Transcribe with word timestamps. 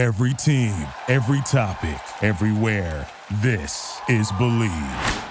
Every 0.00 0.32
team, 0.32 0.74
every 1.08 1.42
topic, 1.42 2.00
everywhere. 2.22 3.06
This 3.42 4.00
is 4.08 4.32
Bleav. 4.32 5.24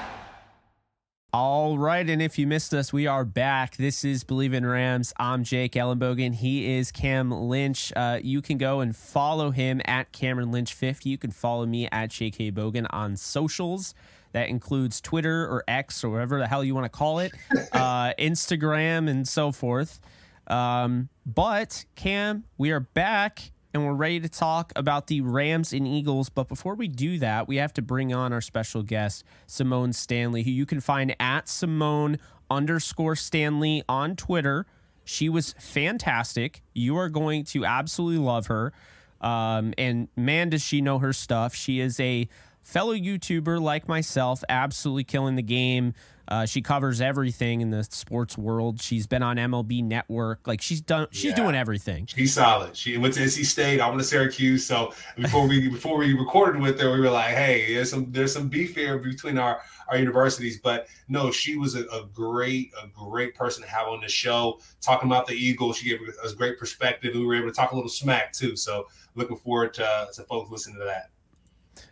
All 1.33 1.79
right, 1.79 2.07
and 2.07 2.21
if 2.21 2.37
you 2.37 2.45
missed 2.45 2.75
us, 2.75 2.93
we 2.93 3.07
are 3.07 3.25
back. 3.25 3.77
This 3.77 4.05
is 4.05 4.23
Bleav 4.23 4.53
in 4.53 4.67
Rams. 4.67 5.11
I'm 5.17 5.43
Jake 5.43 5.71
Ellenbogen. 5.71 6.35
He 6.35 6.77
is 6.77 6.91
Cam 6.91 7.31
Lynch. 7.31 7.91
Uh, 7.95 8.19
you 8.21 8.43
can 8.43 8.59
go 8.59 8.79
and 8.79 8.95
follow 8.95 9.49
him 9.49 9.81
at 9.85 10.11
Cameron 10.11 10.51
Lynch 10.51 10.71
50. 10.71 11.09
You 11.09 11.17
can 11.17 11.31
follow 11.31 11.65
me 11.65 11.89
at 11.91 12.11
JK 12.11 12.53
Bogan 12.53 12.85
on 12.91 13.15
socials. 13.17 13.95
That 14.33 14.49
includes 14.49 15.01
Twitter 15.01 15.47
or 15.47 15.63
X 15.67 16.03
or 16.03 16.11
whatever 16.11 16.37
the 16.37 16.47
hell 16.47 16.63
you 16.63 16.75
want 16.75 16.85
to 16.85 16.95
call 16.95 17.17
it, 17.17 17.31
uh, 17.73 18.13
Instagram, 18.19 19.09
and 19.09 19.27
so 19.27 19.51
forth. 19.51 19.99
Um, 20.45 21.09
but 21.25 21.85
Cam, 21.95 22.43
we 22.59 22.69
are 22.69 22.79
back 22.81 23.49
and 23.73 23.85
we're 23.85 23.93
ready 23.93 24.19
to 24.19 24.29
talk 24.29 24.73
about 24.75 25.07
the 25.07 25.21
Rams 25.21 25.73
and 25.73 25.87
Eagles. 25.87 26.29
But 26.29 26.47
before 26.47 26.75
we 26.75 26.87
do 26.87 27.19
that, 27.19 27.47
we 27.47 27.57
have 27.57 27.73
to 27.73 27.81
bring 27.81 28.13
on 28.13 28.33
our 28.33 28.41
special 28.41 28.81
guest, 28.83 29.23
Symone 29.47 29.93
Stanley, 29.93 30.43
who 30.43 30.51
you 30.51 30.65
can 30.65 30.79
find 30.79 31.15
at 31.19 31.45
Symone 31.45 32.19
underscore 32.49 33.15
Stanley 33.15 33.83
on 33.87 34.15
Twitter. 34.15 34.65
She 35.05 35.29
was 35.29 35.53
fantastic. 35.59 36.61
You 36.73 36.97
are 36.97 37.09
going 37.09 37.43
to 37.45 37.65
absolutely 37.65 38.23
love 38.23 38.47
her. 38.47 38.73
Um, 39.21 39.73
and 39.77 40.07
man, 40.15 40.49
does 40.49 40.63
she 40.63 40.81
know 40.81 40.99
her 40.99 41.13
stuff. 41.13 41.53
She 41.53 41.79
is 41.79 41.99
a 41.99 42.27
fellow 42.61 42.93
YouTuber 42.93 43.61
like 43.61 43.87
myself, 43.87 44.43
absolutely 44.49 45.03
killing 45.03 45.35
the 45.35 45.43
game. 45.43 45.93
Uh, 46.29 46.45
she 46.45 46.61
covers 46.61 47.01
everything 47.01 47.61
in 47.61 47.71
the 47.71 47.83
sports 47.83 48.37
world. 48.37 48.79
She's 48.79 49.07
been 49.07 49.23
on 49.23 49.37
MLB 49.37 49.83
Network. 49.83 50.47
Like 50.47 50.61
she's 50.61 50.79
done, 50.79 51.07
she's 51.09 51.31
yeah. 51.31 51.35
doing 51.35 51.55
everything. 51.55 52.05
She's 52.05 52.35
solid. 52.35 52.77
She 52.77 52.97
went 52.97 53.15
to 53.15 53.21
NC 53.21 53.45
State. 53.45 53.81
I 53.81 53.87
went 53.87 53.99
to 53.99 54.05
Syracuse. 54.05 54.63
So 54.63 54.93
before 55.15 55.47
we 55.47 55.69
before 55.71 55.97
we 55.97 56.13
recorded 56.13 56.61
with 56.61 56.79
her, 56.79 56.91
we 56.91 56.99
were 56.99 57.09
like, 57.09 57.33
hey, 57.33 57.73
there's 57.73 57.89
some 57.89 58.11
there's 58.11 58.31
some 58.31 58.47
beef 58.47 58.75
here 58.75 58.99
between 58.99 59.39
our 59.39 59.61
our 59.87 59.97
universities. 59.97 60.59
But 60.59 60.87
no, 61.07 61.31
she 61.31 61.57
was 61.57 61.75
a, 61.75 61.85
a 61.87 62.05
great 62.13 62.71
a 62.81 62.87
great 62.87 63.33
person 63.33 63.63
to 63.63 63.69
have 63.69 63.87
on 63.87 64.01
the 64.01 64.07
show 64.07 64.59
talking 64.81 65.09
about 65.09 65.25
the 65.25 65.33
Eagles. 65.33 65.77
She 65.77 65.89
gave 65.89 65.99
us 66.23 66.33
great 66.33 66.59
perspective. 66.59 67.15
We 67.15 67.25
were 67.25 67.35
able 67.35 67.49
to 67.49 67.55
talk 67.55 67.71
a 67.71 67.75
little 67.75 67.89
smack 67.89 68.33
too. 68.33 68.55
So 68.55 68.87
looking 69.15 69.37
forward 69.37 69.73
to, 69.75 70.07
to 70.13 70.23
folks 70.23 70.51
listening 70.51 70.77
to 70.77 70.85
that. 70.85 71.09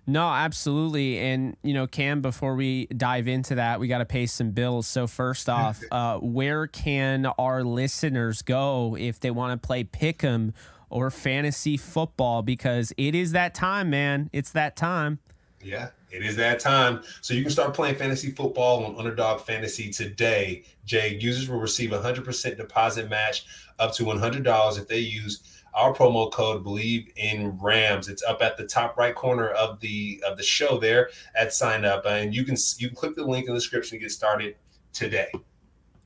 No, 0.05 0.27
absolutely. 0.27 1.19
And, 1.19 1.57
you 1.63 1.73
know, 1.73 1.88
Cam, 1.88 2.21
before 2.21 2.55
we 2.55 2.88
dive 2.88 3.27
into 3.27 3.55
that, 3.55 3.80
we 3.80 3.88
got 3.88 3.99
to 3.99 4.05
pay 4.05 4.25
some 4.25 4.52
bills. 4.52 4.88
So, 4.88 5.07
first 5.07 5.49
off, 5.49 5.81
uh, 5.91 6.17
where 6.19 6.67
can 6.67 7.25
our 7.25 7.63
listeners 7.63 8.41
go 8.41 8.95
if 8.97 9.19
they 9.19 9.31
want 9.31 9.61
to 9.61 9.65
play 9.65 9.83
Pick'em 9.83 10.53
or 10.89 11.11
fantasy 11.11 11.77
football? 11.77 12.41
Because 12.41 12.93
it 12.97 13.15
is 13.15 13.33
that 13.33 13.53
time, 13.53 13.89
man. 13.89 14.30
It's 14.31 14.52
that 14.52 14.75
time. 14.75 15.19
Yeah, 15.61 15.89
it 16.11 16.23
is 16.23 16.35
that 16.38 16.59
time. 16.59 17.02
So 17.21 17.33
you 17.33 17.41
can 17.41 17.52
start 17.52 17.73
playing 17.73 17.95
fantasy 17.95 18.31
football 18.31 18.85
on 18.85 18.95
Underdog 18.97 19.41
Fantasy 19.41 19.89
today. 19.91 20.63
Jay, 20.85 21.17
users 21.19 21.49
will 21.49 21.59
receive 21.59 21.91
a 21.91 21.99
100% 21.99 22.58
deposit 22.58 23.09
match 23.09 23.45
up 23.80 23.93
to 23.93 24.03
$100 24.03 24.77
if 24.80 24.88
they 24.88 24.99
use 24.99 25.56
our 25.78 25.94
promo 25.94 26.31
code 26.31 26.66
Bleav 26.66 27.08
in 27.16 27.58
rams. 27.61 28.09
It's 28.09 28.23
up 28.23 28.42
at 28.42 28.58
the 28.58 28.66
top 28.66 28.97
right 28.97 29.14
corner 29.14 29.50
of 29.50 29.80
the 29.80 30.22
of 30.28 30.36
the 30.36 30.44
show 30.44 30.80
there 30.80 31.11
at 31.36 31.53
sign 31.53 31.86
up. 31.86 32.06
And 32.06 32.33
you 32.33 32.44
can 32.44 32.58
you 32.80 32.88
can 32.88 32.95
click 32.95 33.16
the 33.16 33.23
link 33.23 33.47
in 33.47 33.53
the 33.53 33.59
description 33.59 33.98
to 33.98 34.02
get 34.02 34.11
started 34.11 34.55
today. 34.92 35.31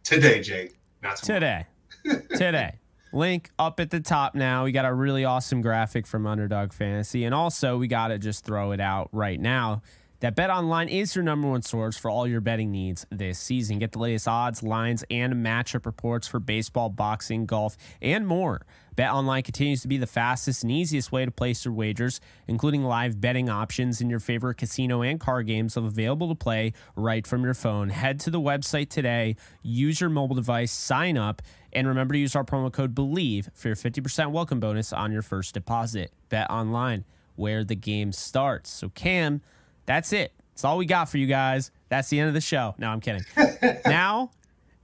Today 0.04 0.42
jake 0.42 0.78
not 1.02 1.16
tomorrow. 1.16 1.40
today. 1.40 1.66
Today. 2.36 2.80
Link 3.14 3.52
up 3.60 3.80
at 3.80 3.92
the 3.92 4.00
top 4.00 4.34
now. 4.34 4.64
We 4.64 4.72
got 4.72 4.86
a 4.86 4.94
really 4.94 5.26
awesome 5.26 5.62
graphic 5.62 6.08
from 6.08 6.26
underdog 6.26 6.74
fantasy. 6.74 7.26
And 7.26 7.36
also 7.36 7.78
we 7.78 7.88
got 7.88 8.08
to 8.08 8.18
just 8.18 8.44
throw 8.46 8.72
it 8.72 8.80
out 8.80 9.10
right 9.12 9.40
now 9.40 9.82
that 10.22 10.36
Bet 10.36 10.52
Online 10.52 10.88
is 10.88 11.16
your 11.16 11.24
number 11.24 11.48
one 11.50 11.64
source 11.64 11.98
for 11.98 12.10
all 12.10 12.28
your 12.28 12.42
betting 12.42 12.72
needs 12.72 13.08
this 13.10 13.40
season. 13.40 13.80
Get 13.80 13.92
the 13.92 14.00
latest 14.00 14.28
odds, 14.28 14.62
lines, 14.62 15.04
and 15.09 15.34
matchup 15.34 15.88
reports 15.88 16.28
for 16.28 16.40
baseball, 16.40 16.90
boxing, 16.90 17.48
golf, 17.48 17.76
and 18.04 18.28
more. 18.28 18.62
BetOnline 18.96 19.44
continues 19.44 19.81
to 19.81 19.88
be 19.88 19.98
the 19.98 20.06
fastest 20.06 20.62
and 20.62 20.72
easiest 20.72 21.12
way 21.12 21.26
to 21.26 21.31
place 21.31 21.66
your 21.66 21.74
wagers, 21.74 22.22
including 22.48 22.84
live 22.84 23.20
betting 23.20 23.50
options 23.50 24.00
in 24.00 24.12
your 24.12 24.20
favorite 24.20 24.56
casino 24.56 25.02
and 25.02 25.20
car 25.20 25.42
games 25.42 25.76
available 25.76 26.30
to 26.30 26.36
play 26.36 26.74
right 26.96 27.26
from 27.26 27.44
your 27.44 27.56
phone. 27.56 27.90
Head 27.90 28.20
to 28.20 28.30
the 28.30 28.40
website 28.40 28.90
today, 28.90 29.38
use 29.64 30.00
your 30.00 30.12
mobile 30.12 30.36
device, 30.36 30.72
sign 30.72 31.18
up, 31.18 31.42
and 31.74 31.88
remember 31.88 32.14
to 32.14 32.20
use 32.20 32.36
our 32.36 32.44
promo 32.44 32.72
code 32.72 32.94
BLEAV 32.94 33.50
for 33.56 33.70
your 33.70 33.76
50% 33.76 34.31
welcome 34.31 34.60
bonus 34.60 34.94
on 34.94 35.12
your 35.12 35.24
first 35.24 35.56
deposit. 35.56 36.12
Bet 36.30 36.48
online, 36.52 37.06
where 37.36 37.64
the 37.64 37.76
game 37.76 38.12
starts. 38.12 38.70
So, 38.70 38.90
Cam, 38.90 39.42
that's 39.86 40.14
it. 40.14 40.34
That's 40.52 40.66
all 40.66 40.78
we 40.78 40.86
got 40.86 41.09
for 41.09 41.18
you 41.18 41.28
guys. 41.28 41.72
That's 41.90 42.09
the 42.09 42.19
end 42.19 42.28
of 42.28 42.34
the 42.34 42.42
show. 42.42 42.75
No, 42.78 42.90
I'm 42.90 43.02
kidding. 43.02 43.24
now, 43.86 44.31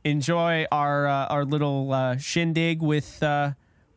enjoy 0.04 0.66
our 0.72 1.08
uh, 1.08 1.26
our 1.28 1.46
little 1.46 1.94
uh, 1.94 2.18
shindig 2.18 2.82
with. 2.82 3.22
Uh, 3.22 3.52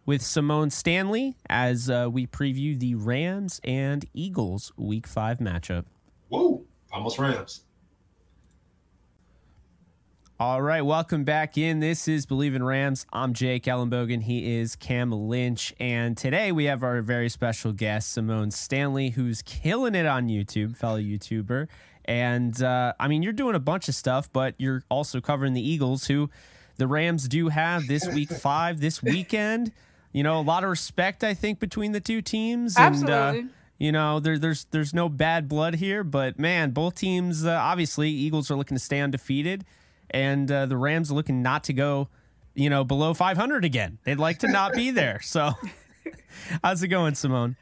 with 0.06 0.22
Symone 0.22 0.72
Stanley 0.72 1.36
as 1.48 1.88
uh, 1.88 2.08
we 2.10 2.26
preview 2.26 2.76
the 2.76 2.96
Rams 2.96 3.60
and 3.62 4.04
Eagles 4.12 4.72
Week 4.76 5.06
Five 5.06 5.38
matchup. 5.38 5.84
Whoa, 6.28 6.64
almost 6.90 7.20
Rams. 7.20 7.60
All 10.40 10.62
right, 10.62 10.80
welcome 10.80 11.24
back 11.24 11.58
in. 11.58 11.80
This 11.80 12.08
is 12.08 12.24
Bleav 12.24 12.54
in 12.54 12.62
Rams. 12.62 13.04
I'm 13.12 13.34
Jake 13.34 13.64
Ellenbogen. 13.64 14.22
He 14.22 14.56
is 14.56 14.74
Cam 14.74 15.12
Lynch. 15.12 15.74
And 15.78 16.16
today 16.16 16.50
we 16.50 16.64
have 16.64 16.82
our 16.82 17.02
very 17.02 17.28
special 17.28 17.74
guest, 17.74 18.16
Symone 18.16 18.50
Stanley, 18.50 19.10
who's 19.10 19.42
killing 19.42 19.94
it 19.94 20.06
on 20.06 20.28
YouTube, 20.28 20.78
fellow 20.78 20.98
YouTuber. 20.98 21.68
And 22.06 22.62
uh, 22.62 22.94
I 22.98 23.06
mean, 23.06 23.22
you're 23.22 23.34
doing 23.34 23.54
a 23.54 23.60
bunch 23.60 23.86
of 23.90 23.94
stuff, 23.94 24.32
but 24.32 24.54
you're 24.56 24.82
also 24.88 25.20
covering 25.20 25.52
the 25.52 25.60
Eagles, 25.60 26.06
who 26.06 26.30
the 26.78 26.86
Rams 26.86 27.28
do 27.28 27.48
have 27.48 27.86
this 27.86 28.08
week 28.08 28.30
five, 28.30 28.80
this 28.80 29.02
weekend 29.02 29.72
you 30.12 30.22
know, 30.22 30.40
a 30.40 30.42
lot 30.42 30.64
of 30.64 30.70
respect, 30.70 31.22
I 31.22 31.34
think, 31.34 31.60
between 31.60 31.92
the 31.92 32.00
two 32.00 32.22
teams. 32.22 32.76
Absolutely. 32.76 33.12
And, 33.14 33.48
uh, 33.50 33.52
you 33.78 33.92
know, 33.92 34.20
there, 34.20 34.38
there's 34.38 34.64
there's 34.70 34.92
no 34.92 35.08
bad 35.08 35.48
blood 35.48 35.76
here, 35.76 36.02
but 36.04 36.38
man, 36.38 36.70
both 36.70 36.96
teams 36.96 37.44
uh, 37.44 37.52
obviously 37.52 38.10
Eagles 38.10 38.50
are 38.50 38.56
looking 38.56 38.76
to 38.76 38.82
stay 38.82 39.00
undefeated, 39.00 39.64
and 40.10 40.50
uh, 40.50 40.66
the 40.66 40.76
Rams 40.76 41.10
looking 41.10 41.42
not 41.42 41.64
to 41.64 41.72
go, 41.72 42.08
you 42.54 42.70
know, 42.70 42.84
below 42.84 43.14
500 43.14 43.64
again. 43.64 43.98
They'd 44.04 44.18
like 44.18 44.38
to 44.40 44.48
not 44.48 44.72
be 44.72 44.90
there. 44.90 45.20
So, 45.30 45.52
how's 46.64 46.82
it 46.82 46.88
going, 46.88 47.14
Symone? 47.14 47.56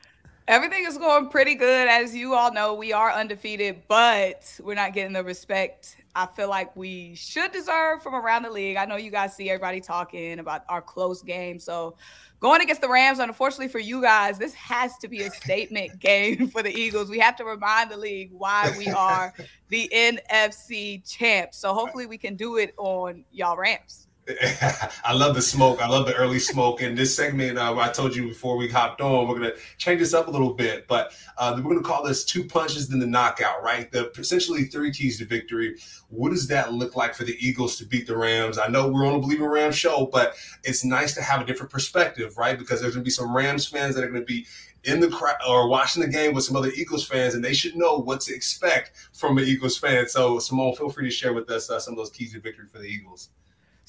Everything 0.47 0.87
is 0.87 0.97
going 0.97 1.29
pretty 1.29 1.55
good. 1.55 1.89
As 1.89 2.15
you 2.15 2.35
all 2.35 2.53
know, 2.53 2.73
we 2.75 2.93
are 2.93 3.13
undefeated, 3.13 3.83
but 3.87 4.59
we're 4.63 4.75
not 4.75 4.95
getting 4.95 5.13
the 5.13 5.23
respect 5.23 5.97
I 6.19 6.27
feel 6.27 6.49
like 6.49 6.75
we 6.75 7.15
should 7.15 7.53
deserve 7.53 8.03
from 8.03 8.17
around 8.17 8.43
the 8.43 8.51
league. 8.51 8.77
I 8.77 8.87
know 8.87 8.97
you 8.97 9.13
guys 9.13 9.37
see 9.37 9.51
everybody 9.51 9.81
talking 9.81 10.41
about 10.41 10.65
our 10.69 10.83
close 10.83 11.23
game. 11.23 11.61
So 11.61 11.95
going 12.41 12.61
against 12.61 12.81
the 12.81 12.89
Rams, 12.89 13.19
unfortunately 13.19 13.69
for 13.69 13.79
you 13.79 14.03
guys, 14.03 14.39
this 14.39 14.55
has 14.55 14.97
to 14.99 15.09
be 15.09 15.23
a 15.23 15.31
statement 15.43 15.99
game 15.99 16.49
for 16.49 16.63
the 16.63 16.75
Eagles. 16.75 17.11
We 17.11 17.19
have 17.19 17.37
to 17.37 17.45
remind 17.45 17.91
the 17.91 17.97
league 17.97 18.31
why 18.33 18.75
we 18.77 18.89
are 18.89 19.33
the 19.69 19.91
NFC 19.95 21.09
champs. 21.09 21.59
So 21.59 21.73
hopefully 21.73 22.07
we 22.07 22.19
can 22.19 22.37
do 22.37 22.57
it 22.57 22.75
on 22.77 23.25
y'all 23.31 23.57
Rams. 23.57 24.08
I 25.05 25.15
love 25.15 25.35
the 25.35 25.41
smoke. 25.41 25.81
I 25.81 25.89
love 25.89 26.07
the 26.07 26.15
early 26.15 26.39
smoke. 26.39 26.83
And 26.83 26.97
this 26.97 27.17
segment, 27.17 27.57
uh, 27.57 27.79
I 27.79 27.89
told 27.89 28.15
you 28.15 28.29
before 28.29 28.57
we 28.57 28.69
hopped 28.69 29.01
on, 29.01 29.27
we're 29.27 29.39
going 29.39 29.51
to 29.51 29.57
change 29.79 30.01
this 30.01 30.13
up 30.13 30.29
a 30.29 30.31
little 30.31 30.53
bit. 30.53 30.87
But 30.87 31.15
uh, 31.39 31.55
we're 31.57 31.63
going 31.63 31.83
to 31.83 31.89
call 31.89 32.05
this 32.05 32.25
two 32.25 32.45
punches 32.45 32.89
then 32.89 32.99
the 32.99 33.07
knockout, 33.07 33.63
right? 33.63 33.91
The 33.91 34.11
essentially 34.19 34.65
three 34.65 34.93
keys 34.93 35.19
to 35.19 35.25
victory. 35.25 35.77
What 36.09 36.31
does 36.31 36.47
that 36.49 36.73
look 36.73 36.95
like 36.95 37.15
for 37.15 37.25
the 37.25 37.37
Eagles 37.41 37.77
to 37.77 37.87
beat 37.87 38.07
the 38.07 38.17
Rams? 38.17 38.59
I 38.59 38.69
know 38.69 38.89
we're 38.89 39.07
on 39.07 39.15
a 39.15 39.21
Bleav 39.21 39.37
in 39.37 39.45
Rams 39.45 39.77
show, 39.77 40.09
but 40.13 40.35
it's 40.63 40.85
nice 40.85 41.15
to 41.15 41.23
have 41.23 41.41
a 41.41 41.45
different 41.45 41.73
perspective, 41.73 42.37
right? 42.37 42.59
Because 42.59 42.81
there's 42.81 42.95
going 42.95 43.05
to 43.05 43.09
be 43.09 43.11
some 43.11 43.35
Rams 43.35 43.67
fans 43.67 43.95
that 43.95 44.05
are 44.05 44.09
going 44.09 44.21
to 44.21 44.27
be 44.27 44.47
in 44.85 45.01
the 45.01 45.09
crowd 45.09 45.37
or 45.47 45.69
watching 45.69 46.03
the 46.03 46.09
game 46.09 46.35
with 46.35 46.45
some 46.45 46.55
other 46.55 46.71
Eagles 46.71 47.07
fans, 47.07 47.35
and 47.35 47.43
they 47.43 47.55
should 47.55 47.77
know 47.77 47.99
what 47.99 48.21
to 48.23 48.35
expect 48.35 48.93
from 49.13 49.39
an 49.39 49.45
Eagles 49.45 49.79
fan. 49.79 50.07
So, 50.09 50.37
Symone, 50.37 50.77
feel 50.77 50.91
free 50.91 51.05
to 51.05 51.11
share 51.11 51.33
with 51.33 51.51
us 51.51 51.71
uh, 51.71 51.81
some 51.81 51.95
of 51.95 51.99
those 51.99 52.11
keys 52.11 52.35
to 52.35 52.41
victory 52.41 52.67
for 52.67 52.79
the 52.79 52.87
Eagles. 52.87 53.31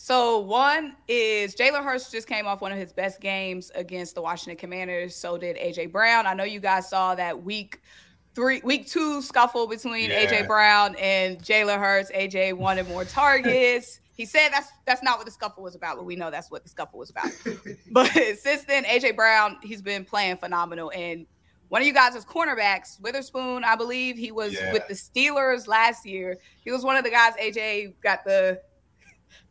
So 0.01 0.39
one 0.39 0.95
is 1.09 1.53
Jalen 1.57 1.83
Hurts 1.83 2.09
just 2.09 2.25
came 2.25 2.47
off 2.47 2.61
one 2.61 2.71
of 2.71 2.77
his 2.77 2.93
best 2.93 3.19
games 3.19 3.69
against 3.75 4.15
the 4.15 4.21
Washington 4.21 4.55
Commanders. 4.55 5.13
So 5.13 5.37
did 5.37 5.57
AJ 5.57 5.91
Brown. 5.91 6.25
I 6.25 6.33
know 6.33 6.45
you 6.45 6.61
guys 6.61 6.89
saw 6.89 7.15
that 7.15 7.43
week 7.43 7.81
three, 8.33 8.61
week 8.63 8.87
two 8.87 9.21
scuffle 9.21 9.67
between 9.67 10.09
yeah. 10.09 10.25
AJ 10.25 10.47
Brown 10.47 10.95
and 10.95 11.37
Jalen 11.39 11.79
Hurts. 11.79 12.11
AJ 12.11 12.53
wanted 12.53 12.87
more 12.87 13.03
targets. 13.19 13.99
he 14.15 14.25
said 14.25 14.51
that's 14.53 14.71
that's 14.85 15.03
not 15.03 15.17
what 15.17 15.25
the 15.25 15.33
scuffle 15.33 15.63
was 15.63 15.75
about, 15.75 15.97
but 15.97 16.05
we 16.05 16.15
know 16.15 16.31
that's 16.31 16.49
what 16.49 16.63
the 16.63 16.69
scuffle 16.69 16.97
was 16.97 17.09
about. 17.09 17.31
but 17.91 18.07
since 18.39 18.63
then, 18.63 18.85
AJ 18.85 19.17
Brown 19.17 19.57
he's 19.61 19.81
been 19.81 20.05
playing 20.05 20.37
phenomenal 20.37 20.93
and. 20.95 21.27
One 21.67 21.81
of 21.81 21.87
you 21.87 21.93
guys 21.93 22.15
is 22.15 22.25
cornerbacks, 22.25 22.99
Witherspoon, 22.99 23.63
I 23.63 23.75
believe 23.75 24.17
he 24.17 24.31
was 24.31 24.55
yeah. 24.55 24.73
with 24.73 24.87
the 24.87 24.95
Steelers 24.95 25.67
last 25.67 26.03
year. 26.03 26.39
He 26.63 26.71
was 26.71 26.83
one 26.83 26.95
of 26.95 27.03
the 27.03 27.11
guys 27.11 27.33
AJ 27.39 27.93
got 28.01 28.25
the 28.25 28.59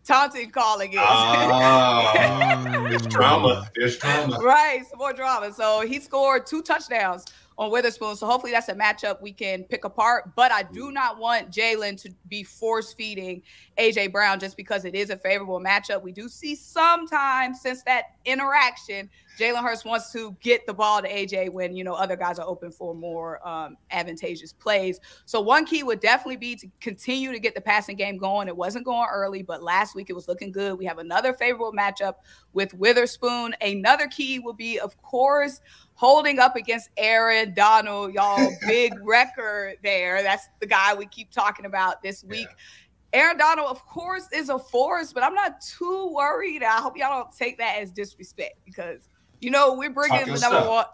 taunting 0.09 0.51
calling 0.51 0.95
ah. 0.97 2.13
is. 2.65 2.67
Oh, 2.67 2.89
there's 2.89 3.07
drama. 3.07 3.69
There's 3.77 3.99
drama. 3.99 4.39
Right, 4.41 4.83
some 4.89 4.99
more 4.99 5.13
drama. 5.13 5.53
So 5.53 5.83
he 5.87 6.01
scored 6.01 6.47
two 6.47 6.63
touchdowns 6.63 7.27
on 7.59 7.71
Witherspoon. 7.71 8.17
So 8.17 8.27
hopefully 8.27 8.53
that's 8.53 8.69
a 8.69 8.75
matchup 8.75 9.21
we 9.21 9.33
can 9.33 9.65
pick 9.65 9.85
apart. 9.85 10.35
But 10.35 10.51
I 10.51 10.63
do 10.63 10.91
not 10.91 11.19
want 11.19 11.51
Jalen 11.51 12.01
to 12.03 12.11
be 12.29 12.43
force 12.43 12.95
feeding 12.95 13.43
AJ 13.79 14.13
Brown 14.13 14.41
just 14.41 14.57
because 14.57 14.87
it 14.87 14.95
is 14.95 15.11
a 15.11 15.17
favorable 15.19 15.61
matchup. 15.61 16.03
We 16.03 16.13
do 16.13 16.29
see 16.29 16.55
sometimes 16.55 17.61
since 17.61 17.83
that 17.83 18.05
interaction, 18.25 19.11
Jalen 19.38 19.62
Hurts 19.62 19.85
wants 19.85 20.11
to 20.12 20.37
get 20.40 20.67
the 20.67 20.75
ball 20.75 21.00
to 21.00 21.08
AJ 21.08 21.50
when 21.50 21.76
you 21.76 21.85
know 21.85 21.94
other 21.94 22.17
guys 22.17 22.40
are 22.40 22.46
open 22.46 22.73
for 22.73 22.94
more 22.94 23.46
um, 23.46 23.76
advantageous 23.93 24.52
plays. 24.52 24.99
So 25.26 25.40
one 25.40 25.64
key 25.64 25.85
would 25.85 26.00
definitely 26.00 26.37
be 26.37 26.56
to 26.56 26.69
continue 26.81 27.31
to 27.31 27.38
get 27.38 27.55
the 27.55 27.61
passing 27.61 27.96
game 27.96 28.19
going. 28.19 28.49
It 28.49 28.56
wasn't 28.56 28.85
going 28.85 29.08
early, 29.12 29.43
but 29.43 29.62
last 29.62 29.94
week 29.94 30.11
it 30.11 30.14
was 30.14 30.26
looking 30.26 30.50
good. 30.50 30.76
We 30.76 30.87
have 30.87 30.99
another 30.99 31.32
favorable 31.32 31.73
matchup 31.73 32.14
with 32.52 32.75
Witherspoon. 32.75 33.55
Another 33.61 34.08
key 34.08 34.40
will 34.40 34.55
be, 34.55 34.81
of 34.81 35.00
course, 35.02 35.61
holding 35.94 36.40
up 36.40 36.56
against 36.56 36.90
Aaron 36.96 37.55
Donald, 37.55 38.14
y'all. 38.14 38.50
Big 38.67 38.93
record 39.02 39.76
there. 39.85 40.23
That's 40.23 40.49
the 40.61 40.67
guy 40.67 40.94
we 40.94 41.06
keep 41.06 41.31
talking 41.31 41.64
about 41.64 42.02
this 42.02 42.25
week. 42.25 42.49
Yeah. 42.49 43.20
Aaron 43.20 43.38
Donald, 43.38 43.69
of 43.69 43.87
course, 43.87 44.29
is 44.35 44.50
a 44.50 44.58
force, 44.58 45.12
but 45.12 45.23
I'm 45.23 45.35
not 45.35 45.61
too 45.61 46.12
worried. 46.12 46.62
I 46.62 46.81
hope 46.81 46.96
y'all 46.96 47.23
don't 47.23 47.35
take 47.35 47.56
that 47.58 47.79
as 47.79 47.90
disrespect 47.90 48.56
because 48.67 49.08
you 49.40 49.50
know, 49.50 49.75
we're 49.75 49.90
bringing 49.90 50.20
the 50.20 50.26
number 50.26 50.37
stuff. 50.38 50.69
one. 50.69 50.85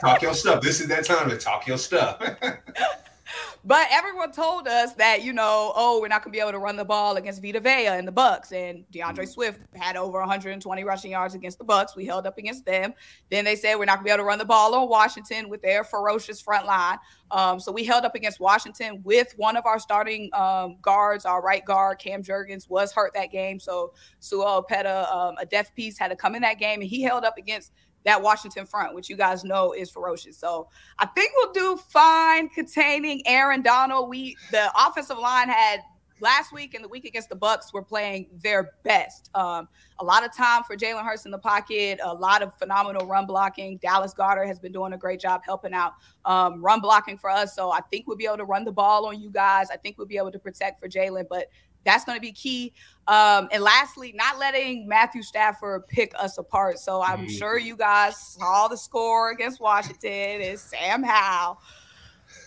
talk 0.00 0.22
your 0.22 0.34
stuff. 0.42 0.62
This 0.62 0.80
is 0.80 0.88
that 0.88 1.04
time 1.04 1.28
to 1.30 1.36
talk 1.36 1.66
your 1.66 1.78
stuff. 1.78 2.20
but 3.64 3.86
everyone 3.90 4.32
told 4.32 4.68
us 4.68 4.94
that, 4.94 5.22
you 5.22 5.32
know, 5.32 5.72
oh, 5.74 6.00
we're 6.00 6.08
not 6.08 6.22
going 6.22 6.32
to 6.32 6.36
be 6.36 6.40
able 6.40 6.52
to 6.52 6.58
run 6.58 6.76
the 6.76 6.84
ball 6.84 7.16
against 7.16 7.42
Vita 7.42 7.60
Vea 7.60 7.86
and 7.88 8.06
the 8.06 8.12
Bucks. 8.12 8.52
And 8.52 8.88
D'Andre 8.90 9.24
mm-hmm. 9.24 9.32
Swift 9.32 9.60
had 9.74 9.96
over 9.96 10.18
120 10.20 10.84
rushing 10.84 11.10
yards 11.10 11.34
against 11.34 11.58
the 11.58 11.64
Bucks. 11.64 11.96
We 11.96 12.06
held 12.06 12.26
up 12.26 12.38
against 12.38 12.64
them. 12.64 12.94
Then 13.30 13.44
they 13.44 13.56
said 13.56 13.76
we're 13.76 13.84
not 13.84 13.96
going 13.96 14.04
to 14.04 14.08
be 14.08 14.10
able 14.10 14.24
to 14.24 14.28
run 14.28 14.38
the 14.38 14.44
ball 14.44 14.74
on 14.74 14.88
Washington 14.88 15.48
with 15.48 15.62
their 15.62 15.84
ferocious 15.84 16.40
front 16.40 16.66
line. 16.66 16.98
Um, 17.30 17.58
so 17.58 17.72
we 17.72 17.84
held 17.84 18.04
up 18.04 18.14
against 18.14 18.38
Washington 18.38 19.00
with 19.02 19.34
one 19.36 19.56
of 19.56 19.66
our 19.66 19.78
starting 19.78 20.30
um, 20.32 20.76
guards. 20.80 21.24
Our 21.24 21.42
right 21.42 21.64
guard, 21.64 21.98
Cam 21.98 22.22
Jurgens, 22.22 22.68
was 22.68 22.92
hurt 22.92 23.12
that 23.14 23.32
game. 23.32 23.58
So 23.58 23.92
Sua 24.20 24.62
Opeta, 24.62 25.12
um, 25.12 25.34
a 25.40 25.46
deaf 25.46 25.74
piece, 25.74 25.98
had 25.98 26.08
to 26.08 26.16
come 26.16 26.34
in 26.34 26.42
that 26.42 26.58
game, 26.58 26.80
and 26.80 26.88
he 26.88 27.02
held 27.02 27.24
up 27.24 27.36
against 27.38 27.72
that 28.06 28.22
Washington 28.22 28.64
front, 28.64 28.94
which 28.94 29.10
you 29.10 29.16
guys 29.16 29.44
know 29.44 29.72
is 29.72 29.90
ferocious. 29.90 30.38
So 30.38 30.68
I 30.98 31.06
think 31.06 31.32
we'll 31.36 31.52
do 31.52 31.76
fine 31.90 32.48
containing 32.48 33.20
Aaron 33.26 33.62
Donald. 33.62 34.08
We 34.08 34.36
the 34.52 34.70
offensive 34.78 35.18
line 35.18 35.48
had 35.48 35.80
last 36.20 36.52
week 36.52 36.74
and 36.74 36.82
the 36.82 36.88
week 36.88 37.04
against 37.04 37.28
the 37.28 37.36
Bucks 37.36 37.72
were 37.72 37.82
playing 37.82 38.28
their 38.42 38.70
best. 38.84 39.30
Um, 39.34 39.68
a 39.98 40.04
lot 40.04 40.24
of 40.24 40.34
time 40.34 40.62
for 40.62 40.76
Jalen 40.76 41.04
Hurts 41.04 41.26
in 41.26 41.30
the 41.30 41.38
pocket, 41.38 41.98
a 42.02 42.14
lot 42.14 42.42
of 42.42 42.54
phenomenal 42.58 43.06
run 43.06 43.26
blocking. 43.26 43.78
Dallas 43.78 44.14
Goedert 44.14 44.46
has 44.46 44.58
been 44.58 44.72
doing 44.72 44.92
a 44.92 44.98
great 44.98 45.20
job 45.20 45.42
helping 45.44 45.74
out 45.74 45.94
um, 46.24 46.62
run 46.62 46.80
blocking 46.80 47.18
for 47.18 47.28
us. 47.28 47.54
So 47.54 47.70
I 47.70 47.80
think 47.90 48.06
we'll 48.06 48.16
be 48.16 48.26
able 48.26 48.38
to 48.38 48.44
run 48.44 48.64
the 48.64 48.72
ball 48.72 49.06
on 49.06 49.20
you 49.20 49.30
guys. 49.30 49.68
I 49.70 49.76
think 49.76 49.98
we'll 49.98 50.06
be 50.06 50.16
able 50.16 50.32
to 50.32 50.38
protect 50.38 50.80
for 50.80 50.88
Jalen, 50.88 51.26
but 51.28 51.46
that's 51.86 52.04
going 52.04 52.16
to 52.16 52.20
be 52.20 52.32
key. 52.32 52.74
Um, 53.08 53.48
and 53.52 53.62
lastly, 53.62 54.12
not 54.14 54.38
letting 54.38 54.86
Matthew 54.88 55.22
Stafford 55.22 55.86
pick 55.86 56.12
us 56.18 56.36
apart. 56.36 56.78
So 56.78 57.00
I'm 57.02 57.20
mm-hmm. 57.20 57.28
sure 57.28 57.58
you 57.58 57.76
guys 57.76 58.16
saw 58.16 58.68
the 58.68 58.76
score 58.76 59.30
against 59.30 59.60
Washington. 59.60 60.10
It's 60.42 60.62
Sam 60.62 61.02
Howell. 61.02 61.60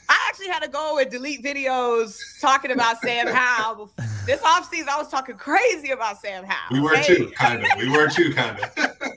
I 0.09 0.25
actually 0.27 0.49
had 0.49 0.63
to 0.63 0.69
go 0.69 0.97
and 0.97 1.09
delete 1.09 1.43
videos 1.43 2.17
talking 2.41 2.71
about 2.71 2.99
Sam 2.99 3.27
Howell. 3.31 3.91
This 4.25 4.41
offseason, 4.41 4.89
I 4.89 4.97
was 4.97 5.07
talking 5.07 5.37
crazy 5.37 5.91
about 5.91 6.19
Sam 6.19 6.43
Howell. 6.43 6.73
We 6.73 6.81
were 6.81 6.97
okay? 6.97 7.15
too, 7.15 7.31
kind 7.35 7.63
of. 7.63 7.69
We 7.77 7.89
were 7.89 8.09
too, 8.09 8.33
kind 8.33 8.59
of. 8.59 8.93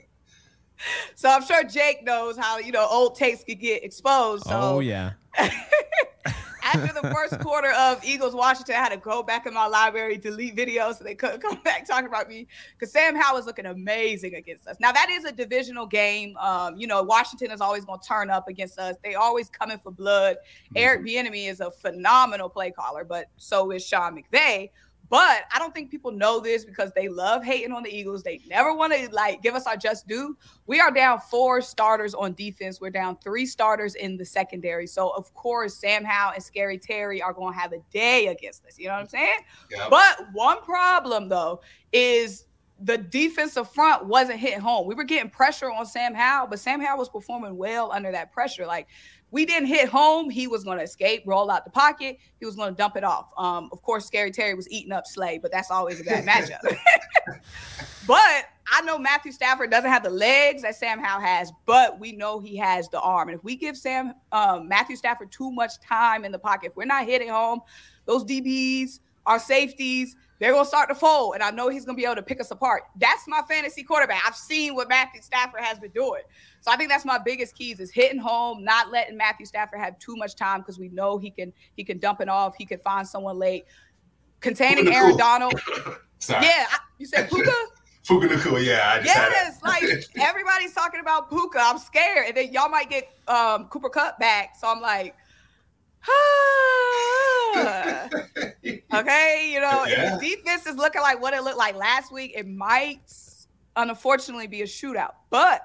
so 1.15 1.29
I'm 1.29 1.43
sure 1.43 1.63
Jake 1.63 2.03
knows 2.03 2.37
how, 2.37 2.59
you 2.59 2.71
know, 2.71 2.87
old 2.89 3.15
takes 3.15 3.43
could 3.43 3.59
get 3.59 3.83
exposed. 3.83 4.45
So. 4.45 4.51
Oh, 4.53 4.79
yeah. 4.79 5.13
after 6.63 6.93
the 7.01 7.13
first 7.13 7.39
quarter 7.39 7.71
of 7.71 8.03
Eagles 8.03 8.33
Washington, 8.33 8.75
I 8.75 8.79
had 8.79 8.89
to 8.89 8.97
go 8.97 9.23
back 9.23 9.45
in 9.45 9.53
my 9.53 9.67
library, 9.67 10.17
delete 10.17 10.55
videos 10.55 10.97
so 10.97 11.03
they 11.03 11.15
couldn't 11.15 11.41
come 11.41 11.59
back 11.63 11.85
talking 11.85 12.07
about 12.07 12.29
me 12.29 12.47
because 12.77 12.91
Sam 12.91 13.15
Howell 13.15 13.39
is 13.39 13.45
looking 13.45 13.65
amazing 13.65 14.35
against 14.35 14.67
us. 14.67 14.77
Now 14.79 14.91
that 14.91 15.09
is 15.09 15.25
a 15.25 15.31
divisional 15.31 15.85
game. 15.85 16.35
Um, 16.37 16.77
you 16.77 16.87
know, 16.87 17.03
Washington 17.03 17.51
is 17.51 17.61
always 17.61 17.85
going 17.85 17.99
to 17.99 18.07
turn 18.07 18.29
up 18.29 18.47
against 18.47 18.79
us. 18.79 18.95
They 19.03 19.15
always 19.15 19.49
coming 19.49 19.79
for 19.79 19.91
blood. 19.91 20.37
Mm-hmm. 20.37 20.77
Eric 20.77 21.05
Bieniemy 21.05 21.49
is 21.49 21.59
a 21.59 21.71
phenomenal 21.71 22.49
play 22.49 22.71
caller, 22.71 23.03
but 23.03 23.27
so 23.37 23.71
is 23.71 23.85
Sean 23.85 24.15
McVay. 24.15 24.69
But 25.09 25.43
I 25.53 25.59
don't 25.59 25.73
think 25.73 25.91
people 25.91 26.11
know 26.11 26.39
this 26.39 26.65
because 26.65 26.91
they 26.93 27.07
love 27.07 27.43
hating 27.43 27.71
on 27.71 27.83
the 27.83 27.95
Eagles. 27.95 28.23
They 28.23 28.41
never 28.47 28.73
want 28.73 28.93
to 28.93 29.09
like 29.11 29.43
give 29.43 29.53
us 29.53 29.67
our 29.67 29.77
just 29.77 30.07
due. 30.07 30.35
We 30.65 30.79
are 30.79 30.91
down 30.91 31.19
four 31.19 31.61
starters 31.61 32.13
on 32.13 32.33
defense. 32.33 32.81
We're 32.81 32.89
down 32.89 33.17
three 33.17 33.45
starters 33.45 33.95
in 33.95 34.17
the 34.17 34.25
secondary. 34.25 34.87
So 34.87 35.09
of 35.09 35.31
course, 35.33 35.75
Sam 35.75 36.03
Howell 36.03 36.33
and 36.35 36.43
Scary 36.43 36.79
Terry 36.79 37.21
are 37.21 37.33
going 37.33 37.53
to 37.53 37.59
have 37.59 37.73
a 37.73 37.79
day 37.91 38.27
against 38.27 38.65
us. 38.65 38.79
You 38.79 38.87
know 38.87 38.93
what 38.93 39.01
I'm 39.01 39.07
saying? 39.07 39.39
Yep. 39.71 39.89
But 39.89 40.27
one 40.33 40.61
problem 40.61 41.29
though 41.29 41.61
is 41.91 42.45
the 42.79 42.97
defensive 42.97 43.71
front 43.71 44.05
wasn't 44.05 44.39
hitting 44.39 44.59
home. 44.59 44.87
We 44.87 44.95
were 44.95 45.03
getting 45.03 45.29
pressure 45.29 45.71
on 45.71 45.85
Sam 45.85 46.13
Howell, 46.13 46.47
but 46.47 46.59
Sam 46.59 46.81
Howell 46.81 46.97
was 46.97 47.09
performing 47.09 47.55
well 47.55 47.91
under 47.91 48.11
that 48.11 48.31
pressure. 48.31 48.65
Like 48.65 48.87
we 49.33 49.47
didn't 49.47 49.67
hit 49.67 49.89
home, 49.89 50.29
he 50.29 50.45
was 50.45 50.63
going 50.63 50.77
to 50.77 50.83
escape, 50.83 51.23
roll 51.25 51.49
out 51.49 51.65
the 51.65 51.71
pocket. 51.71 52.19
He 52.39 52.45
was 52.45 52.55
going 52.55 52.69
to 52.69 52.77
dump 52.77 52.95
it 52.95 53.03
off. 53.03 53.31
Um, 53.35 53.67
of 53.71 53.81
course, 53.81 54.05
Scary 54.05 54.29
Terry 54.29 54.53
was 54.53 54.69
eating 54.69 54.91
up 54.91 55.07
Slay, 55.07 55.39
but 55.39 55.51
that's 55.51 55.71
always 55.71 55.99
a 55.99 56.03
bad 56.03 56.23
matchup. 56.23 56.59
but 58.07 58.45
I 58.71 58.81
know 58.83 58.99
Matthew 58.99 59.31
Stafford 59.31 59.71
doesn't 59.71 59.89
have 59.89 60.03
the 60.03 60.11
legs 60.11 60.61
that 60.61 60.75
Sam 60.75 60.99
Howell 60.99 61.21
has, 61.21 61.51
but 61.65 61.99
we 61.99 62.11
know 62.11 62.39
he 62.39 62.55
has 62.57 62.89
the 62.89 62.99
arm. 62.99 63.29
And 63.29 63.37
if 63.37 63.43
we 63.43 63.55
give 63.55 63.75
Sam 63.75 64.13
um, 64.31 64.67
Matthew 64.67 64.95
Stafford 64.95 65.31
too 65.31 65.49
much 65.49 65.79
time 65.79 66.25
in 66.25 66.31
the 66.31 66.39
pocket, 66.39 66.67
if 66.67 66.75
we're 66.75 66.85
not 66.85 67.07
hitting 67.07 67.29
home, 67.29 67.61
those 68.05 68.23
DBs, 68.23 68.99
our 69.25 69.39
safeties, 69.39 70.15
they're 70.39 70.51
gonna 70.51 70.65
start 70.65 70.89
to 70.89 70.95
fold, 70.95 71.35
and 71.35 71.43
I 71.43 71.51
know 71.51 71.69
he's 71.69 71.85
gonna 71.85 71.95
be 71.95 72.03
able 72.03 72.15
to 72.15 72.21
pick 72.21 72.41
us 72.41 72.51
apart. 72.51 72.83
That's 72.97 73.27
my 73.27 73.41
fantasy 73.47 73.81
quarterback. 73.81 74.21
I've 74.27 74.35
seen 74.35 74.75
what 74.75 74.89
Matthew 74.89 75.21
Stafford 75.21 75.61
has 75.61 75.79
been 75.79 75.91
doing. 75.91 76.21
So 76.63 76.71
I 76.71 76.77
think 76.77 76.89
that's 76.89 77.03
my 77.03 77.17
biggest 77.17 77.55
keys 77.55 77.81
is 77.81 77.91
hitting 77.91 78.19
home, 78.19 78.63
not 78.63 78.89
letting 78.89 79.17
Matthew 79.17 79.45
Stafford 79.45 79.81
have 79.81 79.99
too 79.99 80.15
much 80.15 80.33
time 80.33 80.61
because 80.61 80.79
we 80.79 80.87
know 80.87 81.17
he 81.17 81.29
can 81.29 81.51
he 81.75 81.83
can 81.83 81.99
dump 81.99 82.21
it 82.21 82.29
off. 82.29 82.55
He 82.57 82.65
can 82.65 82.79
find 82.79 83.05
someone 83.05 83.37
late. 83.37 83.65
Containing 84.39 84.87
Aaron 84.87 85.09
cool. 85.09 85.17
Donald. 85.17 85.61
Sorry. 86.19 86.45
Yeah, 86.45 86.65
I, 86.69 86.77
you 86.97 87.05
said 87.05 87.29
Puka. 87.29 87.51
Puka 88.07 88.27
Nacua, 88.27 88.63
yeah. 88.63 89.01
yes, 89.03 89.61
like 89.61 89.83
everybody's 90.17 90.73
talking 90.73 91.01
about 91.01 91.29
Puka. 91.29 91.59
I'm 91.59 91.77
scared, 91.77 92.27
and 92.27 92.37
then 92.37 92.53
y'all 92.53 92.69
might 92.69 92.89
get 92.89 93.09
um, 93.27 93.65
Cooper 93.65 93.89
Kupp 93.89 94.19
back. 94.19 94.55
So 94.57 94.67
I'm 94.67 94.81
like, 94.81 95.15
ah. 96.07 98.09
okay, 98.93 99.51
you 99.53 99.59
know, 99.59 99.85
yeah. 99.85 100.17
defense 100.17 100.65
is 100.65 100.75
looking 100.75 101.01
like 101.01 101.21
what 101.21 101.33
it 101.33 101.43
looked 101.43 101.57
like 101.57 101.75
last 101.75 102.11
week. 102.11 102.33
It 102.35 102.47
might, 102.47 103.01
unfortunately, 103.75 104.47
be 104.47 104.61
a 104.61 104.65
shootout, 104.65 105.13
but 105.29 105.61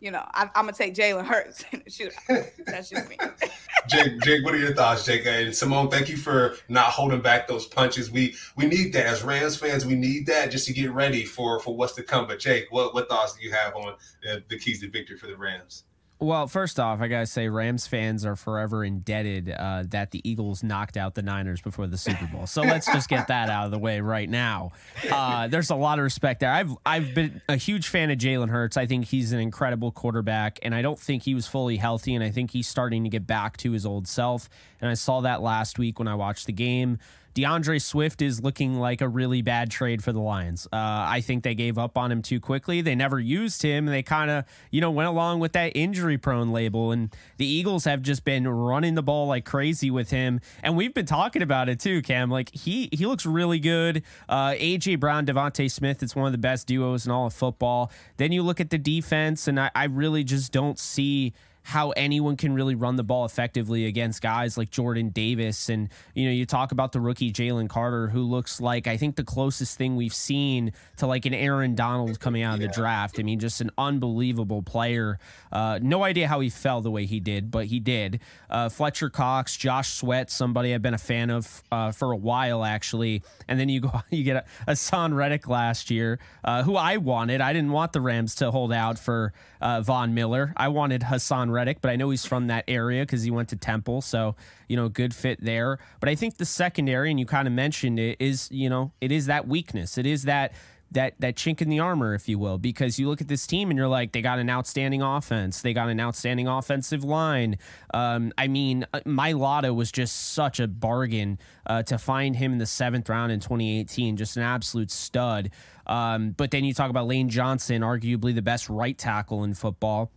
you 0.00 0.10
know, 0.10 0.24
I, 0.32 0.42
am 0.42 0.50
gonna 0.54 0.72
take 0.72 0.94
Jalen 0.94 1.26
Hurts 1.26 1.62
shootout. 1.88 2.50
That's 2.66 2.88
just 2.88 3.08
me. 3.08 3.18
Jake, 3.88 4.20
Jake, 4.22 4.44
what 4.44 4.54
are 4.54 4.58
your 4.58 4.74
thoughts, 4.74 5.04
Jake? 5.04 5.26
And 5.26 5.48
Symone, 5.48 5.90
thank 5.90 6.08
you 6.08 6.16
for 6.16 6.56
not 6.68 6.86
holding 6.86 7.20
back 7.20 7.48
those 7.48 7.66
punches. 7.66 8.10
We 8.10 8.34
we 8.56 8.66
need 8.66 8.92
that 8.94 9.06
as 9.06 9.22
Rams 9.22 9.56
fans. 9.56 9.84
We 9.84 9.94
need 9.94 10.26
that 10.26 10.50
just 10.50 10.66
to 10.66 10.72
get 10.72 10.90
ready 10.92 11.24
for 11.24 11.60
for 11.60 11.76
what's 11.76 11.94
to 11.94 12.02
come. 12.02 12.26
But 12.26 12.40
Jake, 12.40 12.66
what 12.70 12.94
what 12.94 13.08
thoughts 13.08 13.36
do 13.36 13.44
you 13.44 13.52
have 13.52 13.74
on 13.76 13.94
the, 14.22 14.42
the 14.48 14.58
keys 14.58 14.80
to 14.80 14.90
victory 14.90 15.16
for 15.16 15.26
the 15.26 15.36
Rams? 15.36 15.84
Well, 16.22 16.48
first 16.48 16.78
off, 16.78 17.00
I 17.00 17.08
gotta 17.08 17.24
say 17.24 17.48
Rams 17.48 17.86
fans 17.86 18.26
are 18.26 18.36
forever 18.36 18.84
indebted 18.84 19.50
uh, 19.50 19.84
that 19.88 20.10
the 20.10 20.20
Eagles 20.28 20.62
knocked 20.62 20.98
out 20.98 21.14
the 21.14 21.22
Niners 21.22 21.62
before 21.62 21.86
the 21.86 21.96
Super 21.96 22.26
Bowl. 22.26 22.46
So 22.46 22.60
let's 22.60 22.84
just 22.84 23.08
get 23.08 23.28
that 23.28 23.48
out 23.48 23.64
of 23.64 23.70
the 23.70 23.78
way 23.78 24.00
right 24.00 24.28
now. 24.28 24.72
Uh, 25.10 25.48
there's 25.48 25.70
a 25.70 25.74
lot 25.74 25.98
of 25.98 26.02
respect 26.02 26.40
there. 26.40 26.52
I've 26.52 26.76
I've 26.84 27.14
been 27.14 27.40
a 27.48 27.56
huge 27.56 27.88
fan 27.88 28.10
of 28.10 28.18
Jalen 28.18 28.50
Hurts. 28.50 28.76
I 28.76 28.84
think 28.84 29.06
he's 29.06 29.32
an 29.32 29.40
incredible 29.40 29.92
quarterback, 29.92 30.58
and 30.62 30.74
I 30.74 30.82
don't 30.82 30.98
think 30.98 31.22
he 31.22 31.34
was 31.34 31.46
fully 31.46 31.78
healthy. 31.78 32.14
And 32.14 32.22
I 32.22 32.30
think 32.30 32.50
he's 32.50 32.68
starting 32.68 33.02
to 33.04 33.08
get 33.08 33.26
back 33.26 33.56
to 33.58 33.72
his 33.72 33.86
old 33.86 34.06
self. 34.06 34.50
And 34.82 34.90
I 34.90 34.94
saw 34.94 35.22
that 35.22 35.40
last 35.40 35.78
week 35.78 35.98
when 35.98 36.06
I 36.06 36.16
watched 36.16 36.44
the 36.44 36.52
game. 36.52 36.98
D'Andre 37.34 37.78
Swift 37.78 38.22
is 38.22 38.42
looking 38.42 38.74
like 38.74 39.00
a 39.00 39.08
really 39.08 39.42
bad 39.42 39.70
trade 39.70 40.02
for 40.02 40.12
the 40.12 40.20
Lions. 40.20 40.66
Uh, 40.66 40.76
I 40.76 41.20
think 41.20 41.44
they 41.44 41.54
gave 41.54 41.78
up 41.78 41.96
on 41.96 42.10
him 42.10 42.22
too 42.22 42.40
quickly. 42.40 42.80
They 42.80 42.94
never 42.94 43.20
used 43.20 43.62
him. 43.62 43.86
They 43.86 44.02
kind 44.02 44.30
of, 44.30 44.44
you 44.70 44.80
know, 44.80 44.90
went 44.90 45.08
along 45.08 45.40
with 45.40 45.52
that 45.52 45.72
injury 45.76 46.18
prone 46.18 46.52
label. 46.52 46.92
And 46.92 47.14
the 47.36 47.46
Eagles 47.46 47.84
have 47.84 48.02
just 48.02 48.24
been 48.24 48.48
running 48.48 48.94
the 48.94 49.02
ball 49.02 49.26
like 49.26 49.44
crazy 49.44 49.90
with 49.90 50.10
him. 50.10 50.40
And 50.62 50.76
we've 50.76 50.94
been 50.94 51.06
talking 51.06 51.42
about 51.42 51.68
it 51.68 51.78
too, 51.80 52.02
Cam. 52.02 52.30
Like 52.30 52.54
he 52.54 52.88
he 52.92 53.06
looks 53.06 53.24
really 53.24 53.60
good. 53.60 54.02
Uh, 54.28 54.50
AJ 54.50 54.98
Brown, 55.00 55.26
DeVonta 55.26 55.70
Smith, 55.70 56.02
it's 56.02 56.16
one 56.16 56.26
of 56.26 56.32
the 56.32 56.38
best 56.38 56.66
duos 56.66 57.06
in 57.06 57.12
all 57.12 57.26
of 57.26 57.32
football. 57.32 57.90
Then 58.16 58.32
you 58.32 58.42
look 58.42 58.60
at 58.60 58.70
the 58.70 58.78
defense, 58.78 59.46
and 59.46 59.60
I, 59.60 59.70
I 59.74 59.84
really 59.84 60.24
just 60.24 60.52
don't 60.52 60.78
see 60.78 61.32
how 61.62 61.90
anyone 61.90 62.36
can 62.36 62.54
really 62.54 62.74
run 62.74 62.96
the 62.96 63.04
ball 63.04 63.24
effectively 63.24 63.86
against 63.86 64.22
guys 64.22 64.56
like 64.56 64.70
Jordan 64.70 65.10
Davis. 65.10 65.68
And, 65.68 65.88
you 66.14 66.26
know, 66.26 66.32
you 66.32 66.46
talk 66.46 66.72
about 66.72 66.92
the 66.92 67.00
rookie 67.00 67.32
Jalen 67.32 67.68
Carter, 67.68 68.08
who 68.08 68.22
looks 68.22 68.60
like, 68.60 68.86
I 68.86 68.96
think, 68.96 69.16
the 69.16 69.24
closest 69.24 69.76
thing 69.76 69.96
we've 69.96 70.14
seen 70.14 70.72
to 70.96 71.06
like 71.06 71.26
an 71.26 71.34
Aaron 71.34 71.74
Donald 71.74 72.18
coming 72.20 72.42
out 72.42 72.54
of 72.54 72.60
yeah. 72.60 72.68
the 72.68 72.72
draft. 72.72 73.20
I 73.20 73.22
mean, 73.22 73.38
just 73.38 73.60
an 73.60 73.70
unbelievable 73.78 74.62
player. 74.62 75.18
Uh, 75.52 75.78
no 75.82 76.02
idea 76.02 76.28
how 76.28 76.40
he 76.40 76.50
fell 76.50 76.80
the 76.80 76.90
way 76.90 77.06
he 77.06 77.20
did, 77.20 77.50
but 77.50 77.66
he 77.66 77.80
did. 77.80 78.20
Uh, 78.48 78.68
Fletcher 78.68 79.10
Cox, 79.10 79.56
Josh 79.56 79.92
Sweat, 79.94 80.30
somebody 80.30 80.74
I've 80.74 80.82
been 80.82 80.94
a 80.94 80.98
fan 80.98 81.30
of 81.30 81.62
uh, 81.70 81.92
for 81.92 82.12
a 82.12 82.16
while, 82.16 82.64
actually. 82.64 83.22
And 83.48 83.60
then 83.60 83.68
you 83.68 83.80
go, 83.80 83.92
you 84.10 84.24
get 84.24 84.46
a 84.66 84.72
Haason 84.72 85.14
Reddick 85.14 85.48
last 85.48 85.90
year, 85.90 86.18
uh, 86.44 86.62
who 86.62 86.76
I 86.76 86.96
wanted. 86.96 87.40
I 87.40 87.52
didn't 87.52 87.72
want 87.72 87.92
the 87.92 88.00
Rams 88.00 88.36
to 88.36 88.50
hold 88.50 88.72
out 88.72 88.98
for 88.98 89.32
uh, 89.60 89.82
Von 89.82 90.14
Miller. 90.14 90.52
I 90.56 90.68
wanted 90.68 91.02
Reddick, 91.50 91.80
but 91.80 91.90
I 91.90 91.96
know 91.96 92.10
he's 92.10 92.24
from 92.24 92.48
that 92.48 92.64
area 92.68 93.02
because 93.02 93.22
he 93.22 93.30
went 93.30 93.48
to 93.50 93.56
Temple. 93.56 94.00
So, 94.00 94.36
you 94.68 94.76
know, 94.76 94.88
good 94.88 95.14
fit 95.14 95.42
there. 95.42 95.78
But 96.00 96.08
I 96.08 96.14
think 96.14 96.36
the 96.36 96.44
secondary, 96.44 97.10
and 97.10 97.18
you 97.18 97.26
kind 97.26 97.46
of 97.46 97.54
mentioned 97.54 97.98
it, 97.98 98.16
is, 98.20 98.48
you 98.50 98.70
know, 98.70 98.92
it 99.00 99.12
is 99.12 99.26
that 99.26 99.46
weakness. 99.46 99.98
It 99.98 100.06
is 100.06 100.24
that 100.24 100.52
that 100.92 101.14
that 101.20 101.36
chink 101.36 101.60
in 101.60 101.68
the 101.68 101.78
armor, 101.78 102.14
if 102.14 102.28
you 102.28 102.38
will, 102.38 102.58
because 102.58 102.98
you 102.98 103.08
look 103.08 103.20
at 103.20 103.28
this 103.28 103.46
team 103.46 103.70
and 103.70 103.78
you're 103.78 103.88
like, 103.88 104.12
they 104.12 104.22
got 104.22 104.38
an 104.38 104.50
outstanding 104.50 105.02
offense, 105.02 105.62
they 105.62 105.72
got 105.72 105.88
an 105.88 106.00
outstanding 106.00 106.48
offensive 106.48 107.04
line. 107.04 107.58
Um, 107.94 108.32
I 108.36 108.48
mean, 108.48 108.86
uh, 108.92 109.00
Mailata 109.00 109.74
was 109.74 109.92
just 109.92 110.32
such 110.32 110.58
a 110.58 110.66
bargain 110.66 111.38
uh, 111.66 111.82
to 111.84 111.98
find 111.98 112.34
him 112.36 112.52
in 112.52 112.58
the 112.58 112.66
seventh 112.66 113.08
round 113.08 113.30
in 113.32 113.40
2018, 113.40 114.16
just 114.16 114.36
an 114.36 114.42
absolute 114.42 114.90
stud. 114.90 115.50
Um, 115.86 116.32
but 116.32 116.50
then 116.50 116.64
you 116.64 116.74
talk 116.74 116.90
about 116.90 117.06
Lane 117.06 117.28
Johnson, 117.28 117.82
arguably 117.82 118.34
the 118.34 118.42
best 118.42 118.68
right 118.68 118.96
tackle 118.96 119.44
in 119.44 119.54
football. 119.54 120.10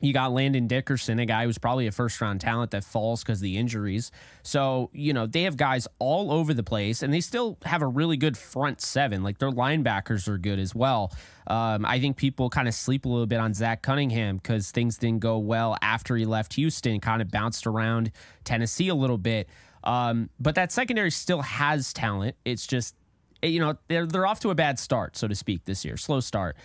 You 0.00 0.12
got 0.12 0.32
Landon 0.32 0.66
Dickerson, 0.66 1.18
a 1.18 1.26
guy 1.26 1.44
who's 1.44 1.58
probably 1.58 1.86
a 1.86 1.92
first 1.92 2.20
round 2.20 2.40
talent 2.40 2.72
that 2.72 2.84
falls 2.84 3.22
because 3.22 3.38
of 3.38 3.42
the 3.42 3.56
injuries. 3.56 4.10
So, 4.42 4.90
you 4.92 5.12
know, 5.12 5.26
they 5.26 5.42
have 5.42 5.56
guys 5.56 5.88
all 5.98 6.30
over 6.30 6.52
the 6.52 6.62
place 6.62 7.02
and 7.02 7.12
they 7.12 7.20
still 7.20 7.56
have 7.64 7.82
a 7.82 7.86
really 7.86 8.16
good 8.16 8.36
front 8.36 8.80
seven. 8.80 9.22
Like 9.22 9.38
their 9.38 9.50
linebackers 9.50 10.28
are 10.28 10.38
good 10.38 10.58
as 10.58 10.74
well. 10.74 11.12
Um, 11.46 11.86
I 11.86 12.00
think 12.00 12.16
people 12.16 12.50
kind 12.50 12.68
of 12.68 12.74
sleep 12.74 13.04
a 13.04 13.08
little 13.08 13.26
bit 13.26 13.40
on 13.40 13.54
Zach 13.54 13.82
Cunningham 13.82 14.36
because 14.36 14.70
things 14.70 14.98
didn't 14.98 15.20
go 15.20 15.38
well 15.38 15.76
after 15.80 16.16
he 16.16 16.26
left 16.26 16.54
Houston, 16.54 17.00
kind 17.00 17.22
of 17.22 17.30
bounced 17.30 17.66
around 17.66 18.10
Tennessee 18.44 18.88
a 18.88 18.94
little 18.94 19.18
bit. 19.18 19.48
Um, 19.84 20.30
but 20.40 20.56
that 20.56 20.72
secondary 20.72 21.10
still 21.10 21.42
has 21.42 21.92
talent. 21.92 22.36
It's 22.44 22.66
just, 22.66 22.96
you 23.42 23.60
know, 23.60 23.76
they're, 23.88 24.06
they're 24.06 24.26
off 24.26 24.40
to 24.40 24.50
a 24.50 24.54
bad 24.54 24.78
start, 24.78 25.16
so 25.16 25.28
to 25.28 25.34
speak, 25.34 25.64
this 25.64 25.84
year, 25.84 25.96
slow 25.96 26.20
start. 26.20 26.56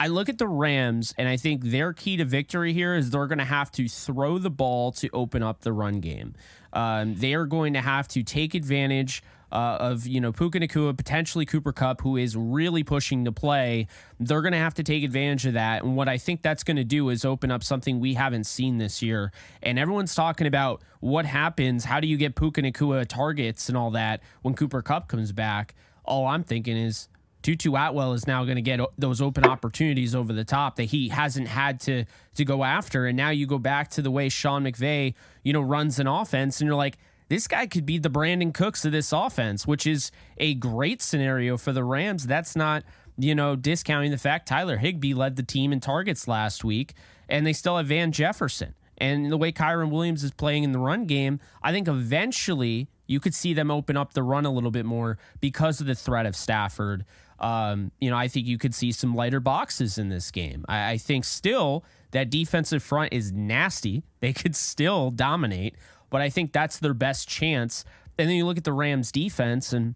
I 0.00 0.06
look 0.06 0.30
at 0.30 0.38
the 0.38 0.48
Rams 0.48 1.14
and 1.18 1.28
I 1.28 1.36
think 1.36 1.62
their 1.62 1.92
key 1.92 2.16
to 2.16 2.24
victory 2.24 2.72
here 2.72 2.94
is 2.94 3.10
they're 3.10 3.26
going 3.26 3.36
to 3.36 3.44
have 3.44 3.70
to 3.72 3.86
throw 3.86 4.38
the 4.38 4.48
ball 4.48 4.92
to 4.92 5.10
open 5.12 5.42
up 5.42 5.60
the 5.60 5.74
run 5.74 6.00
game. 6.00 6.34
Um, 6.72 7.16
they 7.16 7.34
are 7.34 7.44
going 7.44 7.74
to 7.74 7.82
have 7.82 8.08
to 8.08 8.22
take 8.22 8.54
advantage 8.54 9.22
uh, 9.52 9.76
of 9.78 10.06
you 10.06 10.20
know 10.20 10.32
Puka 10.32 10.60
Nacua, 10.60 10.96
potentially 10.96 11.44
Cooper 11.44 11.72
Kupp, 11.72 12.00
who 12.00 12.16
is 12.16 12.34
really 12.34 12.82
pushing 12.82 13.26
to 13.26 13.32
play. 13.32 13.88
They're 14.18 14.40
going 14.40 14.52
to 14.52 14.58
have 14.58 14.74
to 14.74 14.82
take 14.82 15.04
advantage 15.04 15.44
of 15.44 15.52
that. 15.52 15.82
And 15.82 15.96
what 15.96 16.08
I 16.08 16.16
think 16.16 16.40
that's 16.40 16.64
going 16.64 16.78
to 16.78 16.84
do 16.84 17.10
is 17.10 17.26
open 17.26 17.50
up 17.50 17.62
something 17.62 18.00
we 18.00 18.14
haven't 18.14 18.44
seen 18.44 18.78
this 18.78 19.02
year. 19.02 19.32
And 19.62 19.78
everyone's 19.78 20.14
talking 20.14 20.46
about 20.46 20.82
what 21.00 21.26
happens. 21.26 21.84
How 21.84 22.00
do 22.00 22.06
you 22.06 22.16
get 22.16 22.36
Puka 22.36 22.62
Nacua 22.62 23.06
targets 23.06 23.68
and 23.68 23.76
all 23.76 23.90
that 23.90 24.22
when 24.40 24.54
Cooper 24.54 24.80
Kupp 24.80 25.08
comes 25.08 25.32
back? 25.32 25.74
All 26.04 26.26
I'm 26.26 26.42
thinking 26.42 26.78
is 26.78 27.08
Tutu 27.42 27.74
Atwell 27.74 28.12
is 28.12 28.26
now 28.26 28.44
going 28.44 28.56
to 28.56 28.62
get 28.62 28.80
those 28.98 29.20
open 29.20 29.44
opportunities 29.44 30.14
over 30.14 30.32
the 30.32 30.44
top 30.44 30.76
that 30.76 30.84
he 30.84 31.08
hasn't 31.08 31.48
had 31.48 31.80
to 31.80 32.04
to 32.34 32.44
go 32.44 32.64
after. 32.64 33.06
And 33.06 33.16
now 33.16 33.30
you 33.30 33.46
go 33.46 33.58
back 33.58 33.90
to 33.90 34.02
the 34.02 34.10
way 34.10 34.28
Sean 34.28 34.64
McVay, 34.64 35.14
you 35.42 35.52
know, 35.52 35.60
runs 35.60 35.98
an 35.98 36.06
offense, 36.06 36.60
and 36.60 36.66
you're 36.66 36.76
like, 36.76 36.98
this 37.28 37.46
guy 37.46 37.66
could 37.66 37.86
be 37.86 37.98
the 37.98 38.10
Brandin 38.10 38.52
Cooks 38.52 38.84
of 38.84 38.92
this 38.92 39.12
offense, 39.12 39.66
which 39.66 39.86
is 39.86 40.10
a 40.38 40.54
great 40.54 41.00
scenario 41.00 41.56
for 41.56 41.72
the 41.72 41.84
Rams. 41.84 42.26
That's 42.26 42.56
not, 42.56 42.82
you 43.16 43.34
know, 43.34 43.54
discounting 43.54 44.10
the 44.10 44.18
fact 44.18 44.48
Tyler 44.48 44.78
Higbee 44.78 45.14
led 45.14 45.36
the 45.36 45.44
team 45.44 45.72
in 45.72 45.78
targets 45.80 46.26
last 46.26 46.64
week, 46.64 46.94
and 47.28 47.46
they 47.46 47.52
still 47.52 47.76
have 47.76 47.86
Van 47.86 48.10
Jefferson. 48.10 48.74
And 48.98 49.30
the 49.30 49.38
way 49.38 49.50
Kyren 49.50 49.90
Williams 49.90 50.24
is 50.24 50.32
playing 50.32 50.64
in 50.64 50.72
the 50.72 50.78
run 50.78 51.06
game, 51.06 51.40
I 51.62 51.72
think 51.72 51.88
eventually 51.88 52.88
you 53.10 53.18
could 53.18 53.34
see 53.34 53.52
them 53.52 53.72
open 53.72 53.96
up 53.96 54.12
the 54.12 54.22
run 54.22 54.46
a 54.46 54.52
little 54.52 54.70
bit 54.70 54.86
more 54.86 55.18
because 55.40 55.80
of 55.80 55.88
the 55.88 55.96
threat 55.96 56.26
of 56.26 56.36
Stafford. 56.36 57.04
Um, 57.40 57.90
you 58.00 58.08
know, 58.08 58.16
I 58.16 58.28
think 58.28 58.46
you 58.46 58.56
could 58.56 58.72
see 58.72 58.92
some 58.92 59.16
lighter 59.16 59.40
boxes 59.40 59.98
in 59.98 60.10
this 60.10 60.30
game. 60.30 60.64
I, 60.68 60.92
I 60.92 60.96
think 60.96 61.24
still 61.24 61.84
that 62.12 62.30
defensive 62.30 62.84
front 62.84 63.12
is 63.12 63.32
nasty. 63.32 64.04
They 64.20 64.32
could 64.34 64.54
still 64.54 65.10
dominate, 65.10 65.74
but 66.10 66.20
I 66.20 66.28
think 66.28 66.52
that's 66.52 66.78
their 66.78 66.92
best 66.92 67.26
chance. 67.26 67.84
And 68.18 68.28
then 68.28 68.36
you 68.36 68.44
look 68.44 68.58
at 68.58 68.64
the 68.64 68.72
Rams 68.72 69.10
defense, 69.10 69.72
and 69.72 69.94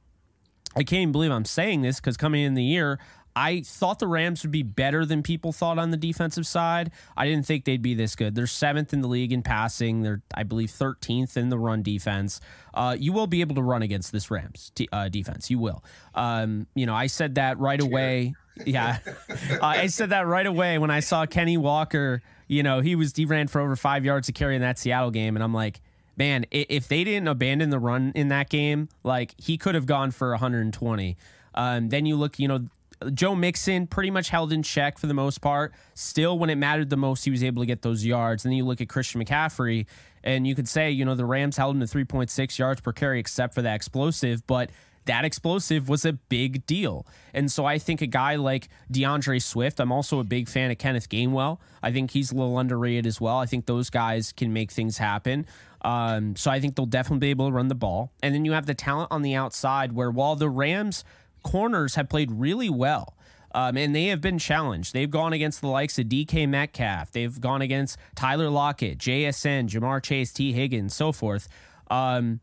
I 0.75 0.83
can't 0.83 1.03
even 1.03 1.13
believe 1.13 1.31
I'm 1.31 1.45
saying 1.45 1.83
this 1.83 2.01
because 2.01 2.17
coming 2.17 2.43
in 2.43 2.55
the 2.55 2.65
year, 2.65 2.99
I 3.37 3.63
thought 3.63 3.99
the 3.99 4.07
Rams 4.07 4.43
would 4.43 4.53
be 4.53 4.63
better 4.63 5.05
than 5.05 5.23
people 5.23 5.53
thought 5.53 5.79
on 5.79 5.91
the 5.91 5.97
defensive 5.97 6.47
side. 6.47 6.93
I 7.17 7.27
didn't 7.27 7.47
think 7.47 7.65
they'd 7.65 7.83
be 7.83 7.95
this 7.95 8.15
good. 8.15 8.35
They're 8.35 8.47
seventh 8.47 8.93
in 8.93 9.01
the 9.01 9.09
league 9.09 9.33
in 9.33 9.43
passing. 9.43 10.03
They're, 10.03 10.23
I 10.35 10.45
believe, 10.45 10.71
13th 10.71 11.37
in 11.37 11.49
the 11.49 11.59
run 11.59 11.83
defense. 11.83 12.41
Uh, 12.73 12.97
you 12.99 13.13
will 13.13 13.27
be 13.27 13.41
able 13.41 13.57
to 13.57 13.63
run 13.63 13.83
against 13.83 14.13
this 14.13 14.31
Rams 14.31 14.71
t- 14.75 14.89
uh, 14.93 15.09
defense. 15.09 15.51
You 15.51 15.59
will. 15.59 15.83
Um, 16.15 16.67
you 16.75 16.87
know, 16.87 16.95
I 16.95 17.09
said 17.09 17.37
that 17.37 17.59
right 17.59 17.81
away. 17.81 18.35
Yeah, 18.65 18.99
uh, 19.29 19.57
I 19.63 19.89
said 19.89 20.11
that 20.11 20.27
right 20.27 20.47
away 20.47 20.79
when 20.79 20.91
I 20.91 21.01
saw 21.01 21.27
Kenny 21.27 21.57
Walker. 21.57 22.23
You 22.47 22.63
know, 22.63 22.81
he 22.81 22.95
was 22.95 23.13
he 23.17 23.25
ran 23.25 23.49
for 23.49 23.61
over 23.61 23.75
five 23.75 24.05
yards 24.05 24.27
to 24.27 24.33
carry 24.33 24.55
in 24.55 24.63
that 24.63 24.79
Seattle 24.79 25.11
game, 25.11 25.37
and 25.37 25.43
I'm 25.43 25.55
like, 25.55 25.81
man, 26.17 26.47
if 26.53 26.87
they 26.87 27.03
didn't 27.03 27.27
abandon 27.27 27.71
the 27.71 27.79
run 27.81 28.13
in 28.15 28.29
that 28.29 28.49
game, 28.49 28.89
like 29.03 29.35
he 29.39 29.59
could 29.59 29.75
have 29.75 29.87
gone 29.87 30.11
for 30.11 30.31
120. 30.31 31.17
Um, 31.57 31.89
then 31.89 32.07
you 32.07 32.17
look, 32.17 32.39
you 32.39 32.49
know, 32.49 32.67
Joe 33.13 33.35
Mixon 33.35 33.87
pretty 33.87 34.11
much 34.11 34.29
held 34.29 34.53
in 34.53 34.63
check 34.63 34.99
for 34.99 35.07
the 35.07 35.15
most 35.15 35.41
part. 35.41 35.73
Still, 35.95 36.39
when 36.39 36.51
it 36.51 36.57
mattered 36.57 36.91
the 36.91 36.97
most, 36.97 37.25
he 37.25 37.31
was 37.31 37.43
able 37.43 37.63
to 37.63 37.67
get 37.67 37.83
those 37.83 38.05
yards. 38.05 38.45
And 38.45 38.53
then 38.53 38.59
you 38.59 38.65
look 38.65 38.81
at 38.81 38.89
Christian 38.89 39.25
McCaffrey, 39.25 39.87
and 40.23 40.47
you 40.47 40.55
could 40.55 40.69
say, 40.69 40.91
you 40.91 41.05
know, 41.05 41.15
the 41.15 41.27
Rams 41.27 41.57
held 41.57 41.77
him 41.77 41.87
to 41.87 41.87
3.6 41.87 42.59
yards 42.59 42.81
per 42.81 42.93
carry, 42.93 43.21
except 43.21 43.55
for 43.55 43.63
that 43.63 43.75
explosive, 43.75 44.47
but 44.47 44.71
that 45.07 45.25
explosive 45.25 45.89
was 45.89 46.05
a 46.05 46.15
big 46.15 46.67
deal. 46.67 47.07
And 47.33 47.51
so 47.51 47.67
I 47.67 47.79
think 47.79 48.01
a 48.01 48.07
guy 48.07 48.37
like 48.37 48.69
D'Andre 48.91 49.39
Swift, 49.39 49.81
I'm 49.81 49.93
also 49.93 50.19
a 50.19 50.25
big 50.25 50.49
fan 50.49 50.71
of 50.71 50.79
Kenneth 50.79 51.09
Gainwell. 51.09 51.59
I 51.83 51.93
think 51.93 52.11
he's 52.11 52.33
a 52.33 52.35
little 52.35 52.59
underrated 52.59 53.07
as 53.07 53.21
well. 53.21 53.39
I 53.39 53.47
think 53.47 53.67
those 53.67 53.91
guys 53.91 54.33
can 54.33 54.53
make 54.53 54.71
things 54.71 54.99
happen. 54.99 55.47
Um, 55.83 56.35
so 56.37 56.51
I 56.51 56.61
think 56.61 56.77
they'll 56.77 56.87
definitely 56.87 57.27
be 57.27 57.31
able 57.31 57.49
to 57.49 57.53
run 57.53 57.69
the 57.69 57.75
ball. 57.75 58.11
And 58.23 58.35
then 58.35 58.47
you 58.47 58.53
have 58.53 58.65
the 58.65 58.75
talent 58.75 59.09
on 59.13 59.21
the 59.21 59.35
outside 59.35 59.93
where 59.93 60.11
while 60.11 60.37
the 60.37 60.49
Rams 60.49 61.05
corners 61.45 61.95
have 61.95 62.09
played 62.09 62.33
really 62.33 62.71
well. 62.71 63.17
Um, 63.55 63.77
and 63.77 63.95
they 63.95 64.07
have 64.07 64.21
been 64.21 64.41
challenged. 64.41 64.93
They've 64.93 65.11
gone 65.11 65.33
against 65.33 65.61
the 65.61 65.69
likes 65.69 65.97
of 66.01 66.07
DK 66.07 66.49
Metcalf. 66.49 67.13
They've 67.13 67.41
gone 67.41 67.63
against 67.63 67.99
Tyler 68.17 68.51
Lockett, 68.51 68.99
JSN, 68.99 69.69
Ja'Marr 69.69 70.03
Chase, 70.03 70.33
Tee 70.33 70.53
Higgins, 70.53 70.93
so 70.93 71.13
forth. 71.13 71.47
Um, 71.89 72.41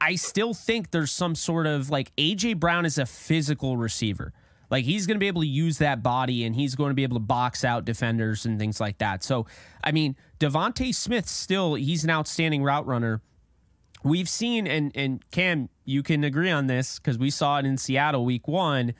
I 0.00 0.16
still 0.16 0.52
think 0.52 0.90
there's 0.90 1.12
some 1.12 1.36
sort 1.36 1.68
of 1.68 1.90
like 1.90 2.14
AJ 2.16 2.58
Brown 2.58 2.86
is 2.86 2.98
a 2.98 3.06
physical 3.06 3.76
receiver. 3.76 4.32
Like 4.68 4.84
he's 4.84 5.06
going 5.06 5.16
to 5.16 5.20
be 5.20 5.28
able 5.28 5.42
to 5.42 5.46
use 5.46 5.78
that 5.78 6.02
body 6.02 6.44
and 6.44 6.56
he's 6.56 6.74
going 6.74 6.90
to 6.90 6.94
be 6.94 7.02
able 7.02 7.16
to 7.16 7.20
box 7.20 7.64
out 7.64 7.84
defenders 7.84 8.46
and 8.46 8.58
things 8.58 8.80
like 8.80 8.98
that. 8.98 9.22
So, 9.22 9.46
I 9.84 9.92
mean, 9.92 10.16
DeVonta 10.40 10.94
Smith 10.94 11.28
still, 11.28 11.74
he's 11.74 12.04
an 12.04 12.10
outstanding 12.10 12.62
route 12.62 12.86
runner 12.86 13.20
we've 14.04 14.28
seen 14.28 14.66
and 14.66 14.92
and 14.94 15.28
Cam, 15.30 15.68
you 15.84 16.02
can 16.02 16.24
agree 16.24 16.50
on 16.50 16.66
this 16.66 16.98
because 16.98 17.18
we 17.18 17.30
saw 17.30 17.58
it 17.58 17.66
in 17.66 17.76
Seattle 17.76 18.24
week 18.24 18.48
one. 18.48 18.94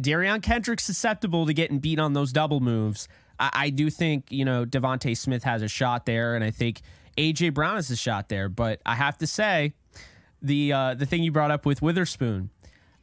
Derion 0.00 0.42
Kendrick's 0.42 0.84
susceptible 0.84 1.46
to 1.46 1.54
getting 1.54 1.78
beat 1.78 1.98
on 1.98 2.12
those 2.12 2.32
double 2.32 2.60
moves. 2.60 3.08
I, 3.38 3.50
I 3.52 3.70
do 3.70 3.90
think 3.90 4.30
you 4.30 4.44
know 4.44 4.64
DeVonta 4.64 5.16
Smith 5.16 5.44
has 5.44 5.62
a 5.62 5.68
shot 5.68 6.06
there, 6.06 6.34
and 6.34 6.44
I 6.44 6.50
think 6.50 6.80
AJ 7.16 7.54
Brown 7.54 7.76
has 7.76 7.90
a 7.90 7.96
shot 7.96 8.28
there. 8.28 8.48
But 8.48 8.80
I 8.84 8.94
have 8.94 9.18
to 9.18 9.26
say, 9.26 9.74
the 10.40 10.72
uh, 10.72 10.94
the 10.94 11.06
thing 11.06 11.22
you 11.22 11.32
brought 11.32 11.50
up 11.50 11.66
with 11.66 11.82
Witherspoon, 11.82 12.50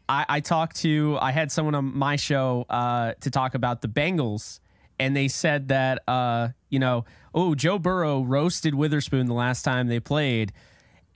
I, 0.07 0.25
I 0.27 0.39
talked 0.39 0.77
to 0.77 1.17
I 1.21 1.31
had 1.31 1.51
someone 1.51 1.75
on 1.75 1.97
my 1.97 2.15
show 2.15 2.65
uh, 2.69 3.13
to 3.21 3.31
talk 3.31 3.55
about 3.55 3.81
the 3.81 3.87
Bengals, 3.87 4.59
and 4.99 5.15
they 5.15 5.27
said 5.27 5.69
that 5.69 6.03
uh, 6.07 6.49
you 6.69 6.79
know, 6.79 7.05
oh 7.33 7.55
Joe 7.55 7.79
Burrow 7.79 8.21
roasted 8.21 8.75
Witherspoon 8.75 9.27
the 9.27 9.33
last 9.33 9.63
time 9.63 9.87
they 9.87 9.99
played. 9.99 10.51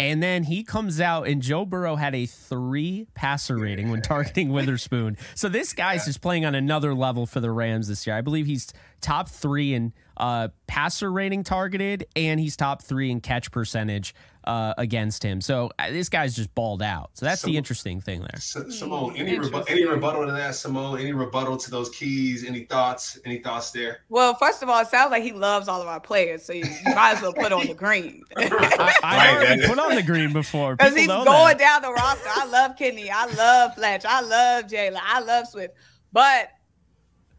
And 0.03 0.21
then 0.21 0.43
he 0.43 0.65
comes 0.65 0.99
out, 0.99 1.29
and 1.29 1.41
Joe 1.41 1.63
Burrow 1.63 1.95
had 1.95 2.13
a 2.13 2.25
three 2.25 3.07
passer 3.13 3.57
rating 3.57 3.89
when 3.89 4.01
targeting 4.01 4.49
Witherspoon. 4.51 5.15
So 5.33 5.47
this 5.47 5.71
guy's 5.71 6.03
just 6.03 6.19
playing 6.19 6.43
on 6.43 6.55
another 6.55 6.93
level 6.93 7.25
for 7.25 7.39
the 7.39 7.49
Rams 7.49 7.87
this 7.87 8.05
year. 8.05 8.13
I 8.13 8.19
believe 8.19 8.45
he's 8.45 8.73
top 8.99 9.29
three 9.29 9.73
in 9.73 9.93
uh, 10.17 10.49
passer 10.67 11.09
rating 11.09 11.45
targeted, 11.45 12.05
and 12.17 12.37
he's 12.37 12.57
top 12.57 12.81
three 12.81 13.11
in 13.11 13.21
catch 13.21 13.49
percentage. 13.49 14.13
Uh, 14.45 14.73
against 14.77 15.23
him. 15.23 15.39
So 15.39 15.71
uh, 15.79 15.89
this 15.91 16.09
guy's 16.09 16.35
just 16.35 16.53
balled 16.53 16.81
out. 16.81 17.11
So 17.13 17.25
that's 17.25 17.43
the 17.43 17.55
interesting 17.55 18.01
thing 18.01 18.19
there. 18.19 18.39
Symone, 18.39 19.17
any 19.17 19.39
rebu- 19.39 19.63
any 19.69 19.85
rebuttal 19.85 20.25
to 20.25 20.33
that? 20.33 20.51
Symone, 20.51 20.99
any 20.99 21.13
rebuttal 21.13 21.55
to 21.55 21.71
those 21.71 21.89
keys? 21.89 22.43
Any 22.45 22.65
thoughts? 22.65 23.17
Any 23.23 23.37
thoughts 23.37 23.71
there? 23.71 24.01
Well, 24.09 24.33
first 24.33 24.61
of 24.61 24.67
all, 24.67 24.81
it 24.81 24.87
sounds 24.87 25.11
like 25.11 25.23
he 25.23 25.31
loves 25.31 25.69
all 25.69 25.81
of 25.81 25.87
our 25.87 26.01
players, 26.01 26.43
so 26.43 26.51
you, 26.51 26.65
might 26.85 27.13
as 27.15 27.21
well 27.21 27.31
put 27.31 27.53
on 27.53 27.67
the 27.67 27.73
green. 27.73 28.23
I, 28.37 28.93
I 29.01 29.33
already 29.33 29.65
put 29.65 29.79
on 29.79 29.95
the 29.95 30.03
green 30.03 30.33
before 30.33 30.75
because 30.75 30.95
he's 30.95 31.07
going 31.07 31.25
that. 31.25 31.57
down 31.57 31.81
the 31.81 31.91
roster. 31.91 32.29
I 32.29 32.45
love 32.47 32.75
Kenny. 32.75 33.09
I 33.09 33.25
love 33.27 33.75
Fletch. 33.75 34.03
I 34.05 34.21
love 34.21 34.65
Jalen. 34.65 34.99
I 35.01 35.21
love 35.21 35.47
Swift. 35.47 35.75
But 36.11 36.49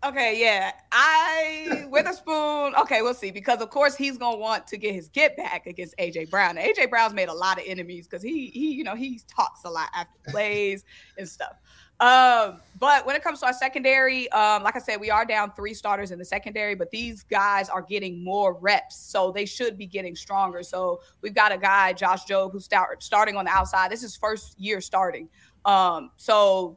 Okay, 0.05 0.39
yeah. 0.39 0.73
I 0.93 1.87
Witherspoon. 1.89 2.75
Okay, 2.75 3.01
we'll 3.01 3.15
see. 3.15 3.31
Because 3.31 3.63
of 3.63 3.71
course 3.71 3.97
he's 3.97 4.19
gonna 4.19 4.37
want 4.37 4.67
to 4.67 4.77
get 4.77 4.95
his 4.95 5.09
get 5.09 5.37
back 5.37 5.67
against 5.67 5.97
AJ 5.97 6.31
Brown. 6.31 6.57
AJ 6.57 6.91
Brown's 6.91 7.15
made 7.15 7.29
a 7.29 7.35
lot 7.35 7.59
of 7.59 7.65
enemies 7.67 8.07
because 8.07 8.23
he 8.23 8.49
he, 8.49 8.73
you 8.73 8.85
know, 8.85 8.95
he 8.95 9.21
talks 9.27 9.65
a 9.65 9.71
lot 9.71 9.89
after 9.95 10.19
plays 10.31 10.85
and 11.17 11.27
stuff. 11.27 11.55
Um, 12.01 12.61
but 12.81 13.07
when 13.07 13.17
it 13.17 13.23
comes 13.23 13.41
to 13.41 13.47
our 13.47 13.53
secondary, 13.53 14.29
um, 14.33 14.63
like 14.63 14.77
I 14.77 14.81
said, 14.81 15.01
we 15.01 15.11
are 15.11 15.25
down 15.25 15.53
three 15.53 15.73
starters 15.73 16.11
in 16.11 16.19
the 16.19 16.25
secondary, 16.25 16.75
but 16.75 16.91
these 16.91 17.23
guys 17.23 17.69
are 17.69 17.83
getting 17.83 18.23
more 18.23 18.53
reps, 18.55 18.97
so 18.97 19.31
they 19.31 19.47
should 19.47 19.79
be 19.79 19.87
getting 19.87 20.17
stronger. 20.17 20.63
So 20.63 21.01
we've 21.23 21.35
got 21.35 21.53
a 21.53 21.57
guy, 21.57 21.93
Josh 21.93 22.27
Jobe, 22.27 22.53
who's 22.53 22.65
start, 22.65 23.03
starting 23.03 23.37
on 23.37 23.45
the 23.45 23.53
outside. 23.53 23.91
This 23.91 24.03
is 24.03 24.17
first 24.17 24.59
year 24.59 24.81
starting. 24.81 25.29
Um, 25.65 26.11
so 26.17 26.77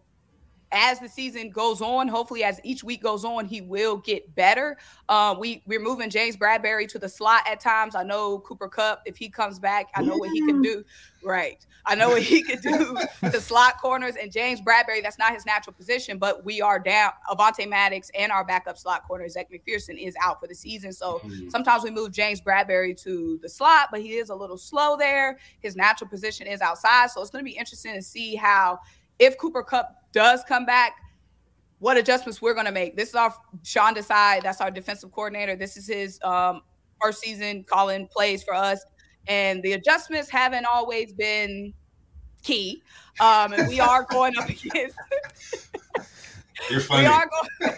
as 0.72 1.00
the 1.00 1.08
season 1.08 1.50
goes 1.50 1.82
on, 1.82 2.08
hopefully 2.08 2.44
as 2.44 2.60
each 2.64 2.84
week 2.84 3.02
goes 3.02 3.24
on, 3.24 3.46
he 3.46 3.62
will 3.62 3.98
get 3.98 4.34
better. 4.36 4.78
Uh, 5.08 5.36
we 5.38 5.64
we're 5.66 5.80
moving 5.80 6.10
James 6.10 6.36
Bradberry 6.36 6.88
to 6.90 7.00
the 7.00 7.08
slot 7.10 7.42
at 7.50 7.60
times. 7.60 7.96
I 7.96 8.04
know 8.04 8.40
Cooper 8.40 8.68
Kupp, 8.68 9.02
if 9.06 9.18
he 9.18 9.30
comes 9.30 9.60
back, 9.60 9.88
I 9.96 10.02
know 10.02 10.18
what 10.18 10.30
he 10.32 10.46
can 10.46 10.62
do. 10.62 10.84
Right, 11.24 11.66
I 11.86 11.96
know 11.96 12.10
what 12.10 12.22
he 12.22 12.44
can 12.44 12.62
do 12.62 12.98
to 13.30 13.42
slot 13.42 13.82
corners. 13.82 14.16
And 14.22 14.32
James 14.32 14.62
Bradberry, 14.62 15.02
that's 15.02 15.18
not 15.18 15.34
his 15.34 15.46
natural 15.46 15.74
position, 15.74 16.18
but 16.18 16.46
we 16.46 16.62
are 16.62 16.80
down. 16.80 17.12
Avonte 17.30 17.68
Maddox 17.68 18.12
and 18.14 18.32
our 18.32 18.46
backup 18.46 18.78
slot 18.78 19.08
corner 19.08 19.28
Zech 19.28 19.50
McPhearson 19.52 19.98
is 20.02 20.16
out 20.22 20.40
for 20.40 20.48
the 20.48 20.56
season. 20.56 20.94
So 20.94 21.20
mm-hmm. 21.20 21.50
sometimes 21.50 21.84
we 21.84 21.92
move 21.92 22.12
James 22.12 22.40
Bradberry 22.40 22.96
to 23.04 23.40
the 23.42 23.50
slot, 23.50 23.90
but 23.92 24.02
he 24.02 24.14
is 24.14 24.30
a 24.30 24.36
little 24.36 24.58
slow 24.58 24.96
there. 24.96 25.40
His 25.60 25.76
natural 25.76 26.10
position 26.10 26.46
is 26.48 26.62
outside, 26.62 27.10
so 27.10 27.22
it's 27.22 27.32
going 27.32 27.44
to 27.44 27.50
be 27.50 27.58
interesting 27.58 27.96
to 27.96 28.02
see 28.02 28.36
how 28.36 28.80
if 29.20 29.38
Cooper 29.38 29.64
Kupp 29.64 29.96
does 30.18 30.44
come 30.48 30.66
back, 30.66 30.96
what 31.78 31.96
adjustments 31.96 32.42
we're 32.42 32.56
going 32.56 32.66
to 32.66 32.72
make. 32.72 32.98
This 32.98 33.10
is 33.10 33.16
our 33.16 33.32
Sean 33.64 33.94
Desai. 33.94 34.42
That's 34.42 34.60
our 34.62 34.72
defensive 34.72 35.12
coordinator. 35.12 35.56
This 35.56 35.78
is 35.78 35.88
his 35.88 36.20
um, 36.24 36.62
first 37.00 37.20
season 37.20 37.64
calling 37.64 38.08
plays 38.08 38.42
for 38.42 38.56
us, 38.56 38.84
and 39.28 39.62
the 39.62 39.74
adjustments 39.74 40.28
haven't 40.28 40.66
always 40.66 41.14
been 41.14 41.72
key. 42.42 42.82
Um, 43.20 43.54
and 43.54 43.68
we 43.68 43.80
are 43.80 44.08
going 44.10 44.36
up 44.40 44.50
against. 44.50 44.98
You're 46.72 46.80
funny. 46.80 47.04
We 47.04 47.08
are 47.08 47.30
going. 47.30 47.78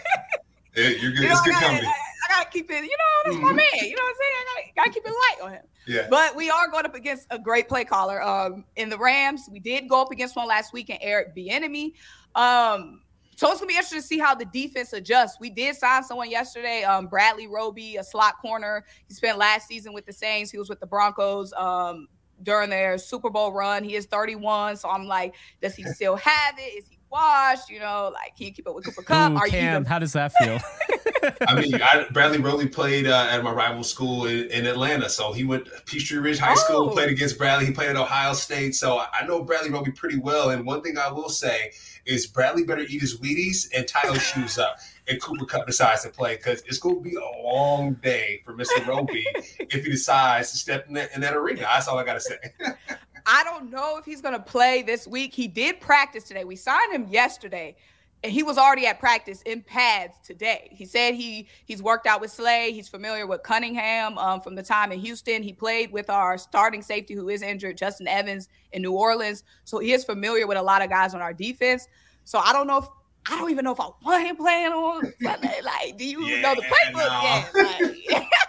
you're 0.74 1.12
good. 1.12 1.18
You 1.20 1.28
know, 1.28 1.32
it's 1.32 1.42
good 1.42 1.54
I 1.54 1.60
gotta, 1.60 1.66
company. 1.66 1.86
I, 1.86 1.90
I, 1.90 2.38
gotta 2.38 2.50
keep 2.50 2.70
it. 2.70 2.74
You 2.76 2.80
know, 2.80 2.86
that's 3.24 3.36
mm-hmm. 3.36 3.44
my 3.44 3.52
man. 3.52 3.66
You 3.74 3.94
know 3.94 4.02
what 4.02 4.08
I'm 4.08 4.16
saying? 4.16 4.32
I 4.32 4.44
gotta, 4.46 4.72
gotta 4.76 4.90
keep 4.90 5.04
it 5.04 5.10
light 5.10 5.36
on 5.42 5.52
him. 5.52 5.62
Yeah. 5.86 6.06
But 6.08 6.36
we 6.36 6.50
are 6.50 6.68
going 6.70 6.84
up 6.84 6.94
against 6.94 7.26
a 7.30 7.38
great 7.38 7.68
play 7.68 7.84
caller. 7.84 8.22
Um, 8.22 8.64
in 8.76 8.90
the 8.90 8.98
Rams, 8.98 9.48
we 9.50 9.60
did 9.60 9.88
go 9.88 10.02
up 10.02 10.10
against 10.10 10.36
one 10.36 10.46
last 10.48 10.72
week, 10.72 10.90
and 10.90 10.98
Eric 11.02 11.34
Bieniemy. 11.34 11.94
Um, 12.34 13.02
so 13.36 13.50
it's 13.50 13.58
gonna 13.58 13.68
be 13.68 13.74
interesting 13.74 14.00
to 14.00 14.06
see 14.06 14.18
how 14.18 14.34
the 14.34 14.44
defense 14.44 14.92
adjusts. 14.92 15.38
We 15.40 15.48
did 15.48 15.74
sign 15.74 16.04
someone 16.04 16.30
yesterday, 16.30 16.82
um, 16.82 17.06
Bradley 17.06 17.46
Roby, 17.46 17.96
a 17.96 18.04
slot 18.04 18.34
corner. 18.42 18.84
He 19.08 19.14
spent 19.14 19.38
last 19.38 19.66
season 19.66 19.94
with 19.94 20.04
the 20.04 20.12
Saints. 20.12 20.50
He 20.50 20.58
was 20.58 20.68
with 20.68 20.78
the 20.78 20.86
Broncos 20.86 21.52
um, 21.54 22.06
during 22.42 22.68
their 22.68 22.98
Super 22.98 23.30
Bowl 23.30 23.52
run. 23.52 23.82
He 23.82 23.96
is 23.96 24.04
31, 24.04 24.76
so 24.76 24.90
I'm 24.90 25.06
like, 25.06 25.34
does 25.62 25.74
he 25.74 25.84
still 25.84 26.16
have 26.16 26.58
it? 26.58 26.78
Is 26.78 26.88
he 26.90 26.98
washed? 27.10 27.70
You 27.70 27.80
know, 27.80 28.10
like 28.12 28.36
can 28.36 28.46
you 28.46 28.52
keep 28.52 28.68
up 28.68 28.74
with 28.74 28.84
Cooper 28.84 29.02
Kupp? 29.02 29.32
Ooh, 29.32 29.36
Are 29.36 29.46
Cam, 29.46 29.82
you 29.82 29.88
how 29.88 29.98
does 29.98 30.12
that 30.12 30.32
feel? 30.32 30.58
I 31.46 31.60
mean, 31.60 31.74
I, 31.74 32.06
Bradley 32.12 32.38
Roby 32.38 32.66
played 32.66 33.06
uh, 33.06 33.28
at 33.30 33.42
my 33.42 33.52
rival 33.52 33.84
school 33.84 34.26
in, 34.26 34.46
in, 34.50 34.66
Atlanta, 34.66 35.08
so 35.08 35.32
he 35.32 35.44
went 35.44 35.68
Peachtree 35.86 36.18
Ridge 36.18 36.38
High 36.38 36.54
School, 36.54 36.88
oh. 36.88 36.90
played 36.90 37.10
against 37.10 37.36
Bradley. 37.36 37.66
He 37.66 37.72
played 37.72 37.90
at 37.90 37.96
Ohio 37.96 38.32
State, 38.32 38.74
so 38.74 38.98
I 38.98 39.26
know 39.26 39.42
Bradley 39.42 39.70
Roby 39.70 39.90
pretty 39.90 40.18
well. 40.18 40.50
And 40.50 40.64
one 40.64 40.82
thing 40.82 40.96
I 40.96 41.10
will 41.10 41.28
say 41.28 41.72
is 42.06 42.26
Bradley 42.26 42.64
better 42.64 42.82
eat 42.82 43.00
his 43.00 43.18
Wheaties 43.20 43.68
and 43.76 43.86
tie 43.86 44.08
those 44.08 44.22
shoes 44.22 44.58
up. 44.58 44.78
And 45.08 45.20
Cooper 45.20 45.44
Kupp 45.44 45.66
decides 45.66 46.02
to 46.04 46.10
play 46.10 46.36
because 46.36 46.62
it's 46.62 46.78
going 46.78 46.96
to 46.96 47.00
be 47.02 47.16
a 47.16 47.42
long 47.42 47.94
day 47.94 48.42
for 48.44 48.54
Mr. 48.54 48.86
Roby 48.86 49.26
if 49.58 49.84
he 49.84 49.90
decides 49.90 50.52
to 50.52 50.56
step 50.56 50.86
in 50.88 50.94
that, 50.94 51.10
in 51.14 51.20
that 51.22 51.36
arena. 51.36 51.62
That's 51.62 51.88
all 51.88 51.98
I 51.98 52.04
got 52.04 52.14
to 52.14 52.20
say. 52.20 52.36
I 53.26 53.44
don't 53.44 53.70
know 53.70 53.98
if 53.98 54.04
he's 54.04 54.20
going 54.20 54.34
to 54.34 54.40
play 54.40 54.82
this 54.82 55.06
week. 55.06 55.34
He 55.34 55.48
did 55.48 55.80
practice 55.80 56.24
today. 56.24 56.44
We 56.44 56.56
signed 56.56 56.92
him 56.92 57.06
yesterday, 57.08 57.76
and 58.22 58.32
he 58.32 58.42
was 58.42 58.58
already 58.58 58.86
at 58.86 58.98
practice 58.98 59.42
in 59.42 59.62
pads 59.62 60.16
today. 60.22 60.68
He 60.70 60.84
said 60.84 61.14
he 61.14 61.48
he's 61.64 61.82
worked 61.82 62.06
out 62.06 62.20
with 62.20 62.30
Slay. 62.30 62.72
He's 62.72 62.88
familiar 62.88 63.26
with 63.26 63.42
Cunningham 63.42 64.18
um, 64.18 64.40
from 64.40 64.54
the 64.54 64.62
time 64.62 64.92
in 64.92 64.98
Houston. 65.00 65.42
He 65.42 65.52
played 65.52 65.92
with 65.92 66.10
our 66.10 66.38
starting 66.38 66.82
safety 66.82 67.14
who 67.14 67.28
is 67.28 67.42
injured, 67.42 67.76
Justin 67.76 68.08
Evans, 68.08 68.48
in 68.72 68.82
New 68.82 68.92
Orleans. 68.92 69.44
So 69.64 69.78
he 69.78 69.92
is 69.92 70.04
familiar 70.04 70.46
with 70.46 70.58
a 70.58 70.62
lot 70.62 70.82
of 70.82 70.90
guys 70.90 71.14
on 71.14 71.20
our 71.20 71.32
defense. 71.32 71.88
So 72.24 72.38
I 72.38 72.52
don't 72.52 72.66
know 72.66 72.78
if 72.78 72.86
I 73.26 73.38
don't 73.38 73.50
even 73.50 73.64
know 73.64 73.72
if 73.72 73.80
I 73.80 73.88
want 74.02 74.26
him 74.26 74.36
playing 74.36 74.72
on 74.72 75.12
Sunday. 75.22 75.60
Like, 75.62 75.98
do 75.98 76.04
you 76.04 76.24
yeah, 76.24 76.40
know 76.40 76.54
the 76.54 76.62
playbook 76.62 76.94
no. 76.94 77.22
yet? 77.22 78.10
Like, 78.10 78.28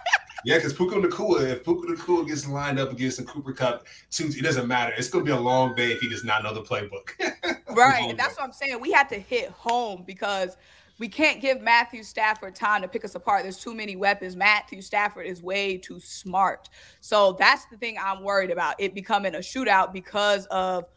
Yeah, 0.45 0.58
because 0.58 0.73
Puka 0.73 0.95
Nacua, 0.95 1.49
if 1.49 1.63
Puka 1.63 1.88
Nacua 1.88 2.27
gets 2.27 2.47
lined 2.47 2.80
up 2.80 2.91
against 2.91 3.17
the 3.17 3.23
Cooper 3.23 3.54
Kupp, 3.54 3.86
it 4.19 4.43
doesn't 4.43 4.67
matter. 4.67 4.93
It's 4.97 5.10
going 5.10 5.25
to 5.25 5.32
be 5.32 5.38
a 5.38 5.39
long 5.39 5.75
day 5.75 5.91
if 5.91 5.99
he 5.99 6.10
does 6.10 6.23
not 6.23 6.43
know 6.43 6.54
the 6.54 6.62
playbook. 6.62 7.12
right. 7.75 8.10
And 8.10 8.19
that's 8.19 8.38
what 8.38 8.45
I'm 8.45 8.54
saying. 8.54 8.80
We 8.80 8.91
have 8.91 9.08
to 9.10 9.19
hit 9.19 9.49
home 9.49 10.04
because 10.06 10.58
we 10.99 11.08
can't 11.08 11.41
give 11.41 11.62
Matthew 11.62 12.04
Stafford 12.04 12.56
time 12.56 12.82
to 12.82 12.88
pick 12.88 13.04
us 13.06 13.15
apart. 13.15 13.43
There's 13.43 13.60
too 13.60 13.73
many 13.73 13.95
weapons. 13.95 14.36
Matthew 14.36 14.82
Stafford 14.82 15.25
is 15.25 15.41
way 15.41 15.77
too 15.77 15.99
smart. 15.99 16.69
So 16.99 17.34
that's 17.34 17.65
the 17.65 17.77
thing 17.77 17.97
I'm 18.01 18.23
worried 18.23 18.51
about 18.51 18.75
it 18.80 18.93
becoming 18.93 19.36
a 19.36 19.39
shootout 19.39 19.93
because 19.93 20.45
of– 20.47 20.86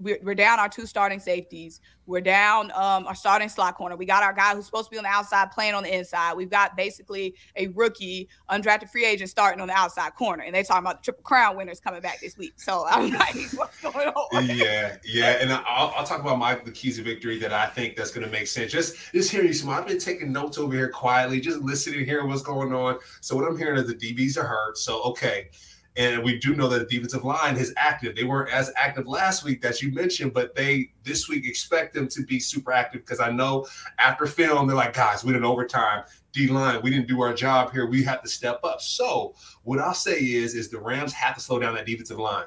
we're, 0.00 0.34
down 0.34 0.58
our 0.58 0.68
two 0.68 0.86
starting 0.86 1.20
safeties. 1.20 1.80
We're 2.06 2.20
down 2.20 2.72
um, 2.72 3.06
our 3.06 3.14
starting 3.14 3.48
slot 3.48 3.76
corner. 3.76 3.96
We 3.96 4.06
got 4.06 4.22
our 4.22 4.32
guy 4.32 4.54
who's 4.54 4.66
supposed 4.66 4.86
to 4.86 4.90
be 4.90 4.98
on 4.98 5.04
the 5.04 5.10
outside 5.10 5.50
playing 5.50 5.74
on 5.74 5.82
the 5.82 5.94
inside. 5.94 6.34
We've 6.34 6.50
got 6.50 6.76
basically 6.76 7.34
a 7.54 7.68
rookie, 7.68 8.28
undrafted 8.50 8.90
free 8.90 9.04
agent 9.04 9.30
starting 9.30 9.60
on 9.60 9.68
the 9.68 9.74
outside 9.74 10.14
corner. 10.14 10.42
And 10.42 10.54
they 10.54 10.62
talking 10.62 10.84
about 10.84 11.00
the 11.00 11.04
triple 11.04 11.22
crown 11.22 11.56
winners 11.56 11.80
coming 11.80 12.00
back 12.00 12.20
this 12.20 12.36
week. 12.36 12.54
So 12.56 12.86
I'm 12.88 13.10
like, 13.12 13.36
what's 13.54 13.80
going 13.80 14.08
on? 14.08 14.46
Yeah, 14.46 14.96
yeah. 15.04 15.38
And 15.40 15.52
I'll, 15.52 15.92
I'll 15.96 16.06
talk 16.06 16.20
about 16.20 16.38
my 16.38 16.56
the 16.56 16.72
keys 16.72 16.98
of 16.98 17.04
victory 17.04 17.38
that 17.38 17.52
I 17.52 17.66
think 17.66 17.96
that's 17.96 18.10
going 18.10 18.26
to 18.26 18.32
make 18.32 18.46
sense. 18.46 18.72
Just 18.72 18.96
just 19.12 19.30
hearing 19.30 19.48
you, 19.48 19.54
some. 19.54 19.70
I've 19.70 19.86
been 19.86 19.98
taking 19.98 20.32
notes 20.32 20.58
over 20.58 20.74
here 20.74 20.88
quietly, 20.88 21.40
just 21.40 21.60
listening, 21.60 22.04
hearing 22.04 22.28
what's 22.28 22.42
going 22.42 22.72
on. 22.72 22.98
So 23.20 23.36
what 23.36 23.46
I'm 23.46 23.56
hearing 23.56 23.78
is 23.78 23.86
the 23.86 23.94
DBs 23.94 24.38
are 24.38 24.46
hurt. 24.46 24.78
So 24.78 25.02
okay 25.02 25.50
and 25.98 26.22
we 26.22 26.38
do 26.38 26.54
know 26.54 26.68
that 26.68 26.88
the 26.88 26.96
defensive 26.96 27.24
line 27.24 27.56
is 27.56 27.74
active. 27.76 28.14
They 28.14 28.22
weren't 28.22 28.50
as 28.50 28.72
active 28.76 29.08
last 29.08 29.42
week 29.42 29.60
that 29.62 29.82
you 29.82 29.92
mentioned, 29.92 30.32
but 30.32 30.54
they 30.54 30.92
this 31.02 31.28
week 31.28 31.44
expect 31.44 31.92
them 31.92 32.06
to 32.08 32.22
be 32.22 32.38
super 32.38 32.70
active 32.70 33.02
because 33.02 33.18
I 33.18 33.32
know 33.32 33.66
after 33.98 34.24
film, 34.26 34.68
they're 34.68 34.76
like, 34.76 34.94
guys, 34.94 35.24
we 35.24 35.32
did 35.32 35.42
overtime. 35.42 36.04
D 36.32 36.46
line, 36.46 36.80
we 36.82 36.90
didn't 36.90 37.08
do 37.08 37.20
our 37.20 37.34
job 37.34 37.72
here. 37.72 37.86
We 37.86 38.04
have 38.04 38.22
to 38.22 38.28
step 38.28 38.60
up. 38.62 38.80
So 38.80 39.34
what 39.64 39.80
I'll 39.80 39.92
say 39.92 40.18
is, 40.18 40.54
is 40.54 40.68
the 40.68 40.78
Rams 40.78 41.12
have 41.14 41.34
to 41.34 41.40
slow 41.40 41.58
down 41.58 41.74
that 41.74 41.86
defensive 41.86 42.18
line 42.18 42.44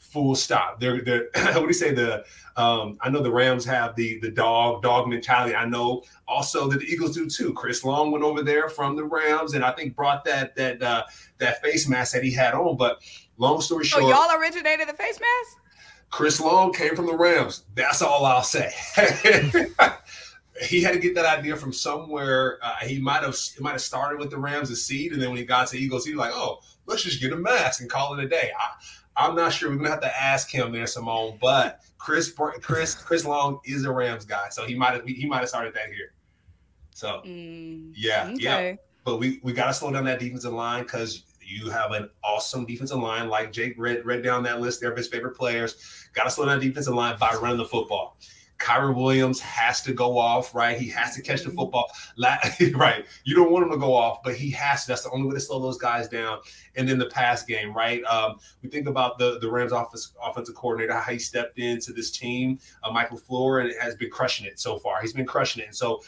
full 0.00 0.34
stop. 0.34 0.80
They're 0.80 1.02
they're 1.02 1.28
what 1.34 1.54
do 1.54 1.66
you 1.66 1.72
say? 1.72 1.92
The 1.94 2.24
um, 2.56 2.98
I 3.00 3.10
know 3.10 3.22
the 3.22 3.30
Rams 3.30 3.64
have 3.66 3.94
the 3.94 4.18
the 4.20 4.30
dog 4.30 4.82
dog 4.82 5.08
mentality. 5.08 5.54
I 5.54 5.66
know 5.66 6.02
also 6.26 6.68
that 6.68 6.80
the 6.80 6.86
Eagles 6.86 7.14
do 7.14 7.28
too. 7.28 7.52
Chris 7.52 7.84
Long 7.84 8.10
went 8.10 8.24
over 8.24 8.42
there 8.42 8.68
from 8.68 8.96
the 8.96 9.04
Rams 9.04 9.54
and 9.54 9.64
I 9.64 9.70
think 9.72 9.94
brought 9.94 10.24
that 10.24 10.56
that 10.56 10.82
uh, 10.82 11.04
that 11.38 11.62
face 11.62 11.88
mask 11.88 12.12
that 12.14 12.24
he 12.24 12.32
had 12.32 12.54
on. 12.54 12.76
But 12.76 13.00
long 13.38 13.60
story 13.60 13.84
short, 13.84 14.02
so 14.02 14.08
y'all 14.08 14.40
originated 14.40 14.88
the 14.88 14.94
face 14.94 15.20
mask. 15.20 15.58
Chris 16.10 16.40
Long 16.40 16.72
came 16.72 16.96
from 16.96 17.06
the 17.06 17.16
Rams. 17.16 17.64
That's 17.76 18.02
all 18.02 18.24
I'll 18.24 18.42
say. 18.42 18.72
he 20.62 20.82
had 20.82 20.92
to 20.92 20.98
get 20.98 21.14
that 21.14 21.38
idea 21.38 21.54
from 21.56 21.72
somewhere. 21.72 22.58
Uh, 22.62 22.74
he 22.82 22.98
might 22.98 23.22
have 23.22 23.36
might 23.60 23.72
have 23.72 23.80
started 23.80 24.18
with 24.18 24.30
the 24.30 24.38
Rams 24.38 24.70
as 24.70 24.84
seed, 24.84 25.12
and 25.12 25.22
then 25.22 25.28
when 25.28 25.38
he 25.38 25.44
got 25.44 25.68
to 25.68 25.78
Eagles, 25.78 26.04
he 26.04 26.12
was 26.12 26.18
like, 26.18 26.32
"Oh, 26.34 26.60
let's 26.86 27.04
just 27.04 27.20
get 27.20 27.32
a 27.32 27.36
mask 27.36 27.80
and 27.80 27.88
call 27.88 28.18
it 28.18 28.24
a 28.24 28.28
day." 28.28 28.50
I, 28.58 28.70
I'm 29.16 29.34
not 29.34 29.52
sure. 29.52 29.70
We're 29.70 29.76
gonna 29.76 29.90
have 29.90 30.00
to 30.00 30.20
ask 30.20 30.50
him 30.50 30.72
there, 30.72 30.84
Symone. 30.84 31.38
But 31.40 31.80
Chris, 31.98 32.32
Chris, 32.60 32.94
Chris 32.94 33.24
Long 33.24 33.60
is 33.64 33.84
a 33.84 33.92
Rams 33.92 34.24
guy, 34.24 34.48
so 34.50 34.64
he 34.64 34.74
might 34.74 34.94
have 34.94 35.04
he 35.04 35.26
might 35.26 35.40
have 35.40 35.48
started 35.48 35.74
that 35.74 35.86
here. 35.86 36.12
So 36.92 37.22
mm, 37.26 37.92
yeah, 37.96 38.30
okay. 38.32 38.70
yeah. 38.70 38.76
But 39.04 39.18
we 39.18 39.40
we 39.42 39.52
gotta 39.52 39.74
slow 39.74 39.92
down 39.92 40.04
that 40.04 40.20
defensive 40.20 40.52
line 40.52 40.84
because 40.84 41.24
you 41.50 41.68
have 41.70 41.92
an 41.92 42.08
awesome 42.22 42.64
defensive 42.64 42.98
line, 42.98 43.28
like 43.28 43.52
Jake 43.52 43.74
read 43.76 44.04
read 44.06 44.22
down 44.22 44.42
that 44.44 44.60
list 44.60 44.80
there 44.80 44.90
of 44.90 44.96
his 44.96 45.08
favorite 45.08 45.36
players. 45.36 46.06
Got 46.12 46.24
to 46.24 46.30
slow 46.30 46.46
down 46.46 46.60
the 46.60 46.68
defensive 46.68 46.94
line 46.94 47.16
by 47.18 47.34
running 47.34 47.58
the 47.58 47.64
football. 47.64 48.16
Kyren 48.60 48.94
Williams 48.94 49.40
has 49.40 49.82
to 49.82 49.92
go 49.92 50.18
off, 50.18 50.54
right? 50.54 50.78
He 50.78 50.88
has 50.90 51.14
to 51.16 51.22
catch 51.22 51.42
the 51.42 51.50
football, 51.50 51.90
right? 52.18 53.06
You 53.24 53.34
don't 53.34 53.50
want 53.50 53.64
him 53.64 53.70
to 53.72 53.78
go 53.78 53.94
off, 53.94 54.22
but 54.22 54.34
he 54.34 54.50
has 54.50 54.82
to. 54.82 54.88
That's 54.88 55.02
the 55.02 55.10
only 55.10 55.26
way 55.26 55.34
to 55.34 55.40
slow 55.40 55.60
those 55.60 55.78
guys 55.78 56.08
down. 56.08 56.38
And 56.76 56.88
then 56.88 56.98
the 56.98 57.06
pass 57.06 57.42
game, 57.42 57.74
right? 57.74 58.04
Um, 58.04 58.36
we 58.62 58.68
think 58.68 58.86
about 58.86 59.18
the 59.18 59.38
the 59.40 59.50
Rams 59.50 59.72
office 59.72 60.12
offensive 60.22 60.54
coordinator, 60.54 60.92
how 60.92 61.10
he 61.10 61.18
stepped 61.18 61.58
into 61.58 61.92
this 61.92 62.10
team, 62.10 62.58
uh, 62.84 62.92
Mike 62.92 63.10
LaFleur, 63.10 63.62
and 63.62 63.72
has 63.80 63.96
been 63.96 64.10
crushing 64.10 64.46
it 64.46 64.60
so 64.60 64.78
far. 64.78 65.00
He's 65.00 65.14
been 65.14 65.26
crushing 65.26 65.62
it, 65.62 65.66
and 65.66 65.76
so 65.76 66.02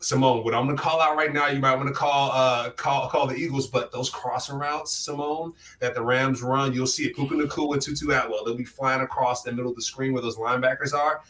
Symone, 0.00 0.44
what 0.44 0.54
I'm 0.54 0.64
gonna 0.64 0.78
call 0.78 1.00
out 1.00 1.14
right 1.14 1.32
now, 1.32 1.48
you 1.48 1.60
might 1.60 1.74
want 1.74 1.88
to 1.88 1.94
call 1.94 2.30
uh 2.32 2.70
call 2.70 3.08
call 3.10 3.26
the 3.26 3.36
Eagles, 3.36 3.66
but 3.66 3.92
those 3.92 4.08
crossing 4.08 4.56
routes, 4.56 5.06
Symone, 5.06 5.52
that 5.78 5.94
the 5.94 6.02
Rams 6.02 6.42
run, 6.42 6.72
you'll 6.72 6.86
see 6.86 7.04
it. 7.04 7.14
Puka 7.14 7.34
Nacua 7.34 7.74
and 7.74 7.82
Tutu 7.82 8.10
Atwell. 8.10 8.42
They'll 8.44 8.54
be 8.54 8.64
flying 8.64 9.02
across 9.02 9.42
the 9.42 9.52
middle 9.52 9.70
of 9.70 9.76
the 9.76 9.82
screen 9.82 10.14
where 10.14 10.22
those 10.22 10.38
linebackers 10.38 10.94
are. 10.94 11.20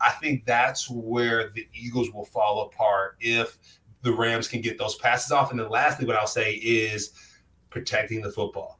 I 0.00 0.10
think 0.10 0.44
that's 0.44 0.90
where 0.90 1.48
the 1.50 1.66
Eagles 1.72 2.12
will 2.12 2.26
fall 2.26 2.66
apart 2.66 3.16
if 3.18 3.58
the 4.02 4.12
Rams 4.12 4.46
can 4.46 4.60
get 4.60 4.76
those 4.76 4.96
passes 4.96 5.32
off. 5.32 5.50
And 5.50 5.58
then 5.58 5.70
lastly, 5.70 6.06
what 6.06 6.16
I'll 6.16 6.26
say 6.26 6.54
is 6.54 7.12
protecting 7.70 8.20
the 8.20 8.30
football. 8.30 8.78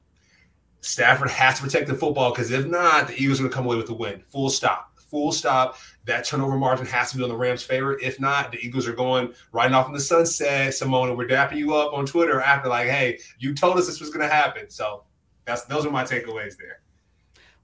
Stafford 0.82 1.30
has 1.30 1.56
to 1.56 1.62
protect 1.62 1.88
the 1.88 1.94
football 1.94 2.32
because 2.32 2.50
if 2.50 2.66
not, 2.66 3.08
the 3.08 3.20
Eagles 3.20 3.40
are 3.40 3.44
to 3.44 3.48
come 3.48 3.64
away 3.64 3.76
with 3.76 3.86
the 3.86 3.94
win. 3.94 4.20
Full 4.20 4.50
stop. 4.50 4.97
Full 5.10 5.32
stop. 5.32 5.76
That 6.04 6.24
turnover 6.24 6.56
margin 6.56 6.86
has 6.86 7.10
to 7.12 7.16
be 7.16 7.22
on 7.22 7.28
the 7.28 7.36
Rams' 7.36 7.62
favor. 7.62 7.98
If 8.00 8.20
not, 8.20 8.52
the 8.52 8.58
Eagles 8.58 8.86
are 8.86 8.92
going 8.92 9.32
riding 9.52 9.74
off 9.74 9.86
in 9.86 9.92
the 9.92 10.00
sunset. 10.00 10.72
Symone, 10.72 11.16
we're 11.16 11.26
dapping 11.26 11.56
you 11.56 11.74
up 11.74 11.92
on 11.92 12.04
Twitter 12.06 12.40
after 12.40 12.68
like, 12.68 12.88
hey, 12.88 13.18
you 13.38 13.54
told 13.54 13.78
us 13.78 13.86
this 13.86 14.00
was 14.00 14.10
going 14.10 14.28
to 14.28 14.34
happen. 14.34 14.68
So 14.68 15.04
that's 15.44 15.62
those 15.64 15.86
are 15.86 15.90
my 15.90 16.04
takeaways 16.04 16.56
there. 16.58 16.80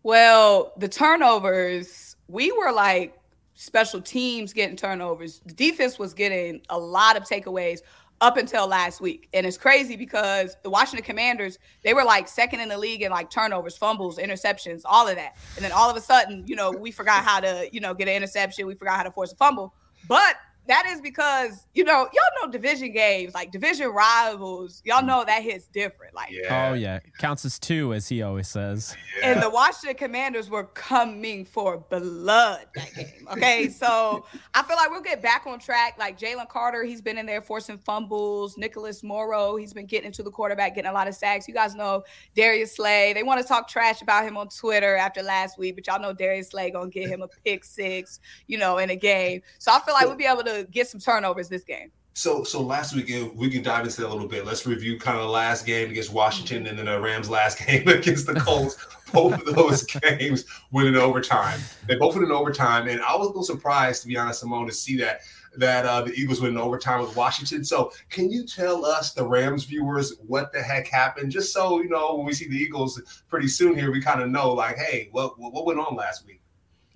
Well, 0.02 0.72
the 0.78 0.88
turnovers, 0.88 2.16
we 2.28 2.52
were 2.52 2.72
like 2.72 3.18
special 3.54 4.00
teams 4.00 4.52
getting 4.52 4.76
turnovers. 4.76 5.40
The 5.46 5.54
defense 5.54 5.98
was 5.98 6.12
getting 6.12 6.60
a 6.70 6.78
lot 6.78 7.16
of 7.16 7.24
takeaways 7.24 7.80
up 8.24 8.38
until 8.38 8.66
last 8.66 9.02
week. 9.02 9.28
And 9.34 9.44
it's 9.44 9.58
crazy 9.58 9.96
because 9.96 10.56
the 10.62 10.70
Washington 10.70 11.04
Commanders, 11.04 11.58
they 11.82 11.92
were 11.92 12.04
like 12.04 12.26
second 12.26 12.60
in 12.60 12.70
the 12.70 12.78
league 12.78 13.02
in 13.02 13.10
like 13.10 13.28
turnovers, 13.28 13.76
fumbles, 13.76 14.16
interceptions, 14.16 14.80
all 14.86 15.06
of 15.06 15.16
that. 15.16 15.36
And 15.56 15.64
then 15.64 15.72
all 15.72 15.90
of 15.90 15.96
a 15.96 16.00
sudden, 16.00 16.42
you 16.46 16.56
know, 16.56 16.70
we 16.70 16.90
forgot 16.90 17.22
how 17.22 17.40
to, 17.40 17.68
you 17.70 17.80
know, 17.80 17.92
get 17.92 18.08
an 18.08 18.14
interception. 18.14 18.66
We 18.66 18.76
forgot 18.76 18.96
how 18.96 19.02
to 19.02 19.10
force 19.10 19.32
a 19.32 19.36
fumble. 19.36 19.74
But 20.08 20.36
that 20.66 20.86
is 20.86 21.00
because 21.00 21.66
you 21.74 21.84
know 21.84 22.08
y'all 22.12 22.42
know 22.42 22.50
division 22.50 22.90
games 22.92 23.34
like 23.34 23.50
division 23.50 23.88
rivals 23.88 24.80
y'all 24.84 25.02
mm. 25.02 25.06
know 25.06 25.24
that 25.24 25.42
hits 25.42 25.66
different 25.66 26.14
like 26.14 26.30
yeah. 26.30 26.70
oh 26.70 26.74
yeah. 26.74 27.00
Counts 27.18 27.44
as 27.44 27.58
two 27.58 27.92
as 27.92 28.08
he 28.08 28.22
always 28.22 28.48
says. 28.48 28.96
Yeah. 29.20 29.32
and 29.32 29.42
the 29.42 29.50
washington 29.50 29.96
commanders 29.96 30.48
were 30.48 30.64
coming 30.64 31.44
for 31.44 31.78
blood 31.78 32.66
that 32.74 32.94
game 32.94 33.28
okay? 33.30 33.68
So 33.74 34.24
i 34.54 34.62
feel 34.62 34.76
like 34.76 34.90
we'll 34.90 35.02
get 35.02 35.20
back 35.20 35.46
on 35.46 35.58
track. 35.58 35.96
Like 35.98 36.18
jalen 36.18 36.48
carter 36.48 36.84
he's 36.84 37.02
been 37.02 37.18
in 37.18 37.26
there 37.26 37.42
forcing 37.42 37.78
fumbles. 37.78 38.56
Nicholas 38.56 39.02
morrow 39.02 39.56
he's 39.56 39.72
been 39.72 39.86
getting 39.86 40.06
into 40.06 40.22
the 40.22 40.30
quarterback 40.30 40.74
getting 40.74 40.90
a 40.90 40.94
lot 40.94 41.08
of 41.08 41.14
sacks. 41.14 41.46
You 41.46 41.54
guys 41.54 41.74
know 41.74 42.04
darius 42.34 42.76
slay. 42.76 43.12
They 43.12 43.22
want 43.22 43.40
to 43.40 43.46
talk 43.46 43.68
trash 43.68 44.00
about 44.02 44.24
him 44.24 44.36
on 44.36 44.48
twitter 44.48 44.96
after 44.96 45.22
last 45.22 45.58
week 45.58 45.74
but 45.74 45.86
y'all 45.86 46.00
know 46.00 46.12
darius 46.12 46.50
slay 46.50 46.70
gonna 46.70 46.90
get 46.90 47.08
him 47.08 47.22
a 47.22 47.28
pick 47.28 47.64
six 47.64 48.20
you 48.46 48.56
know 48.56 48.78
in 48.78 48.90
a 48.90 48.96
game. 48.96 49.42
So 49.58 49.72
i 49.72 49.80
feel 49.80 49.94
like 49.94 50.06
we'll 50.06 50.16
be 50.16 50.26
able 50.26 50.44
to 50.44 50.53
get 50.62 50.88
some 50.88 51.00
turnovers 51.00 51.48
this 51.48 51.64
game. 51.64 51.90
So, 52.16 52.44
so 52.44 52.62
last 52.62 52.94
weekend 52.94 53.36
we 53.36 53.50
can 53.50 53.64
dive 53.64 53.84
into 53.84 54.00
that 54.00 54.06
a 54.06 54.12
little 54.12 54.28
bit. 54.28 54.46
Let's 54.46 54.64
review 54.64 55.00
kind 55.00 55.18
of 55.18 55.24
the 55.24 55.30
last 55.30 55.66
game 55.66 55.90
against 55.90 56.12
Washington 56.12 56.68
and 56.68 56.78
then 56.78 56.86
the 56.86 57.00
Rams' 57.00 57.28
last 57.28 57.58
game 57.66 57.88
against 57.88 58.26
the 58.26 58.34
Colts. 58.34 58.76
both 59.12 59.34
of 59.34 59.54
those 59.54 59.82
games 60.02 60.44
went 60.70 60.86
in 60.86 60.96
overtime. 60.96 61.58
They 61.88 61.96
both 61.96 62.14
went 62.14 62.26
in 62.26 62.32
overtime, 62.32 62.88
and 62.88 63.00
I 63.00 63.16
was 63.16 63.26
a 63.26 63.30
little 63.30 63.42
surprised, 63.42 64.02
to 64.02 64.08
be 64.08 64.16
honest, 64.16 64.44
Symone, 64.44 64.68
to 64.68 64.72
see 64.72 64.96
that 64.98 65.20
that 65.56 65.86
uh, 65.86 66.02
the 66.02 66.12
Eagles 66.14 66.40
went 66.40 66.54
in 66.54 66.60
overtime 66.60 67.00
with 67.00 67.14
Washington. 67.16 67.64
So, 67.64 67.92
can 68.10 68.30
you 68.30 68.44
tell 68.44 68.84
us, 68.84 69.12
the 69.12 69.24
Rams 69.24 69.64
viewers, 69.64 70.14
what 70.26 70.52
the 70.52 70.60
heck 70.60 70.88
happened? 70.88 71.30
Just 71.30 71.52
so 71.52 71.80
you 71.80 71.88
know, 71.88 72.16
when 72.16 72.26
we 72.26 72.32
see 72.32 72.48
the 72.48 72.56
Eagles 72.56 73.00
pretty 73.28 73.48
soon 73.48 73.76
here, 73.76 73.92
we 73.92 74.00
kind 74.00 74.20
of 74.20 74.30
know, 74.30 74.52
like, 74.52 74.76
hey, 74.76 75.08
what 75.12 75.38
what 75.38 75.66
went 75.66 75.80
on 75.80 75.96
last 75.96 76.26
week? 76.26 76.40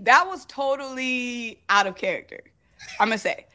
That 0.01 0.27
was 0.27 0.45
totally 0.47 1.61
out 1.69 1.87
of 1.87 1.97
character. 1.97 2.41
I'm 3.01 3.09
gonna 3.09 3.19
say 3.19 3.47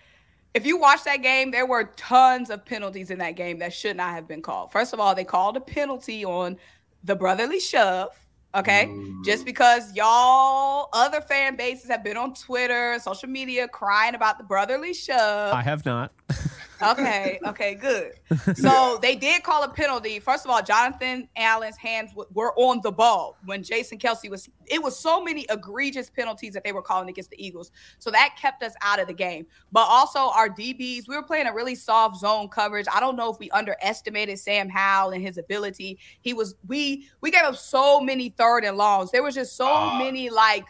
if 0.54 0.66
you 0.66 0.78
watch 0.78 1.04
that 1.06 1.24
game, 1.24 1.52
there 1.52 1.66
were 1.66 1.86
tons 1.96 2.50
of 2.50 2.66
penalties 2.66 3.10
in 3.10 3.18
that 3.20 3.36
game 3.36 3.60
that 3.60 3.74
should 3.74 3.98
not 3.98 4.14
have 4.14 4.28
been 4.28 4.42
called. 4.42 4.72
First 4.72 4.94
of 4.94 5.00
all, 5.00 5.16
they 5.16 5.24
called 5.24 5.58
a 5.58 5.62
penalty 5.62 6.24
on 6.24 6.58
the 7.04 7.16
brotherly 7.16 7.60
shove. 7.60 8.10
Okay. 8.56 8.86
Mm. 8.86 9.26
Just 9.26 9.46
because 9.46 9.96
y'all 9.96 10.90
other 10.94 11.22
fan 11.22 11.56
bases 11.56 11.90
have 11.90 12.04
been 12.04 12.18
on 12.18 12.36
Twitter, 12.36 13.00
social 13.00 13.28
media 13.28 13.68
crying 13.68 14.14
about 14.14 14.38
the 14.38 14.44
brotherly 14.44 14.94
shove. 14.94 15.54
I 15.54 15.64
have 15.64 15.86
not. 15.86 16.12
Okay. 16.82 17.40
Okay. 17.46 17.76
Good. 17.76 18.14
So 18.56 18.98
they 19.02 19.16
did 19.16 19.44
call 19.44 19.64
a 19.64 19.70
penalty. 19.70 20.20
First 20.20 20.46
of 20.46 20.52
all, 20.52 20.62
Jonathan 20.62 21.28
Allen's 21.36 21.78
hands 21.78 22.12
w- 22.12 22.28
were 22.34 22.54
on 22.56 22.82
the 22.82 22.92
ball 22.92 23.38
when 23.46 23.64
Jason 23.64 23.98
Kelce 23.98 24.30
was. 24.30 24.50
It 24.66 24.82
was 24.82 24.98
so 24.98 25.24
many 25.24 25.46
egregious 25.50 26.10
penalties 26.10 26.54
that 26.54 26.64
they 26.64 26.72
were 26.72 26.82
calling 26.82 27.10
against 27.10 27.30
the 27.30 27.44
Eagles. 27.46 27.72
So 28.00 28.12
that 28.12 28.36
kept 28.40 28.64
us 28.64 28.74
out 28.82 29.00
of 29.00 29.08
the 29.08 29.14
game. 29.14 29.46
But 29.72 29.82
also 29.88 30.20
our 30.20 30.50
DBs, 30.50 31.08
we 31.08 31.16
were 31.16 31.24
playing 31.24 31.48
a 31.48 31.54
really 31.54 31.76
soft 31.76 32.18
zone 32.18 32.48
coverage. 32.50 32.86
I 32.94 33.00
don't 33.00 33.16
know 33.16 33.32
if 33.32 33.40
we 33.40 33.50
underestimated 33.52 34.40
Sam 34.40 34.70
Howell 34.70 35.12
and 35.12 35.22
his 35.22 35.38
ability. 35.38 36.00
He 36.22 36.34
was. 36.34 36.56
We 36.68 37.08
we 37.22 37.32
gave 37.32 37.44
up 37.44 37.56
so 37.56 38.00
many 38.00 38.30
third 38.30 38.64
and 38.64 38.78
longs. 38.78 39.12
There 39.12 39.24
was 39.24 39.36
just 39.36 39.56
so 39.56 39.68
uh, 39.68 39.98
many 39.98 40.30
like 40.30 40.66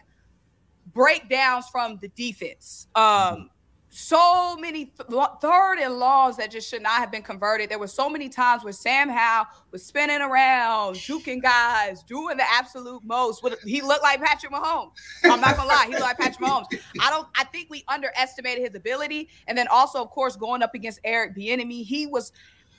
breakdowns 0.93 1.67
from 1.69 1.97
the 2.01 2.09
defense. 2.09 2.87
Um. 2.95 3.49
So 3.95 4.57
many 4.57 4.85
th- 4.85 5.27
third 5.39 5.77
and 5.77 5.99
laws 5.99 6.37
that 6.37 6.49
just 6.49 6.67
should 6.67 6.81
not 6.81 6.93
have 6.93 7.11
been 7.11 7.21
converted. 7.21 7.69
There 7.69 7.77
were 7.77 7.85
so 7.85 8.09
many 8.09 8.27
times 8.27 8.63
where 8.63 8.73
Sam 8.73 9.07
Howell 9.07 9.45
was 9.69 9.85
spinning 9.85 10.19
around, 10.19 10.95
juking 10.95 11.43
guys, 11.43 12.01
doing 12.01 12.37
the 12.37 12.43
absolute 12.51 13.03
most. 13.03 13.47
He 13.63 13.83
looked 13.83 14.01
like 14.01 14.19
Patrick 14.19 14.51
Mahomes. 14.51 14.93
I'm 15.23 15.39
not 15.39 15.55
gonna 15.55 15.69
lie, 15.69 15.85
he 15.85 15.91
looked 15.91 16.01
like 16.01 16.17
Patrick 16.17 16.39
Mahomes. 16.39 16.65
I 16.99 17.11
don't. 17.11 17.27
I 17.35 17.43
think 17.43 17.69
we 17.69 17.83
underestimated 17.87 18.65
his 18.65 18.75
ability, 18.75 19.29
and 19.45 19.55
then 19.55 19.67
also, 19.67 20.01
of 20.01 20.09
course, 20.09 20.35
going 20.35 20.63
up 20.63 20.73
against 20.73 20.99
Eric 21.03 21.35
Bieniemy, 21.35 21.85
he 21.85 22.07
was 22.07 22.31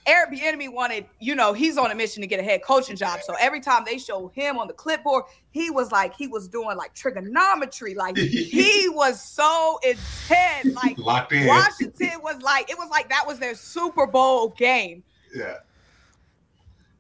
Eric 0.07 0.33
Bieniemy 0.33 0.71
wanted, 0.71 1.07
you 1.19 1.35
know, 1.35 1.55
he's 1.55 1.79
on 1.79 1.91
a 1.91 1.95
mission 1.95 2.21
to 2.21 2.27
get 2.27 2.39
a 2.39 2.43
head 2.43 2.63
coaching 2.63 2.97
job. 2.97 3.21
So 3.23 3.35
every 3.41 3.61
time 3.61 3.85
they 3.87 3.97
show 3.97 4.29
him 4.29 4.59
on 4.59 4.67
the 4.67 4.75
clipboard, 4.75 5.25
he 5.51 5.71
was 5.71 5.91
like, 5.93 6.15
he 6.15 6.27
was 6.27 6.47
doing 6.47 6.77
like 6.77 6.95
trigonometry. 6.95 7.95
Like 7.95 8.17
he 8.19 8.89
was 8.91 9.23
so 9.23 9.79
intense. 9.83 10.75
Like 10.75 10.99
Locked 11.05 11.33
in. 11.33 11.47
Washington 11.47 12.21
was 12.23 12.43
like, 12.43 12.71
it 12.71 12.77
was 12.77 12.91
like 12.91 13.09
that 13.09 13.27
was 13.27 13.39
their 13.39 13.55
Super 13.55 14.07
Bowl 14.07 14.51
game. 14.51 15.03
Yeah. 15.35 15.59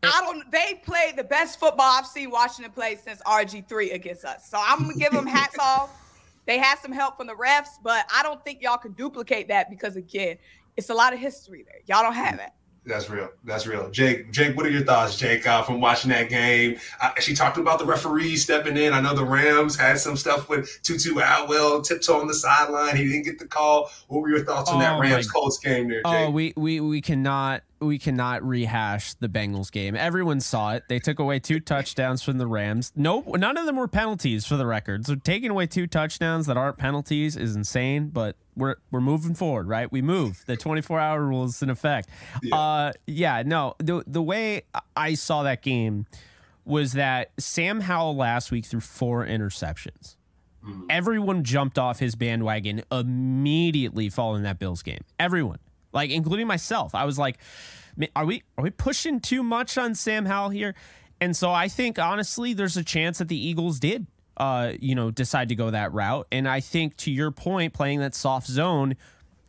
I 0.02 0.20
don't. 0.20 0.50
They 0.50 0.80
played 0.84 1.16
the 1.16 1.24
best 1.24 1.58
football 1.58 1.86
I've 1.86 2.06
seen 2.06 2.30
Washington 2.30 2.72
play 2.72 2.96
since 3.02 3.22
RG 3.22 3.68
three 3.68 3.92
against 3.92 4.24
us. 4.24 4.48
So 4.48 4.58
I'm 4.60 4.82
gonna 4.82 4.94
give 4.94 5.12
them 5.12 5.26
hats 5.26 5.56
off. 5.58 5.90
They 6.46 6.58
had 6.58 6.78
some 6.78 6.92
help 6.92 7.16
from 7.16 7.26
the 7.26 7.34
refs, 7.34 7.68
but 7.82 8.04
I 8.14 8.22
don't 8.22 8.42
think 8.44 8.60
y'all 8.60 8.76
can 8.76 8.92
duplicate 8.92 9.48
that 9.48 9.70
because 9.70 9.96
again, 9.96 10.36
it's 10.76 10.90
a 10.90 10.94
lot 10.94 11.14
of 11.14 11.18
history 11.18 11.64
there. 11.66 11.80
Y'all 11.86 12.02
don't 12.02 12.14
have 12.14 12.36
that. 12.36 12.54
That's 12.86 13.08
real. 13.08 13.30
That's 13.44 13.66
real. 13.66 13.90
Jake, 13.90 14.30
Jake, 14.30 14.56
what 14.56 14.66
are 14.66 14.70
your 14.70 14.84
thoughts, 14.84 15.16
Jake, 15.16 15.46
uh, 15.46 15.62
from 15.62 15.80
watching 15.80 16.10
that 16.10 16.28
game? 16.28 16.78
Uh, 17.00 17.12
she 17.18 17.34
talked 17.34 17.56
about 17.56 17.78
the 17.78 17.86
referee 17.86 18.36
stepping 18.36 18.76
in. 18.76 18.92
I 18.92 19.00
know 19.00 19.14
the 19.14 19.24
Rams 19.24 19.74
had 19.74 19.98
some 19.98 20.16
stuff 20.16 20.50
with 20.50 20.82
Tutu 20.82 21.18
Atwell 21.18 21.80
tiptoe 21.80 22.20
on 22.20 22.26
the 22.26 22.34
sideline. 22.34 22.96
He 22.96 23.04
didn't 23.04 23.24
get 23.24 23.38
the 23.38 23.46
call. 23.46 23.90
What 24.08 24.20
were 24.20 24.28
your 24.28 24.44
thoughts 24.44 24.70
on 24.70 24.76
oh 24.76 24.80
that 24.80 25.00
Rams 25.00 25.30
Colts 25.30 25.58
game 25.58 25.88
there, 25.88 26.02
Jake? 26.02 26.04
Oh, 26.04 26.30
we 26.30 26.52
we 26.56 26.80
we 26.80 27.00
cannot 27.00 27.62
we 27.84 27.98
cannot 27.98 28.42
rehash 28.42 29.14
the 29.14 29.28
Bengals 29.28 29.70
game. 29.70 29.94
Everyone 29.96 30.40
saw 30.40 30.72
it. 30.74 30.84
They 30.88 30.98
took 30.98 31.18
away 31.18 31.38
two 31.38 31.60
touchdowns 31.60 32.22
from 32.22 32.38
the 32.38 32.46
Rams. 32.46 32.92
No, 32.96 33.20
none 33.20 33.56
of 33.56 33.66
them 33.66 33.76
were 33.76 33.88
penalties 33.88 34.46
for 34.46 34.56
the 34.56 34.66
record. 34.66 35.06
So 35.06 35.14
taking 35.14 35.50
away 35.50 35.66
two 35.66 35.86
touchdowns 35.86 36.46
that 36.46 36.56
aren't 36.56 36.78
penalties 36.78 37.36
is 37.36 37.56
insane. 37.56 38.08
But 38.08 38.36
we're 38.56 38.76
we're 38.90 39.00
moving 39.00 39.34
forward, 39.34 39.68
right? 39.68 39.90
We 39.90 40.02
move. 40.02 40.44
The 40.46 40.56
24 40.56 40.98
hour 40.98 41.22
rule 41.24 41.44
is 41.44 41.62
in 41.62 41.70
effect. 41.70 42.08
Yeah. 42.42 42.56
Uh, 42.56 42.92
yeah. 43.06 43.42
No, 43.44 43.74
the 43.78 44.04
the 44.06 44.22
way 44.22 44.62
I 44.96 45.14
saw 45.14 45.42
that 45.42 45.62
game 45.62 46.06
was 46.64 46.92
that 46.92 47.30
Sam 47.38 47.80
Howell 47.80 48.16
last 48.16 48.50
week 48.50 48.64
threw 48.64 48.80
four 48.80 49.26
interceptions. 49.26 50.16
Mm. 50.66 50.86
Everyone 50.88 51.44
jumped 51.44 51.78
off 51.78 51.98
his 51.98 52.14
bandwagon 52.14 52.82
immediately 52.90 54.08
following 54.08 54.44
that 54.44 54.58
Bills 54.58 54.82
game. 54.82 55.02
Everyone 55.18 55.58
like 55.94 56.10
including 56.10 56.46
myself. 56.46 56.94
I 56.94 57.04
was 57.04 57.18
like, 57.18 57.38
are 58.14 58.26
we 58.26 58.42
are 58.58 58.64
we 58.64 58.70
pushing 58.70 59.20
too 59.20 59.42
much 59.42 59.78
on 59.78 59.94
Sam 59.94 60.26
Howell 60.26 60.50
here? 60.50 60.74
And 61.20 61.36
so 61.36 61.52
I 61.52 61.68
think 61.68 61.98
honestly, 61.98 62.52
there's 62.52 62.76
a 62.76 62.84
chance 62.84 63.18
that 63.18 63.28
the 63.28 63.36
Eagles 63.36 63.78
did, 63.78 64.06
uh, 64.36 64.72
you 64.80 64.94
know, 64.94 65.10
decide 65.10 65.48
to 65.50 65.54
go 65.54 65.70
that 65.70 65.92
route. 65.92 66.26
And 66.32 66.48
I 66.48 66.60
think 66.60 66.96
to 66.98 67.10
your 67.10 67.30
point, 67.30 67.72
playing 67.72 68.00
that 68.00 68.14
soft 68.14 68.48
zone, 68.48 68.96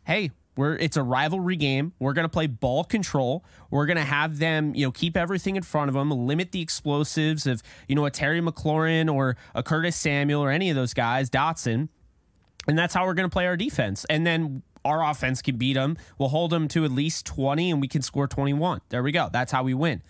hey, 0.04 0.30
we're 0.56 0.76
it's 0.76 0.96
a 0.96 1.02
rivalry 1.02 1.56
game. 1.56 1.92
We're 1.98 2.14
gonna 2.14 2.28
play 2.28 2.46
ball 2.46 2.84
control. 2.84 3.44
We're 3.70 3.86
gonna 3.86 4.04
have 4.04 4.38
them, 4.38 4.74
you 4.74 4.86
know, 4.86 4.92
keep 4.92 5.16
everything 5.16 5.56
in 5.56 5.62
front 5.62 5.88
of 5.88 5.94
them, 5.94 6.10
limit 6.10 6.52
the 6.52 6.62
explosives 6.62 7.46
of, 7.46 7.62
you 7.88 7.94
know, 7.94 8.06
a 8.06 8.10
Terry 8.10 8.40
McLaurin 8.40 9.12
or 9.12 9.36
a 9.54 9.62
Curtis 9.62 9.96
Samuel 9.96 10.42
or 10.42 10.50
any 10.50 10.70
of 10.70 10.76
those 10.76 10.94
guys, 10.94 11.28
Dotson 11.28 11.88
And 12.68 12.78
that's 12.78 12.94
how 12.94 13.04
we're 13.04 13.14
going 13.14 13.28
to 13.28 13.32
play 13.32 13.46
our 13.46 13.56
defense. 13.56 14.06
And 14.08 14.26
then 14.26 14.62
our 14.86 15.04
offense 15.04 15.42
can 15.42 15.56
beat 15.56 15.74
them. 15.74 15.96
We'll 16.18 16.28
hold 16.28 16.50
them 16.50 16.68
to 16.68 16.84
at 16.84 16.92
least 16.92 17.26
20 17.26 17.70
and 17.70 17.80
we 17.80 17.88
can 17.88 18.02
score 18.02 18.28
21. 18.28 18.80
There 18.88 19.02
we 19.02 19.12
go. 19.12 19.28
That's 19.32 19.52
how 19.52 19.64
we 19.64 19.74
win. 19.74 20.02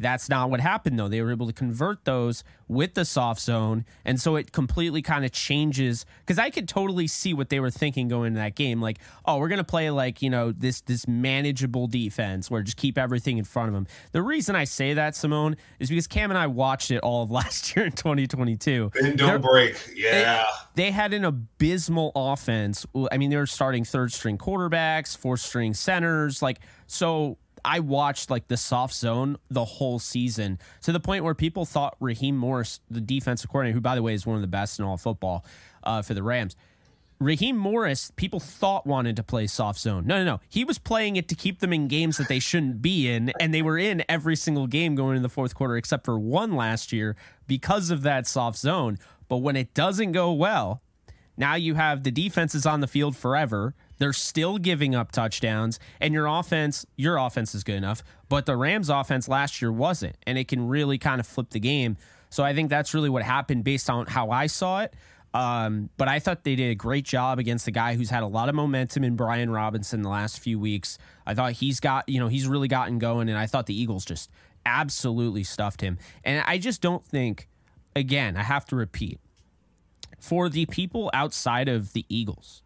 That's 0.00 0.30
not 0.30 0.48
what 0.50 0.60
happened 0.60 0.98
though. 0.98 1.08
They 1.08 1.20
were 1.20 1.30
able 1.30 1.46
to 1.46 1.52
convert 1.52 2.04
those 2.04 2.42
with 2.68 2.94
the 2.94 3.04
soft 3.04 3.40
zone, 3.40 3.84
and 4.04 4.18
so 4.18 4.36
it 4.36 4.50
completely 4.50 5.02
kind 5.02 5.26
of 5.26 5.32
changes. 5.32 6.06
Because 6.20 6.38
I 6.38 6.48
could 6.48 6.68
totally 6.68 7.06
see 7.06 7.34
what 7.34 7.50
they 7.50 7.60
were 7.60 7.70
thinking 7.70 8.08
going 8.08 8.28
into 8.28 8.38
that 8.38 8.54
game. 8.54 8.80
Like, 8.80 8.98
oh, 9.26 9.36
we're 9.36 9.48
gonna 9.48 9.62
play 9.62 9.90
like 9.90 10.22
you 10.22 10.30
know 10.30 10.52
this 10.52 10.80
this 10.80 11.06
manageable 11.06 11.86
defense 11.86 12.50
where 12.50 12.62
just 12.62 12.78
keep 12.78 12.96
everything 12.96 13.36
in 13.36 13.44
front 13.44 13.68
of 13.68 13.74
them. 13.74 13.86
The 14.12 14.22
reason 14.22 14.56
I 14.56 14.64
say 14.64 14.94
that, 14.94 15.12
Symone, 15.12 15.56
is 15.78 15.90
because 15.90 16.06
Cam 16.06 16.30
and 16.30 16.38
I 16.38 16.46
watched 16.46 16.90
it 16.90 16.98
all 16.98 17.22
of 17.22 17.30
last 17.40 17.76
year 17.76 17.84
in 17.84 17.92
2022. 17.92 18.92
And 18.94 19.18
don't 19.18 19.28
They're, 19.28 19.38
break, 19.38 19.92
yeah. 19.94 20.44
They, 20.74 20.84
they 20.84 20.90
had 20.92 21.12
an 21.12 21.26
abysmal 21.26 22.12
offense. 22.14 22.86
I 23.12 23.18
mean, 23.18 23.28
they 23.28 23.36
were 23.36 23.46
starting 23.46 23.84
third 23.84 24.12
string 24.12 24.38
quarterbacks, 24.38 25.14
fourth 25.14 25.40
string 25.40 25.74
centers, 25.74 26.40
like 26.40 26.60
so 26.86 27.36
I 27.64 27.80
watched 27.80 28.30
like 28.30 28.48
the 28.48 28.56
soft 28.56 28.94
zone 28.94 29.36
the 29.50 29.64
whole 29.64 29.98
season 29.98 30.58
to 30.82 30.92
the 30.92 31.00
point 31.00 31.24
where 31.24 31.34
people 31.34 31.64
thought 31.64 31.96
Raheem 32.00 32.36
Morris, 32.36 32.80
the 32.90 33.00
defensive 33.00 33.50
coordinator, 33.50 33.74
who 33.74 33.80
by 33.80 33.94
the 33.94 34.02
way 34.02 34.14
is 34.14 34.26
one 34.26 34.36
of 34.36 34.42
the 34.42 34.48
best 34.48 34.78
in 34.78 34.84
all 34.84 34.96
football 34.96 35.44
uh, 35.82 36.02
for 36.02 36.14
the 36.14 36.22
Rams, 36.22 36.56
Raheem 37.20 37.58
Morris, 37.58 38.10
people 38.16 38.40
thought 38.40 38.86
wanted 38.86 39.14
to 39.16 39.22
play 39.22 39.46
soft 39.46 39.78
zone. 39.78 40.06
No, 40.06 40.16
no, 40.18 40.24
no. 40.24 40.40
He 40.48 40.64
was 40.64 40.78
playing 40.78 41.16
it 41.16 41.28
to 41.28 41.34
keep 41.34 41.60
them 41.60 41.70
in 41.70 41.86
games 41.86 42.16
that 42.16 42.28
they 42.28 42.38
shouldn't 42.38 42.80
be 42.80 43.10
in, 43.10 43.30
and 43.38 43.52
they 43.52 43.60
were 43.60 43.76
in 43.76 44.02
every 44.08 44.36
single 44.36 44.66
game 44.66 44.94
going 44.94 45.16
into 45.16 45.22
the 45.22 45.28
fourth 45.28 45.54
quarter, 45.54 45.76
except 45.76 46.06
for 46.06 46.18
one 46.18 46.56
last 46.56 46.92
year 46.92 47.16
because 47.46 47.90
of 47.90 48.02
that 48.02 48.26
soft 48.26 48.56
zone. 48.56 48.98
But 49.28 49.38
when 49.38 49.54
it 49.54 49.74
doesn't 49.74 50.12
go 50.12 50.32
well, 50.32 50.80
now 51.36 51.56
you 51.56 51.74
have 51.74 52.04
the 52.04 52.10
defenses 52.10 52.64
on 52.64 52.80
the 52.80 52.86
field 52.86 53.14
forever. 53.16 53.74
They're 54.00 54.14
still 54.14 54.56
giving 54.56 54.94
up 54.94 55.12
touchdowns, 55.12 55.78
and 56.00 56.14
your 56.14 56.26
offense, 56.26 56.86
your 56.96 57.18
offense 57.18 57.54
is 57.54 57.62
good 57.62 57.76
enough, 57.76 58.02
but 58.30 58.46
the 58.46 58.56
Rams' 58.56 58.88
offense 58.88 59.28
last 59.28 59.60
year 59.60 59.70
wasn't, 59.70 60.16
and 60.26 60.38
it 60.38 60.48
can 60.48 60.66
really 60.68 60.96
kind 60.96 61.20
of 61.20 61.26
flip 61.26 61.50
the 61.50 61.60
game. 61.60 61.98
So 62.30 62.42
I 62.42 62.54
think 62.54 62.70
that's 62.70 62.94
really 62.94 63.10
what 63.10 63.22
happened 63.22 63.62
based 63.62 63.90
on 63.90 64.06
how 64.06 64.30
I 64.30 64.46
saw 64.46 64.80
it. 64.80 64.94
Um, 65.34 65.90
but 65.98 66.08
I 66.08 66.18
thought 66.18 66.44
they 66.44 66.56
did 66.56 66.70
a 66.70 66.74
great 66.74 67.04
job 67.04 67.38
against 67.38 67.66
the 67.66 67.70
guy 67.70 67.94
who's 67.94 68.08
had 68.08 68.22
a 68.22 68.26
lot 68.26 68.48
of 68.48 68.54
momentum 68.54 69.04
in 69.04 69.16
Brian 69.16 69.50
Robinson 69.50 70.00
the 70.00 70.08
last 70.08 70.40
few 70.40 70.58
weeks. 70.58 70.96
I 71.26 71.34
thought 71.34 71.52
he's 71.52 71.78
got, 71.78 72.08
you 72.08 72.18
know, 72.18 72.28
he's 72.28 72.48
really 72.48 72.68
gotten 72.68 72.98
going, 72.98 73.28
and 73.28 73.36
I 73.36 73.46
thought 73.46 73.66
the 73.66 73.78
Eagles 73.78 74.06
just 74.06 74.30
absolutely 74.64 75.44
stuffed 75.44 75.82
him. 75.82 75.98
And 76.24 76.42
I 76.46 76.56
just 76.56 76.80
don't 76.80 77.04
think, 77.04 77.48
again, 77.94 78.36
I 78.36 78.44
have 78.44 78.64
to 78.66 78.76
repeat, 78.76 79.20
for 80.18 80.48
the 80.48 80.64
people 80.66 81.10
outside 81.12 81.68
of 81.68 81.92
the 81.92 82.06
Eagles, 82.08 82.62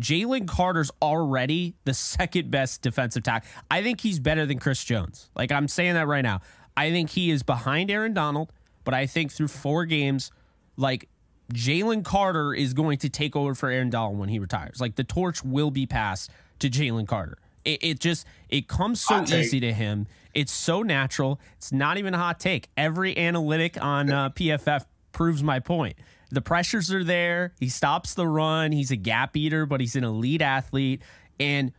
Jalen 0.00 0.46
Carter's 0.46 0.90
already 1.02 1.74
the 1.84 1.94
second 1.94 2.50
best 2.50 2.82
defensive 2.82 3.22
tackle. 3.22 3.48
I 3.70 3.82
think 3.82 4.00
he's 4.00 4.18
better 4.18 4.46
than 4.46 4.58
Chris 4.58 4.84
Jones. 4.84 5.30
Like 5.34 5.50
I'm 5.50 5.68
saying 5.68 5.94
that 5.94 6.06
right 6.06 6.22
now. 6.22 6.40
I 6.76 6.90
think 6.92 7.10
he 7.10 7.30
is 7.30 7.42
behind 7.42 7.90
Aaron 7.90 8.14
Donald, 8.14 8.52
but 8.84 8.94
I 8.94 9.06
think 9.06 9.32
through 9.32 9.48
four 9.48 9.84
games, 9.84 10.30
like 10.76 11.08
Jalen 11.52 12.04
Carter 12.04 12.54
is 12.54 12.74
going 12.74 12.98
to 12.98 13.08
take 13.08 13.34
over 13.34 13.54
for 13.54 13.68
Aaron 13.68 13.90
Donald 13.90 14.18
when 14.18 14.28
he 14.28 14.38
retires. 14.38 14.80
Like 14.80 14.94
the 14.94 15.04
torch 15.04 15.42
will 15.42 15.70
be 15.72 15.86
passed 15.86 16.30
to 16.60 16.70
Jalen 16.70 17.08
Carter. 17.08 17.38
It, 17.64 17.82
it, 17.82 18.00
just 18.00 18.26
it 18.48 18.68
comes 18.68 19.00
so 19.00 19.22
easy 19.22 19.60
to 19.60 19.72
him. 19.72 20.06
It's 20.34 20.52
so 20.52 20.82
natural. 20.82 21.40
It's 21.56 21.72
not 21.72 21.98
even 21.98 22.14
a 22.14 22.18
hot 22.18 22.38
take. 22.38 22.68
Every 22.76 23.16
analytic 23.16 23.82
on 23.82 24.10
uh, 24.10 24.30
PFF 24.30 24.84
proves 25.12 25.42
my 25.42 25.58
point. 25.58 25.96
The 26.30 26.42
pressures 26.42 26.92
are 26.92 27.04
there. 27.04 27.54
He 27.58 27.68
stops 27.68 28.14
the 28.14 28.26
run. 28.26 28.72
He's 28.72 28.90
a 28.90 28.96
gap 28.96 29.36
eater, 29.36 29.66
but 29.66 29.80
he's 29.80 29.96
an 29.96 30.04
elite 30.04 30.42
athlete. 30.42 31.02
And 31.40 31.72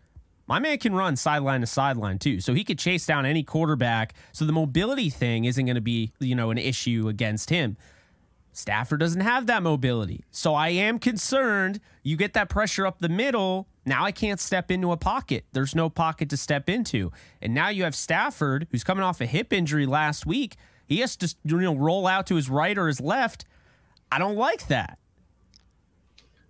my 0.47 0.57
man 0.57 0.79
can 0.79 0.95
run 0.95 1.15
sideline 1.15 1.61
to 1.61 1.67
sideline 1.67 2.17
too. 2.17 2.41
So 2.41 2.53
he 2.53 2.63
could 2.63 2.79
chase 2.79 3.05
down 3.05 3.25
any 3.25 3.43
quarterback. 3.43 4.15
So 4.31 4.45
the 4.45 4.51
mobility 4.51 5.11
thing 5.11 5.45
isn't 5.45 5.63
going 5.63 5.75
to 5.75 5.81
be, 5.81 6.11
you 6.19 6.33
know, 6.33 6.49
an 6.49 6.57
issue 6.57 7.07
against 7.07 7.51
him. 7.51 7.77
Stafford 8.51 8.99
doesn't 8.99 9.21
have 9.21 9.45
that 9.45 9.61
mobility. 9.61 10.25
So 10.31 10.55
I 10.55 10.69
am 10.69 10.97
concerned 10.97 11.79
you 12.01 12.17
get 12.17 12.33
that 12.33 12.49
pressure 12.49 12.87
up 12.87 12.99
the 12.99 13.09
middle. 13.09 13.67
Now 13.85 14.03
I 14.03 14.11
can't 14.11 14.39
step 14.39 14.71
into 14.71 14.91
a 14.91 14.97
pocket. 14.97 15.45
There's 15.53 15.75
no 15.75 15.89
pocket 15.89 16.29
to 16.31 16.37
step 16.37 16.67
into. 16.67 17.11
And 17.41 17.53
now 17.53 17.69
you 17.69 17.83
have 17.83 17.95
Stafford, 17.95 18.67
who's 18.71 18.83
coming 18.83 19.03
off 19.03 19.21
a 19.21 19.25
hip 19.27 19.53
injury 19.53 19.85
last 19.85 20.25
week. 20.25 20.57
He 20.87 20.97
has 21.01 21.15
to 21.17 21.33
you 21.43 21.61
know 21.61 21.75
roll 21.75 22.07
out 22.07 22.25
to 22.27 22.35
his 22.35 22.49
right 22.49 22.77
or 22.77 22.87
his 22.87 22.99
left. 22.99 23.45
I 24.11 24.19
don't 24.19 24.35
like 24.35 24.67
that. 24.67 24.97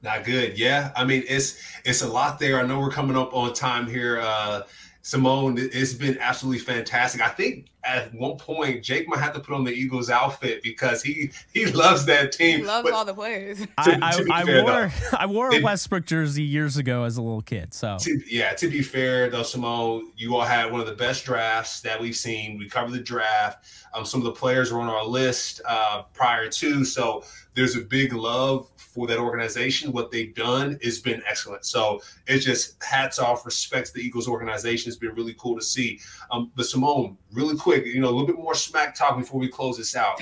Not 0.02 0.24
good. 0.24 0.58
Yeah. 0.58 0.92
I 0.96 1.04
mean, 1.04 1.24
it's 1.28 1.62
it's 1.84 2.02
a 2.02 2.08
lot 2.08 2.40
there. 2.40 2.60
I 2.60 2.66
know 2.66 2.80
we're 2.80 2.90
coming 2.90 3.18
up 3.18 3.34
on 3.34 3.54
time 3.54 3.88
here. 3.88 4.20
Uh 4.22 4.64
Symone, 5.04 5.58
it's 5.74 5.94
been 5.94 6.18
absolutely 6.20 6.60
fantastic. 6.60 7.22
I 7.22 7.30
think 7.30 7.68
at 7.84 8.14
one 8.14 8.38
point 8.38 8.84
Jake 8.84 9.08
might 9.08 9.20
have 9.20 9.34
to 9.34 9.40
put 9.40 9.56
on 9.56 9.64
the 9.64 9.72
Eagles 9.72 10.10
outfit 10.10 10.62
because 10.64 11.02
he 11.02 11.32
he 11.54 11.66
loves 11.68 12.06
that 12.06 12.32
team. 12.32 12.60
He 12.60 12.66
loves 12.66 12.84
but 12.84 12.94
all 12.94 13.06
the 13.06 13.14
players. 13.14 13.60
To, 13.60 13.68
I, 13.78 14.12
to 14.12 14.28
I, 14.32 14.42
I 14.42 14.44
wore 14.44 14.72
though, 14.72 14.90
I 15.18 15.26
wore 15.26 15.56
a 15.56 15.62
Westbrook 15.62 16.06
jersey 16.06 16.44
years 16.44 16.78
ago 16.78 17.04
as 17.04 17.18
a 17.18 17.22
little 17.22 17.42
kid. 17.42 17.74
So 17.74 17.98
to, 18.00 18.22
yeah, 18.28 18.54
to 18.54 18.68
be 18.68 18.82
fair 18.82 19.30
though, 19.30 19.42
Symone, 19.42 20.12
you 20.18 20.36
all 20.36 20.42
had 20.42 20.72
one 20.72 20.82
of 20.82 20.88
the 20.88 20.96
best 20.96 21.26
drafts 21.26 21.82
that 21.82 22.00
we've 22.00 22.16
seen. 22.16 22.58
We 22.58 22.68
covered 22.70 22.92
the 22.92 23.00
draft. 23.00 23.68
Um, 23.94 24.06
some 24.06 24.20
of 24.20 24.26
the 24.26 24.34
players 24.34 24.72
were 24.72 24.80
on 24.80 24.90
our 24.90 25.06
list 25.06 25.62
uh, 25.68 26.04
prior 26.14 26.50
to, 26.50 26.86
so 26.86 27.24
there's 27.56 27.76
a 27.76 27.82
big 27.82 28.14
love 28.14 28.70
for 28.78 29.08
that 29.08 29.20
organization. 29.20 29.92
What 29.92 30.12
they've 30.12 30.34
done 30.34 30.80
has 30.84 31.00
been 31.00 31.22
excellent. 31.28 31.66
So 31.66 32.02
it's 32.28 32.46
just 32.46 32.82
hats 32.84 33.20
off, 33.20 33.46
respects 33.46 33.92
the 33.92 34.02
Eagles 34.02 34.28
organization. 34.28 34.90
It's 34.90 34.98
been 34.98 35.14
really 35.14 35.36
cool 35.38 35.56
to 35.56 35.62
see. 35.62 36.00
Um, 36.32 36.52
but 36.56 36.66
Symone, 36.66 37.16
really 37.32 37.56
quick, 37.56 37.69
you 37.78 38.00
know, 38.00 38.08
a 38.08 38.12
little 38.12 38.28
bit 38.28 38.38
more 38.38 38.56
smack 38.56 38.96
talk 38.96 39.18
before 39.18 39.40
we 39.40 39.48
close 39.48 39.78
this 39.78 39.96
out. 39.96 40.22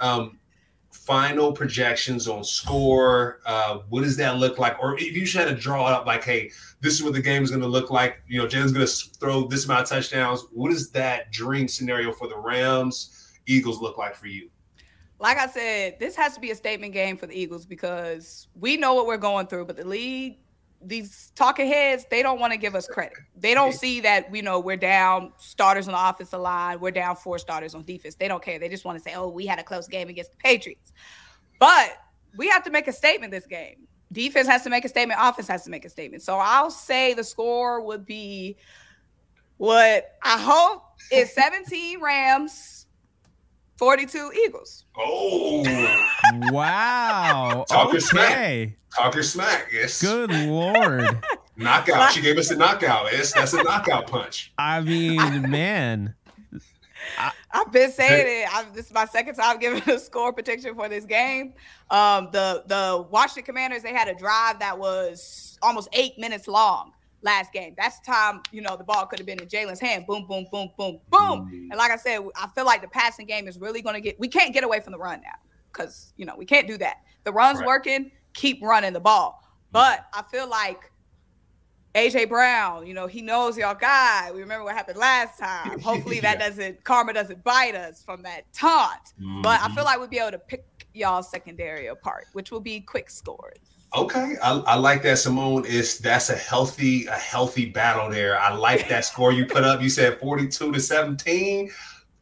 Um, 0.00 0.38
final 0.90 1.52
projections 1.52 2.28
on 2.28 2.42
score. 2.44 3.40
Uh, 3.46 3.78
what 3.88 4.02
does 4.02 4.16
that 4.16 4.36
look 4.36 4.58
like? 4.58 4.78
Or 4.80 4.98
if 4.98 5.16
you 5.16 5.26
have 5.38 5.48
to 5.48 5.54
draw 5.54 5.88
it 5.88 5.92
up 5.94 6.06
like, 6.06 6.24
hey, 6.24 6.50
this 6.80 6.94
is 6.94 7.02
what 7.02 7.12
the 7.12 7.22
game 7.22 7.42
is 7.42 7.50
going 7.50 7.62
to 7.62 7.68
look 7.68 7.90
like. 7.90 8.22
You 8.28 8.40
know, 8.40 8.46
Jalen's 8.46 8.72
going 8.72 8.86
to 8.86 9.18
throw 9.18 9.46
this 9.46 9.64
amount 9.64 9.82
of 9.82 9.88
touchdowns. 9.88 10.44
What 10.52 10.70
does 10.70 10.90
that 10.90 11.32
dream 11.32 11.68
scenario 11.68 12.12
for 12.12 12.28
the 12.28 12.36
Rams, 12.36 13.32
Eagles 13.46 13.80
look 13.80 13.98
like 13.98 14.14
for 14.14 14.26
you? 14.26 14.50
like 15.18 15.38
I 15.38 15.46
said, 15.46 15.98
this 15.98 16.14
has 16.16 16.34
to 16.34 16.40
be 16.40 16.50
a 16.50 16.54
statement 16.54 16.92
game 16.92 17.16
for 17.16 17.26
the 17.26 17.38
Eagles 17.38 17.64
because 17.64 18.48
we 18.54 18.76
know 18.76 18.94
what 18.94 19.06
we're 19.06 19.16
going 19.16 19.46
through, 19.46 19.64
but 19.64 19.76
the 19.76 19.86
league, 19.86 20.38
these 20.86 21.32
talking 21.34 21.66
heads, 21.66 22.06
they 22.10 22.22
don't 22.22 22.38
want 22.38 22.52
to 22.52 22.56
give 22.56 22.74
us 22.74 22.86
credit. 22.86 23.18
They 23.36 23.54
don't 23.54 23.72
see 23.72 24.00
that 24.00 24.34
you 24.34 24.42
know 24.42 24.60
we're 24.60 24.76
down 24.76 25.32
starters 25.38 25.88
on 25.88 25.94
the 25.94 26.08
offensive 26.08 26.40
line, 26.40 26.80
we're 26.80 26.90
down 26.90 27.16
four 27.16 27.38
starters 27.38 27.74
on 27.74 27.84
defense. 27.84 28.14
They 28.14 28.28
don't 28.28 28.42
care. 28.42 28.58
They 28.58 28.68
just 28.68 28.84
want 28.84 28.98
to 28.98 29.02
say, 29.02 29.14
"Oh, 29.14 29.28
we 29.28 29.46
had 29.46 29.58
a 29.58 29.64
close 29.64 29.88
game 29.88 30.08
against 30.08 30.32
the 30.32 30.36
Patriots." 30.38 30.92
But 31.58 31.96
we 32.36 32.48
have 32.48 32.62
to 32.64 32.70
make 32.70 32.86
a 32.86 32.92
statement 32.92 33.32
this 33.32 33.46
game. 33.46 33.86
Defense 34.12 34.46
has 34.46 34.62
to 34.62 34.70
make 34.70 34.84
a 34.84 34.88
statement. 34.88 35.18
Offense 35.22 35.48
has 35.48 35.64
to 35.64 35.70
make 35.70 35.84
a 35.84 35.88
statement. 35.88 36.22
So 36.22 36.36
I'll 36.36 36.70
say 36.70 37.14
the 37.14 37.24
score 37.24 37.80
would 37.80 38.06
be 38.06 38.56
what 39.56 40.16
I 40.22 40.38
hope 40.38 40.82
is 41.10 41.32
17 41.34 42.00
Rams 42.00 42.75
42 43.76 44.32
Eagles. 44.46 44.84
Oh. 44.96 45.62
wow. 46.50 47.64
Talking 47.68 47.96
okay. 47.96 48.00
smack. 48.00 48.68
Talking 48.94 49.22
smack. 49.22 49.68
Yes. 49.72 50.00
Good 50.00 50.30
Lord. 50.30 51.22
knockout. 51.56 52.12
She 52.12 52.22
gave 52.22 52.38
us 52.38 52.50
a 52.50 52.56
knockout. 52.56 53.12
Yes, 53.12 53.32
that's 53.32 53.52
a 53.52 53.62
knockout 53.62 54.06
punch. 54.06 54.52
I 54.58 54.80
mean, 54.80 55.42
man. 55.50 56.14
I, 57.18 57.32
have 57.50 57.70
been 57.70 57.92
saying 57.92 58.42
it. 58.42 58.54
i 58.54 58.64
this 58.74 58.86
is 58.86 58.92
my 58.92 59.04
second 59.04 59.36
time 59.36 59.58
giving 59.58 59.82
a 59.88 59.98
score 59.98 60.32
prediction 60.32 60.74
for 60.74 60.88
this 60.88 61.04
game. 61.04 61.54
Um, 61.90 62.30
the 62.32 62.64
the 62.66 63.06
Washington 63.10 63.44
Commanders 63.44 63.82
they 63.82 63.92
had 63.92 64.08
a 64.08 64.14
drive 64.14 64.58
that 64.58 64.78
was 64.78 65.56
almost 65.62 65.88
eight 65.92 66.18
minutes 66.18 66.48
long 66.48 66.92
last 67.26 67.52
game. 67.52 67.74
That's 67.76 67.98
the 67.98 68.06
time, 68.06 68.40
you 68.52 68.62
know, 68.62 68.76
the 68.76 68.84
ball 68.84 69.04
could 69.04 69.18
have 69.18 69.26
been 69.26 69.40
in 69.40 69.48
Jalen's 69.48 69.80
hand. 69.80 70.06
Boom, 70.06 70.26
boom, 70.26 70.46
boom, 70.50 70.70
boom, 70.78 71.00
boom. 71.10 71.20
Mm-hmm. 71.20 71.70
And 71.70 71.76
like 71.76 71.90
I 71.90 71.96
said, 71.96 72.20
I 72.36 72.46
feel 72.54 72.64
like 72.64 72.80
the 72.80 72.88
passing 72.88 73.26
game 73.26 73.48
is 73.48 73.58
really 73.58 73.82
going 73.82 73.94
to 73.94 74.00
get, 74.00 74.18
we 74.18 74.28
can't 74.28 74.54
get 74.54 74.64
away 74.64 74.80
from 74.80 74.92
the 74.92 74.98
run 74.98 75.20
now 75.20 75.34
because, 75.70 76.14
you 76.16 76.24
know, 76.24 76.34
we 76.38 76.46
can't 76.46 76.66
do 76.66 76.78
that. 76.78 77.02
The 77.24 77.32
run's 77.32 77.58
right. 77.58 77.66
working, 77.66 78.12
keep 78.32 78.62
running 78.62 78.94
the 78.94 79.00
ball. 79.00 79.42
But 79.72 80.06
I 80.14 80.22
feel 80.22 80.48
like 80.48 80.90
AJ 81.94 82.28
Brown, 82.28 82.86
you 82.86 82.94
know, 82.94 83.06
he 83.06 83.20
knows 83.20 83.58
y'all 83.58 83.74
guy. 83.74 84.30
We 84.32 84.40
remember 84.40 84.64
what 84.64 84.74
happened 84.74 84.98
last 84.98 85.38
time. 85.38 85.80
Hopefully 85.80 86.20
that 86.20 86.38
yeah. 86.38 86.48
doesn't, 86.48 86.84
karma 86.84 87.12
doesn't 87.12 87.42
bite 87.42 87.74
us 87.74 88.02
from 88.02 88.22
that 88.22 88.50
taunt. 88.52 89.14
Mm-hmm. 89.20 89.42
But 89.42 89.60
I 89.60 89.74
feel 89.74 89.84
like 89.84 89.98
we'll 89.98 90.08
be 90.08 90.18
able 90.18 90.30
to 90.30 90.38
pick 90.38 90.64
y'all 90.94 91.22
secondary 91.22 91.88
apart, 91.88 92.26
which 92.32 92.50
will 92.50 92.60
be 92.60 92.80
quick 92.80 93.10
scores. 93.10 93.75
Okay, 93.94 94.36
I, 94.42 94.52
I, 94.58 94.74
like 94.76 95.02
that, 95.02 95.16
Symone. 95.16 95.64
Is 95.64 95.98
that's 95.98 96.28
a 96.28 96.36
healthy 96.36 97.06
a 97.06 97.12
healthy 97.12 97.66
battle 97.66 98.10
there. 98.10 98.38
I 98.38 98.54
like 98.54 98.88
that 98.88 99.04
score 99.10 99.32
you 99.32 99.46
put 99.46 99.64
up. 99.64 99.80
You 99.80 99.88
said 99.88 100.18
forty 100.18 100.48
two 100.48 100.72
to 100.72 100.80
seventeen. 100.80 101.70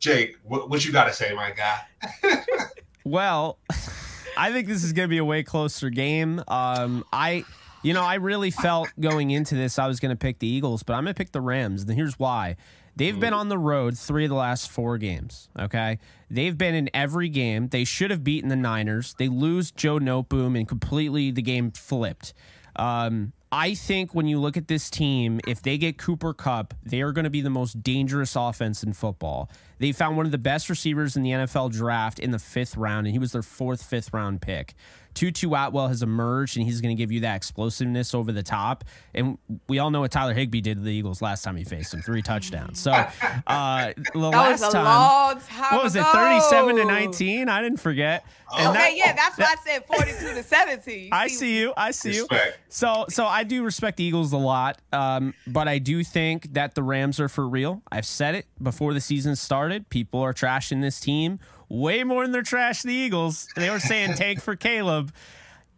Jake, 0.04 0.36
what, 0.42 0.68
what 0.68 0.84
you 0.84 0.92
got 0.92 1.04
to 1.04 1.14
say, 1.14 1.32
my 1.32 1.50
guy? 1.50 1.80
well, 3.04 3.58
I 4.36 4.52
think 4.52 4.68
this 4.68 4.84
is 4.84 4.92
going 4.92 5.08
to 5.08 5.10
be 5.10 5.16
a 5.16 5.24
way 5.24 5.42
closer 5.42 5.88
game. 5.88 6.42
Um, 6.46 7.04
I, 7.10 7.44
you 7.84 7.92
know, 7.92 8.02
I 8.02 8.14
really 8.14 8.50
felt 8.50 8.88
going 8.98 9.30
into 9.30 9.54
this 9.54 9.78
I 9.78 9.86
was 9.86 10.00
going 10.00 10.10
to 10.10 10.16
pick 10.16 10.40
the 10.40 10.48
Eagles, 10.48 10.82
but 10.82 10.94
I'm 10.94 11.04
going 11.04 11.14
to 11.14 11.18
pick 11.18 11.32
the 11.32 11.40
Rams, 11.40 11.82
and 11.82 11.92
here's 11.92 12.18
why. 12.18 12.56
They've 12.96 13.18
been 13.18 13.32
on 13.32 13.48
the 13.48 13.58
road 13.58 13.98
three 13.98 14.24
of 14.24 14.30
the 14.30 14.36
last 14.36 14.70
four 14.70 14.98
games. 14.98 15.48
Okay. 15.58 15.98
They've 16.30 16.56
been 16.56 16.74
in 16.74 16.90
every 16.94 17.28
game. 17.28 17.68
They 17.68 17.84
should 17.84 18.10
have 18.10 18.22
beaten 18.22 18.48
the 18.48 18.56
Niners. 18.56 19.14
They 19.18 19.28
lose 19.28 19.72
Joe 19.72 19.98
Noteboom 19.98 20.56
and 20.56 20.68
completely 20.68 21.32
the 21.32 21.42
game 21.42 21.72
flipped. 21.72 22.34
Um, 22.76 23.32
I 23.50 23.74
think 23.74 24.14
when 24.14 24.26
you 24.26 24.40
look 24.40 24.56
at 24.56 24.66
this 24.66 24.90
team, 24.90 25.40
if 25.46 25.62
they 25.62 25.78
get 25.78 25.96
Cooper 25.96 26.34
Kupp, 26.34 26.74
they 26.82 27.02
are 27.02 27.12
going 27.12 27.24
to 27.24 27.30
be 27.30 27.40
the 27.40 27.50
most 27.50 27.82
dangerous 27.84 28.34
offense 28.34 28.82
in 28.82 28.92
football. 28.92 29.48
They 29.78 29.92
found 29.92 30.16
one 30.16 30.26
of 30.26 30.32
the 30.32 30.38
best 30.38 30.68
receivers 30.68 31.16
in 31.16 31.22
the 31.22 31.30
NFL 31.30 31.70
draft 31.70 32.18
in 32.18 32.32
the 32.32 32.40
fifth 32.40 32.76
round, 32.76 33.06
and 33.06 33.12
he 33.12 33.18
was 33.20 33.30
their 33.32 33.42
fourth, 33.42 33.82
fifth 33.84 34.12
round 34.12 34.40
pick. 34.42 34.74
Tutu 35.14 35.48
Atwell 35.54 35.88
has 35.88 36.02
emerged, 36.02 36.56
and 36.56 36.66
he's 36.66 36.80
going 36.80 36.94
to 36.94 37.00
give 37.00 37.10
you 37.12 37.20
that 37.20 37.36
explosiveness 37.36 38.14
over 38.14 38.32
the 38.32 38.42
top. 38.42 38.84
And 39.14 39.38
we 39.68 39.78
all 39.78 39.90
know 39.90 40.00
what 40.00 40.10
Tyler 40.10 40.34
Higbee 40.34 40.60
did 40.60 40.78
to 40.78 40.82
the 40.82 40.92
Eagles 40.92 41.22
last 41.22 41.42
time 41.42 41.56
he 41.56 41.64
faced 41.64 41.94
him, 41.94 42.02
three 42.02 42.22
touchdowns. 42.22 42.80
So 42.80 42.90
uh, 43.46 43.92
the 43.96 44.02
That 44.14 44.18
last 44.28 44.60
was 44.62 44.62
a 44.62 44.72
time, 44.72 44.84
long 44.84 45.40
time 45.40 45.74
what 45.74 45.84
was 45.84 45.96
it, 45.96 46.04
37 46.04 46.76
to 46.76 46.84
19? 46.84 47.48
I 47.48 47.62
didn't 47.62 47.80
forget. 47.80 48.24
And 48.56 48.68
Okay, 48.68 48.78
that- 48.78 48.96
yeah, 48.96 49.12
that's 49.14 49.38
why 49.38 49.46
I 49.46 49.56
said 49.64 49.84
42 49.86 50.34
to 50.34 50.42
17. 50.42 51.08
I 51.12 51.28
see 51.28 51.58
you. 51.58 51.72
I 51.76 51.90
see 51.92 52.14
you. 52.14 52.28
So, 52.68 53.06
so 53.08 53.24
I 53.26 53.44
do 53.44 53.64
respect 53.64 53.96
the 53.96 54.04
Eagles 54.04 54.32
a 54.32 54.36
lot, 54.36 54.78
um, 54.92 55.34
but 55.46 55.68
I 55.68 55.78
do 55.78 56.04
think 56.04 56.52
that 56.54 56.74
the 56.74 56.82
Rams 56.82 57.18
are 57.20 57.28
for 57.28 57.48
real. 57.48 57.82
I've 57.90 58.06
said 58.06 58.34
it 58.34 58.46
before 58.62 58.94
the 58.94 59.00
season 59.00 59.36
started. 59.36 59.88
People 59.88 60.20
are 60.20 60.34
trashing 60.34 60.80
this 60.82 61.00
team 61.00 61.38
way 61.68 62.04
more 62.04 62.22
than 62.22 62.32
they're 62.32 62.42
trashing 62.42 62.84
the 62.84 62.94
Eagles. 62.94 63.48
They 63.56 63.70
were 63.70 63.80
saying 63.80 64.14
take 64.14 64.40
for 64.40 64.56
Caleb. 64.56 65.12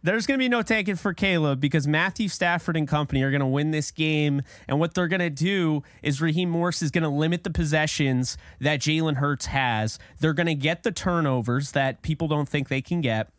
There's 0.03 0.27
going 0.27 0.37
to 0.37 0.43
be 0.43 0.47
no 0.47 0.61
taking 0.61 0.95
for 0.95 1.13
Caleb 1.13 1.59
because 1.59 1.87
Matthew 1.87 2.29
Stafford 2.29 2.77
and 2.77 2.87
company 2.87 3.23
are 3.23 3.31
going 3.31 3.41
to 3.41 3.47
win 3.47 3.71
this 3.71 3.91
game. 3.91 4.41
And 4.67 4.79
what 4.79 4.93
they're 4.93 5.07
going 5.07 5.19
to 5.19 5.29
do 5.29 5.83
is 6.03 6.21
Raheem 6.21 6.49
Morris 6.49 6.81
is 6.81 6.91
going 6.91 7.03
to 7.03 7.09
limit 7.09 7.43
the 7.43 7.49
possessions 7.49 8.37
that 8.61 8.79
Jalen 8.79 9.15
Hurts 9.15 9.47
has. 9.47 9.97
They're 10.19 10.33
going 10.33 10.47
to 10.47 10.55
get 10.55 10.83
the 10.83 10.91
turnovers 10.91 11.71
that 11.71 12.03
people 12.03 12.27
don't 12.27 12.47
think 12.47 12.69
they 12.69 12.81
can 12.81 13.01
get. 13.01 13.29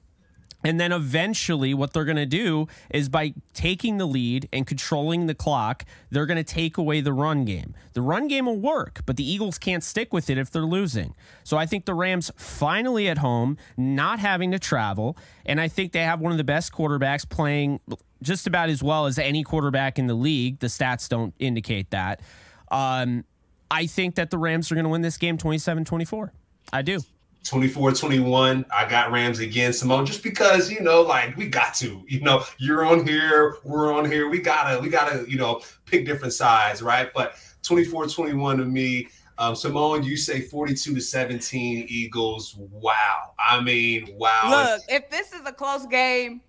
And 0.64 0.80
then 0.80 0.90
eventually, 0.90 1.72
what 1.72 1.92
they're 1.92 2.04
going 2.04 2.16
to 2.16 2.26
do 2.26 2.66
is 2.90 3.08
by 3.08 3.34
taking 3.54 3.98
the 3.98 4.06
lead 4.06 4.48
and 4.52 4.66
controlling 4.66 5.26
the 5.26 5.34
clock, 5.34 5.84
they're 6.10 6.26
going 6.26 6.36
to 6.36 6.44
take 6.44 6.76
away 6.78 7.00
the 7.00 7.12
run 7.12 7.44
game. 7.44 7.74
The 7.92 8.02
run 8.02 8.26
game 8.26 8.46
will 8.46 8.58
work, 8.58 9.02
but 9.06 9.16
the 9.16 9.30
Eagles 9.30 9.56
can't 9.56 9.84
stick 9.84 10.12
with 10.12 10.28
it 10.28 10.36
if 10.36 10.50
they're 10.50 10.62
losing. 10.62 11.14
So 11.44 11.56
I 11.56 11.66
think 11.66 11.84
the 11.84 11.94
Rams 11.94 12.32
finally 12.36 13.08
at 13.08 13.18
home, 13.18 13.56
not 13.76 14.18
having 14.18 14.50
to 14.50 14.58
travel, 14.58 15.16
and 15.46 15.60
I 15.60 15.68
think 15.68 15.92
they 15.92 16.02
have 16.02 16.20
one 16.20 16.32
of 16.32 16.38
the 16.38 16.44
best 16.44 16.72
quarterbacks 16.72 17.28
playing 17.28 17.80
just 18.20 18.48
about 18.48 18.68
as 18.68 18.82
well 18.82 19.06
as 19.06 19.18
any 19.18 19.44
quarterback 19.44 19.98
in 19.98 20.08
the 20.08 20.14
league. 20.14 20.58
The 20.58 20.66
stats 20.66 21.08
don't 21.08 21.34
indicate 21.38 21.90
that. 21.90 22.20
Um, 22.70 23.24
I 23.70 23.86
think 23.86 24.16
that 24.16 24.30
the 24.30 24.38
Rams 24.38 24.72
are 24.72 24.74
going 24.74 24.84
to 24.84 24.90
win 24.90 25.02
this 25.02 25.18
game 25.18 25.38
27 25.38 25.84
24. 25.84 26.32
I 26.72 26.82
do. 26.82 27.00
24 27.44 27.92
21 27.92 28.64
i 28.72 28.88
got 28.88 29.10
rams 29.10 29.38
again 29.38 29.70
symone 29.70 30.04
just 30.04 30.22
because 30.22 30.70
you 30.70 30.80
know 30.80 31.02
like 31.02 31.36
we 31.36 31.48
got 31.48 31.74
to 31.74 32.04
you 32.08 32.20
know 32.20 32.42
you're 32.58 32.84
on 32.84 33.06
here 33.06 33.56
we're 33.64 33.92
on 33.92 34.10
here 34.10 34.28
we 34.28 34.38
gotta 34.38 34.80
we 34.80 34.88
gotta 34.88 35.24
you 35.30 35.38
know 35.38 35.60
pick 35.84 36.04
different 36.04 36.32
sides 36.32 36.82
right 36.82 37.10
but 37.14 37.36
24 37.62 38.06
21 38.08 38.58
to 38.58 38.64
me 38.64 39.08
um, 39.38 39.54
Symone, 39.54 40.04
you 40.04 40.16
say 40.16 40.40
42 40.40 40.96
to 40.96 41.00
17 41.00 41.86
Eagles. 41.88 42.56
Wow. 42.58 43.34
I 43.38 43.60
mean, 43.60 44.08
wow. 44.16 44.48
Look, 44.50 44.82
if 44.88 45.08
this 45.10 45.32
is 45.32 45.42
a 45.46 45.52
close 45.52 45.86
game, 45.86 46.40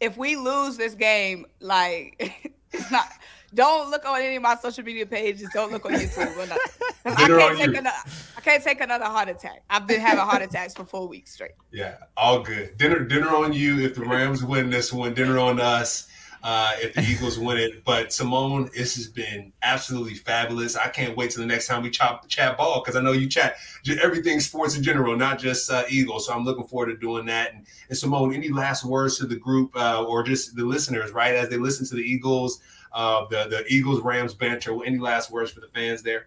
if 0.00 0.16
we 0.16 0.36
lose 0.36 0.78
this 0.78 0.94
game, 0.94 1.46
like 1.60 2.50
it's 2.72 2.90
not. 2.90 3.08
Don't 3.54 3.90
look 3.90 4.04
on 4.04 4.20
any 4.20 4.36
of 4.36 4.42
my 4.42 4.54
social 4.56 4.84
media 4.84 5.06
pages. 5.06 5.48
Don't 5.52 5.72
look 5.72 5.84
on 5.86 5.92
YouTube. 5.94 6.36
We're 6.36 6.46
not- 6.46 6.58
I 7.04 7.14
can't 7.26 7.58
take 7.58 7.66
you. 7.66 7.78
another. 7.78 7.96
I 8.36 8.40
can't 8.42 8.62
take 8.62 8.80
another 8.80 9.06
heart 9.06 9.28
attack. 9.28 9.62
I've 9.70 9.86
been 9.86 10.00
having 10.00 10.20
heart 10.20 10.42
attacks 10.42 10.74
for 10.74 10.84
four 10.84 11.08
weeks 11.08 11.32
straight. 11.32 11.52
Yeah, 11.72 11.96
all 12.16 12.40
good. 12.42 12.76
Dinner, 12.76 13.00
dinner 13.00 13.28
on 13.34 13.52
you 13.52 13.80
if 13.80 13.94
the 13.94 14.02
Rams 14.04 14.44
win 14.44 14.70
this 14.70 14.92
one. 14.92 15.14
Dinner 15.14 15.38
on 15.38 15.60
us 15.60 16.08
uh, 16.42 16.72
if 16.78 16.94
the 16.94 17.02
Eagles 17.02 17.38
win 17.38 17.56
it. 17.58 17.84
But 17.84 18.08
Symone, 18.08 18.72
this 18.72 18.96
has 18.96 19.08
been 19.08 19.52
absolutely 19.62 20.14
fabulous. 20.14 20.76
I 20.76 20.88
can't 20.88 21.16
wait 21.16 21.30
till 21.30 21.40
the 21.40 21.46
next 21.46 21.66
time 21.66 21.82
we 21.82 21.90
chop 21.90 22.28
chat 22.28 22.56
ball 22.56 22.80
because 22.82 22.96
I 22.96 23.00
know 23.02 23.12
you 23.12 23.28
chat 23.28 23.56
everything 24.02 24.40
sports 24.40 24.76
in 24.76 24.82
general, 24.82 25.16
not 25.16 25.38
just 25.38 25.70
uh, 25.70 25.84
Eagles. 25.88 26.26
So 26.26 26.34
I'm 26.34 26.44
looking 26.44 26.66
forward 26.66 26.86
to 26.86 26.96
doing 26.96 27.26
that. 27.26 27.54
And, 27.54 27.66
and 27.88 27.98
Symone, 27.98 28.34
any 28.34 28.48
last 28.50 28.84
words 28.84 29.18
to 29.18 29.26
the 29.26 29.36
group 29.36 29.74
uh, 29.76 30.04
or 30.04 30.22
just 30.22 30.54
the 30.56 30.64
listeners, 30.64 31.12
right, 31.12 31.34
as 31.34 31.48
they 31.48 31.56
listen 31.56 31.86
to 31.88 31.94
the 31.94 32.02
Eagles, 32.02 32.60
uh, 32.92 33.26
the 33.26 33.46
the 33.48 33.64
Eagles 33.68 34.00
Rams 34.00 34.34
banter? 34.34 34.72
Any 34.84 34.98
last 34.98 35.30
words 35.30 35.50
for 35.50 35.60
the 35.60 35.68
fans 35.68 36.02
there? 36.02 36.26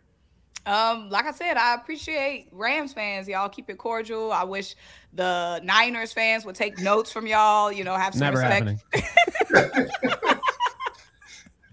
Um, 0.66 1.10
like 1.10 1.26
I 1.26 1.32
said, 1.32 1.58
I 1.58 1.74
appreciate 1.76 2.48
Rams 2.54 2.94
fans. 2.94 3.28
Y'all 3.28 3.50
keep 3.50 3.70
it 3.70 3.78
cordial. 3.78 4.32
I 4.32 4.44
wish 4.46 4.76
the 5.12 5.60
Niners 5.62 6.14
fans 6.14 6.46
would 6.46 6.56
take 6.56 6.80
notes 6.80 7.12
from 7.12 7.28
y'all. 7.28 7.70
You 7.72 7.84
know, 7.84 7.96
have 7.96 8.14
some 8.14 8.22
Never 8.22 8.38
respect. 8.40 8.82
happening. 8.94 10.00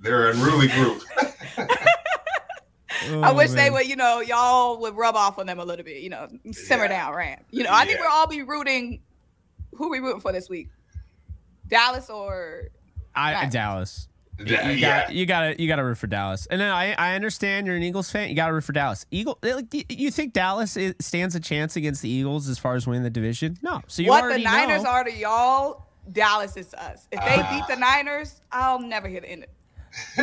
They're 0.03 0.29
a 0.29 0.33
unruly 0.33 0.68
group. 0.68 1.03
I 1.59 3.31
Oh, 3.31 3.35
wish 3.35 3.50
they 3.50 3.70
would, 3.70 3.87
you 3.88 3.96
know, 3.96 4.20
y'all 4.20 4.79
would 4.81 4.94
rub 4.96 5.14
off 5.16 5.38
on 5.38 5.46
them 5.46 5.59
a 5.59 5.64
little 5.64 5.85
bit, 5.85 6.03
you 6.03 6.11
know, 6.11 6.29
simmer 6.53 6.85
Yeah. 6.85 6.88
down, 6.88 7.14
Ram. 7.14 7.38
You 7.50 7.64
know, 7.64 7.70
I 7.72 7.87
think 7.87 7.98
we'll 7.98 8.11
all 8.11 8.26
be 8.26 8.42
rooting. 8.42 9.00
Who 9.76 9.88
we 9.88 10.00
rooting 10.00 10.20
for 10.20 10.33
this 10.33 10.48
week? 10.50 10.68
Dallas 11.66 12.11
or 12.11 12.64
I, 13.14 13.46
Dallas. 13.46 14.09
Yeah, 14.44 14.70
you 14.70 14.76
yeah. 14.79 15.03
got 15.07 15.12
you 15.14 15.26
got 15.26 15.40
to 15.40 15.61
you 15.62 15.68
got 15.68 15.76
to 15.76 15.85
root 15.85 15.98
for 15.98 16.07
Dallas. 16.07 16.46
And 16.46 16.61
then 16.61 16.70
I 16.70 16.92
I 16.94 17.14
understand 17.14 17.66
you're 17.66 17.76
an 17.76 17.83
Eagles 17.83 18.11
fan. 18.11 18.29
You 18.29 18.35
got 18.35 18.48
to 18.48 18.55
root 18.55 18.64
for 18.64 18.72
Dallas. 18.72 19.05
Eagle. 19.11 19.38
like, 19.42 19.66
You 19.90 20.11
think 20.11 20.33
Dallas 20.33 20.76
stands 21.00 21.35
a 21.35 21.40
chance 21.40 21.76
against 21.76 22.03
the 22.03 22.09
Eagles 22.09 22.48
as 22.48 22.59
far 22.59 22.74
as 22.74 22.87
winning 22.87 23.03
the 23.03 23.11
division? 23.11 23.59
No. 23.62 23.83
So 23.87 24.03
you 24.03 24.09
what 24.09 24.29
the 24.33 24.38
Niners 24.42 24.83
know. 24.85 24.90
are 24.90 25.05
to 25.05 25.12
y'all, 25.12 25.87
Dallas 26.11 26.57
is 26.57 26.68
to 26.68 26.83
us. 26.83 27.07
If 27.12 27.20
they 27.20 27.37
Ah. 27.42 27.50
beat 27.66 27.74
the 27.74 27.79
Niners, 27.81 28.40
I'll 28.50 28.81
never 28.81 29.09
hear 29.09 29.20
the 29.20 29.31
end. 29.31 29.44
of 29.44 29.48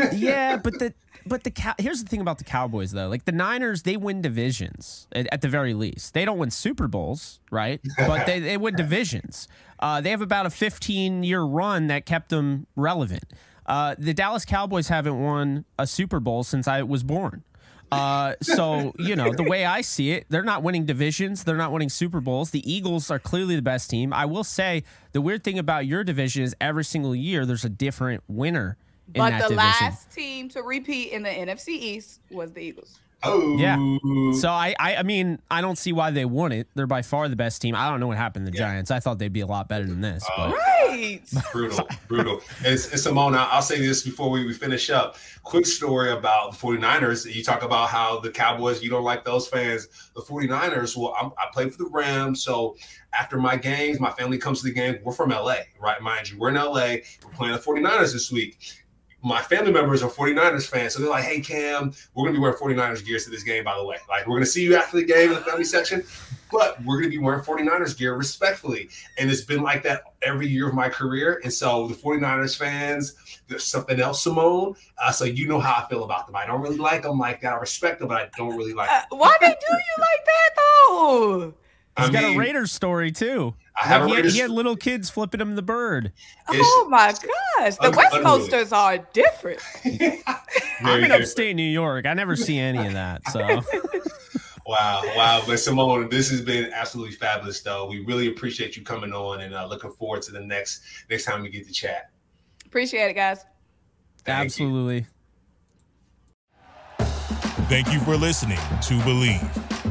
it. 0.04 0.14
yeah, 0.18 0.58
but 0.58 0.80
the 0.80 0.94
but 1.26 1.44
the 1.44 1.52
cow. 1.52 1.74
Here's 1.78 2.02
the 2.02 2.08
thing 2.10 2.22
about 2.22 2.38
the 2.38 2.46
Cowboys 2.46 2.92
though. 2.94 3.10
Like 3.10 3.26
the 3.26 3.34
Niners, 3.34 3.84
they 3.84 3.98
win 3.98 4.22
divisions 4.22 5.08
at, 5.12 5.28
at 5.32 5.42
the 5.42 5.50
very 5.50 5.74
least. 5.74 6.14
They 6.14 6.24
don't 6.26 6.38
win 6.38 6.52
Super 6.52 6.88
Bowls, 6.88 7.40
right? 7.52 7.82
But 7.98 8.26
they 8.26 8.40
they 8.40 8.58
win 8.58 8.76
divisions. 8.76 9.48
Uh, 9.80 10.02
they 10.02 10.10
have 10.10 10.22
about 10.22 10.46
a 10.48 10.50
15 10.50 11.24
year 11.24 11.42
run 11.44 11.88
that 11.88 12.06
kept 12.06 12.30
them 12.30 12.66
relevant. 12.76 13.26
Uh, 13.68 13.96
the 13.98 14.14
Dallas 14.14 14.46
Cowboys 14.46 14.88
haven't 14.88 15.20
won 15.22 15.66
a 15.78 15.86
Super 15.86 16.20
Bowl 16.20 16.44
since 16.44 16.68
I 16.68 16.84
was 16.84 17.04
born. 17.04 17.44
Uh, 17.90 18.34
so 18.42 18.94
you 19.00 19.16
know 19.16 19.32
the 19.34 19.44
way 19.44 19.64
I 19.64 19.80
see 19.82 20.12
it, 20.12 20.26
they're 20.30 20.44
not 20.44 20.62
winning 20.62 20.86
divisions. 20.86 21.44
They're 21.46 21.56
not 21.56 21.72
winning 21.72 21.90
Super 21.90 22.20
Bowls. 22.20 22.52
The 22.52 22.70
Eagles 22.70 23.10
are 23.10 23.20
clearly 23.20 23.56
the 23.56 23.62
best 23.62 23.90
team. 23.90 24.12
I 24.12 24.26
will 24.26 24.44
say 24.44 24.84
the 25.14 25.22
weird 25.22 25.44
thing 25.44 25.58
about 25.58 25.86
your 25.86 26.04
division 26.04 26.44
is 26.44 26.54
every 26.60 26.84
single 26.84 27.16
year 27.16 27.46
there's 27.46 27.64
a 27.66 27.70
different 27.70 28.24
winner 28.28 28.76
in 29.14 29.20
But 29.20 29.32
the 29.32 29.38
division. 29.38 29.56
last 29.58 30.12
team 30.12 30.50
to 30.50 30.64
repeat 30.64 31.14
in 31.14 31.24
the 31.24 31.30
NFC 31.30 31.70
East 31.70 32.20
was 32.30 32.52
the 32.52 32.60
Eagles. 32.60 33.00
Oh, 33.24 33.58
Yeah. 33.58 33.76
So 34.40 34.50
I, 34.50 34.76
I, 34.80 34.98
I 34.98 35.04
mean, 35.04 35.40
I 35.50 35.62
don't 35.62 35.78
see 35.78 35.92
why 35.92 36.12
they 36.12 36.24
won 36.26 36.52
it. 36.52 36.68
They're 36.76 36.86
by 36.88 37.02
far 37.02 37.28
the 37.28 37.36
best 37.36 37.62
team. 37.62 37.74
I 37.76 37.90
don't 37.90 38.00
know 38.00 38.08
what 38.08 38.18
happened 38.18 38.46
to 38.46 38.52
the 38.52 38.58
Yeah. 38.58 38.68
Giants. 38.70 38.92
I 38.92 39.00
thought 39.00 39.18
they'd 39.18 39.34
be 39.34 39.42
a 39.42 39.48
lot 39.48 39.68
better 39.68 39.86
than 39.86 40.02
this. 40.02 40.24
But 40.38 40.54
Right. 40.54 41.22
brutal, 41.52 41.88
brutal. 42.08 42.42
And, 42.60 42.68
and 42.68 42.78
Symone, 42.80 43.36
I- 43.36 43.50
I'll 43.52 43.62
say 43.62 43.80
this 43.80 44.04
before 44.04 44.30
we, 44.30 44.46
we 44.46 44.54
finish 44.54 44.90
up. 44.90 45.18
Quick 45.44 45.66
story 45.66 46.12
about 46.12 46.52
the 46.52 46.58
49ers. 46.58 47.34
You 47.34 47.44
talk 47.44 47.64
about 47.64 47.90
how 47.90 48.20
the 48.20 48.30
Cowboys, 48.30 48.84
you 48.84 48.90
don't 48.90 49.04
like 49.04 49.26
those 49.26 49.48
fans. 49.48 49.88
The 50.16 50.22
49ers, 50.22 50.96
well, 50.96 51.16
I'm, 51.20 51.32
I 51.38 51.48
play 51.52 51.70
for 51.70 51.78
the 51.84 51.90
Rams. 51.92 52.44
So 52.44 52.78
after 53.14 53.38
my 53.38 53.56
games, 53.58 54.00
my 54.00 54.12
family 54.12 54.38
comes 54.38 54.60
to 54.62 54.66
the 54.68 54.74
game. 54.74 54.98
We're 55.04 55.12
from 55.14 55.30
LA, 55.32 55.56
right? 55.82 56.00
Mind 56.02 56.30
you, 56.30 56.38
we're 56.38 56.50
in 56.50 56.56
LA. 56.56 56.98
We're 57.24 57.32
playing 57.34 57.54
the 57.54 57.60
49ers 57.60 58.14
this 58.14 58.32
week. 58.32 58.60
My 59.28 59.42
family 59.42 59.74
members 59.74 60.02
are 60.04 60.10
49ers 60.10 60.68
fans. 60.70 60.94
So 60.94 61.02
they're 61.02 61.10
like, 61.10 61.26
hey, 61.26 61.42
Cam, 61.42 61.94
we're 62.14 62.24
going 62.24 62.34
to 62.34 62.40
be 62.40 62.42
wearing 62.42 62.58
49ers 62.58 63.06
gears 63.06 63.26
to 63.26 63.30
this 63.30 63.44
game, 63.44 63.66
by 63.66 63.76
the 63.78 63.84
way. 63.84 63.98
Like, 64.08 64.26
we're 64.26 64.36
going 64.36 64.44
to 64.46 64.50
see 64.50 64.64
you 64.64 64.76
after 64.78 64.96
the 64.96 65.04
game 65.04 65.30
in 65.32 65.36
the 65.36 65.42
family 65.42 65.66
section, 65.66 66.04
but 66.50 66.82
we're 66.86 66.96
going 67.02 67.12
to 67.12 67.18
be 67.18 67.18
wearing 67.18 67.44
49ers 67.44 67.98
gear 67.98 68.16
respectfully. 68.16 68.90
And 69.18 69.30
it's 69.30 69.42
been 69.42 69.62
like 69.64 69.84
that 69.84 70.04
every 70.22 70.48
year 70.48 70.70
of 70.70 70.74
my 70.74 70.88
career. 70.88 71.42
And 71.44 71.52
so 71.52 71.90
the 71.90 71.94
49ers 71.94 72.58
fans, 72.58 73.16
there's 73.50 73.66
something 73.66 74.00
else, 74.00 74.26
Symone. 74.26 74.78
Uh, 74.98 75.12
so 75.12 75.26
you 75.26 75.46
know 75.48 75.60
how 75.60 75.84
I 75.84 75.90
feel 75.90 76.06
about 76.06 76.28
them. 76.28 76.36
I 76.38 76.46
don't 76.46 76.62
really 76.62 76.78
like 76.78 77.04
them 77.04 77.20
like 77.20 77.42
that. 77.42 77.52
I 77.54 77.58
respect 77.58 78.00
them, 78.00 78.08
but 78.08 78.18
I 78.22 78.30
don't 78.38 78.56
really 78.56 78.74
like 78.74 78.90
Uh, 78.90 79.02
them. 79.10 79.20
why 79.20 79.36
they 79.42 79.48
do 79.50 79.74
you 79.74 79.96
like 79.98 80.26
that 80.26 80.50
though? 80.56 81.54
He's 81.98 82.10
I 82.10 82.12
got 82.12 82.24
a 82.24 82.28
mean, 82.28 82.38
Raiders 82.38 82.72
story 82.72 83.12
too. 83.12 83.56
I 83.82 83.88
have 83.88 84.02
Like, 84.04 84.10
a 84.12 84.16
he, 84.16 84.16
had, 84.24 84.32
he 84.34 84.40
had 84.40 84.50
little 84.52 84.76
kids 84.76 85.10
flipping 85.10 85.42
him 85.42 85.56
the 85.56 85.62
bird. 85.62 86.12
It's- 86.50 86.62
oh 86.64 86.88
my 86.90 87.08
gosh, 87.12 87.76
the 87.78 87.92
West. 87.96 88.16
Coasters 88.22 88.72
are 88.72 89.00
different. 89.14 89.60
I'm 89.86 90.84
Very 90.84 91.06
in 91.06 91.12
upstate 91.12 91.56
New 91.56 91.64
York. 91.64 92.06
I 92.06 92.14
never 92.14 92.36
see 92.36 92.58
any 92.60 92.86
of 92.86 92.94
that. 92.94 93.28
So 93.32 93.40
Wow, 94.68 95.02
wow. 95.16 95.42
But 95.48 95.54
Symone, 95.56 96.12
this 96.12 96.30
has 96.30 96.42
been 96.42 96.72
absolutely 96.74 97.16
fabulous, 97.16 97.62
though. 97.62 97.88
We 97.88 98.04
really 98.04 98.28
appreciate 98.28 98.76
you 98.76 98.84
coming 98.84 99.14
on 99.14 99.40
and 99.42 99.56
uh, 99.56 99.66
looking 99.66 99.92
forward 99.94 100.22
to 100.24 100.32
the 100.32 100.42
next 100.42 100.82
next 101.10 101.24
time 101.24 101.42
we 101.42 101.50
get 101.50 101.66
to 101.68 101.74
chat. 101.74 102.10
Appreciate 102.66 103.10
it, 103.10 103.14
guys. 103.14 103.46
Thank 104.26 104.46
Absolutely. 104.46 105.06
You. 107.00 107.06
Thank 107.70 107.94
you 107.94 108.00
for 108.02 108.18
listening 108.18 108.58
to 108.58 108.94
Bleav. 109.00 109.87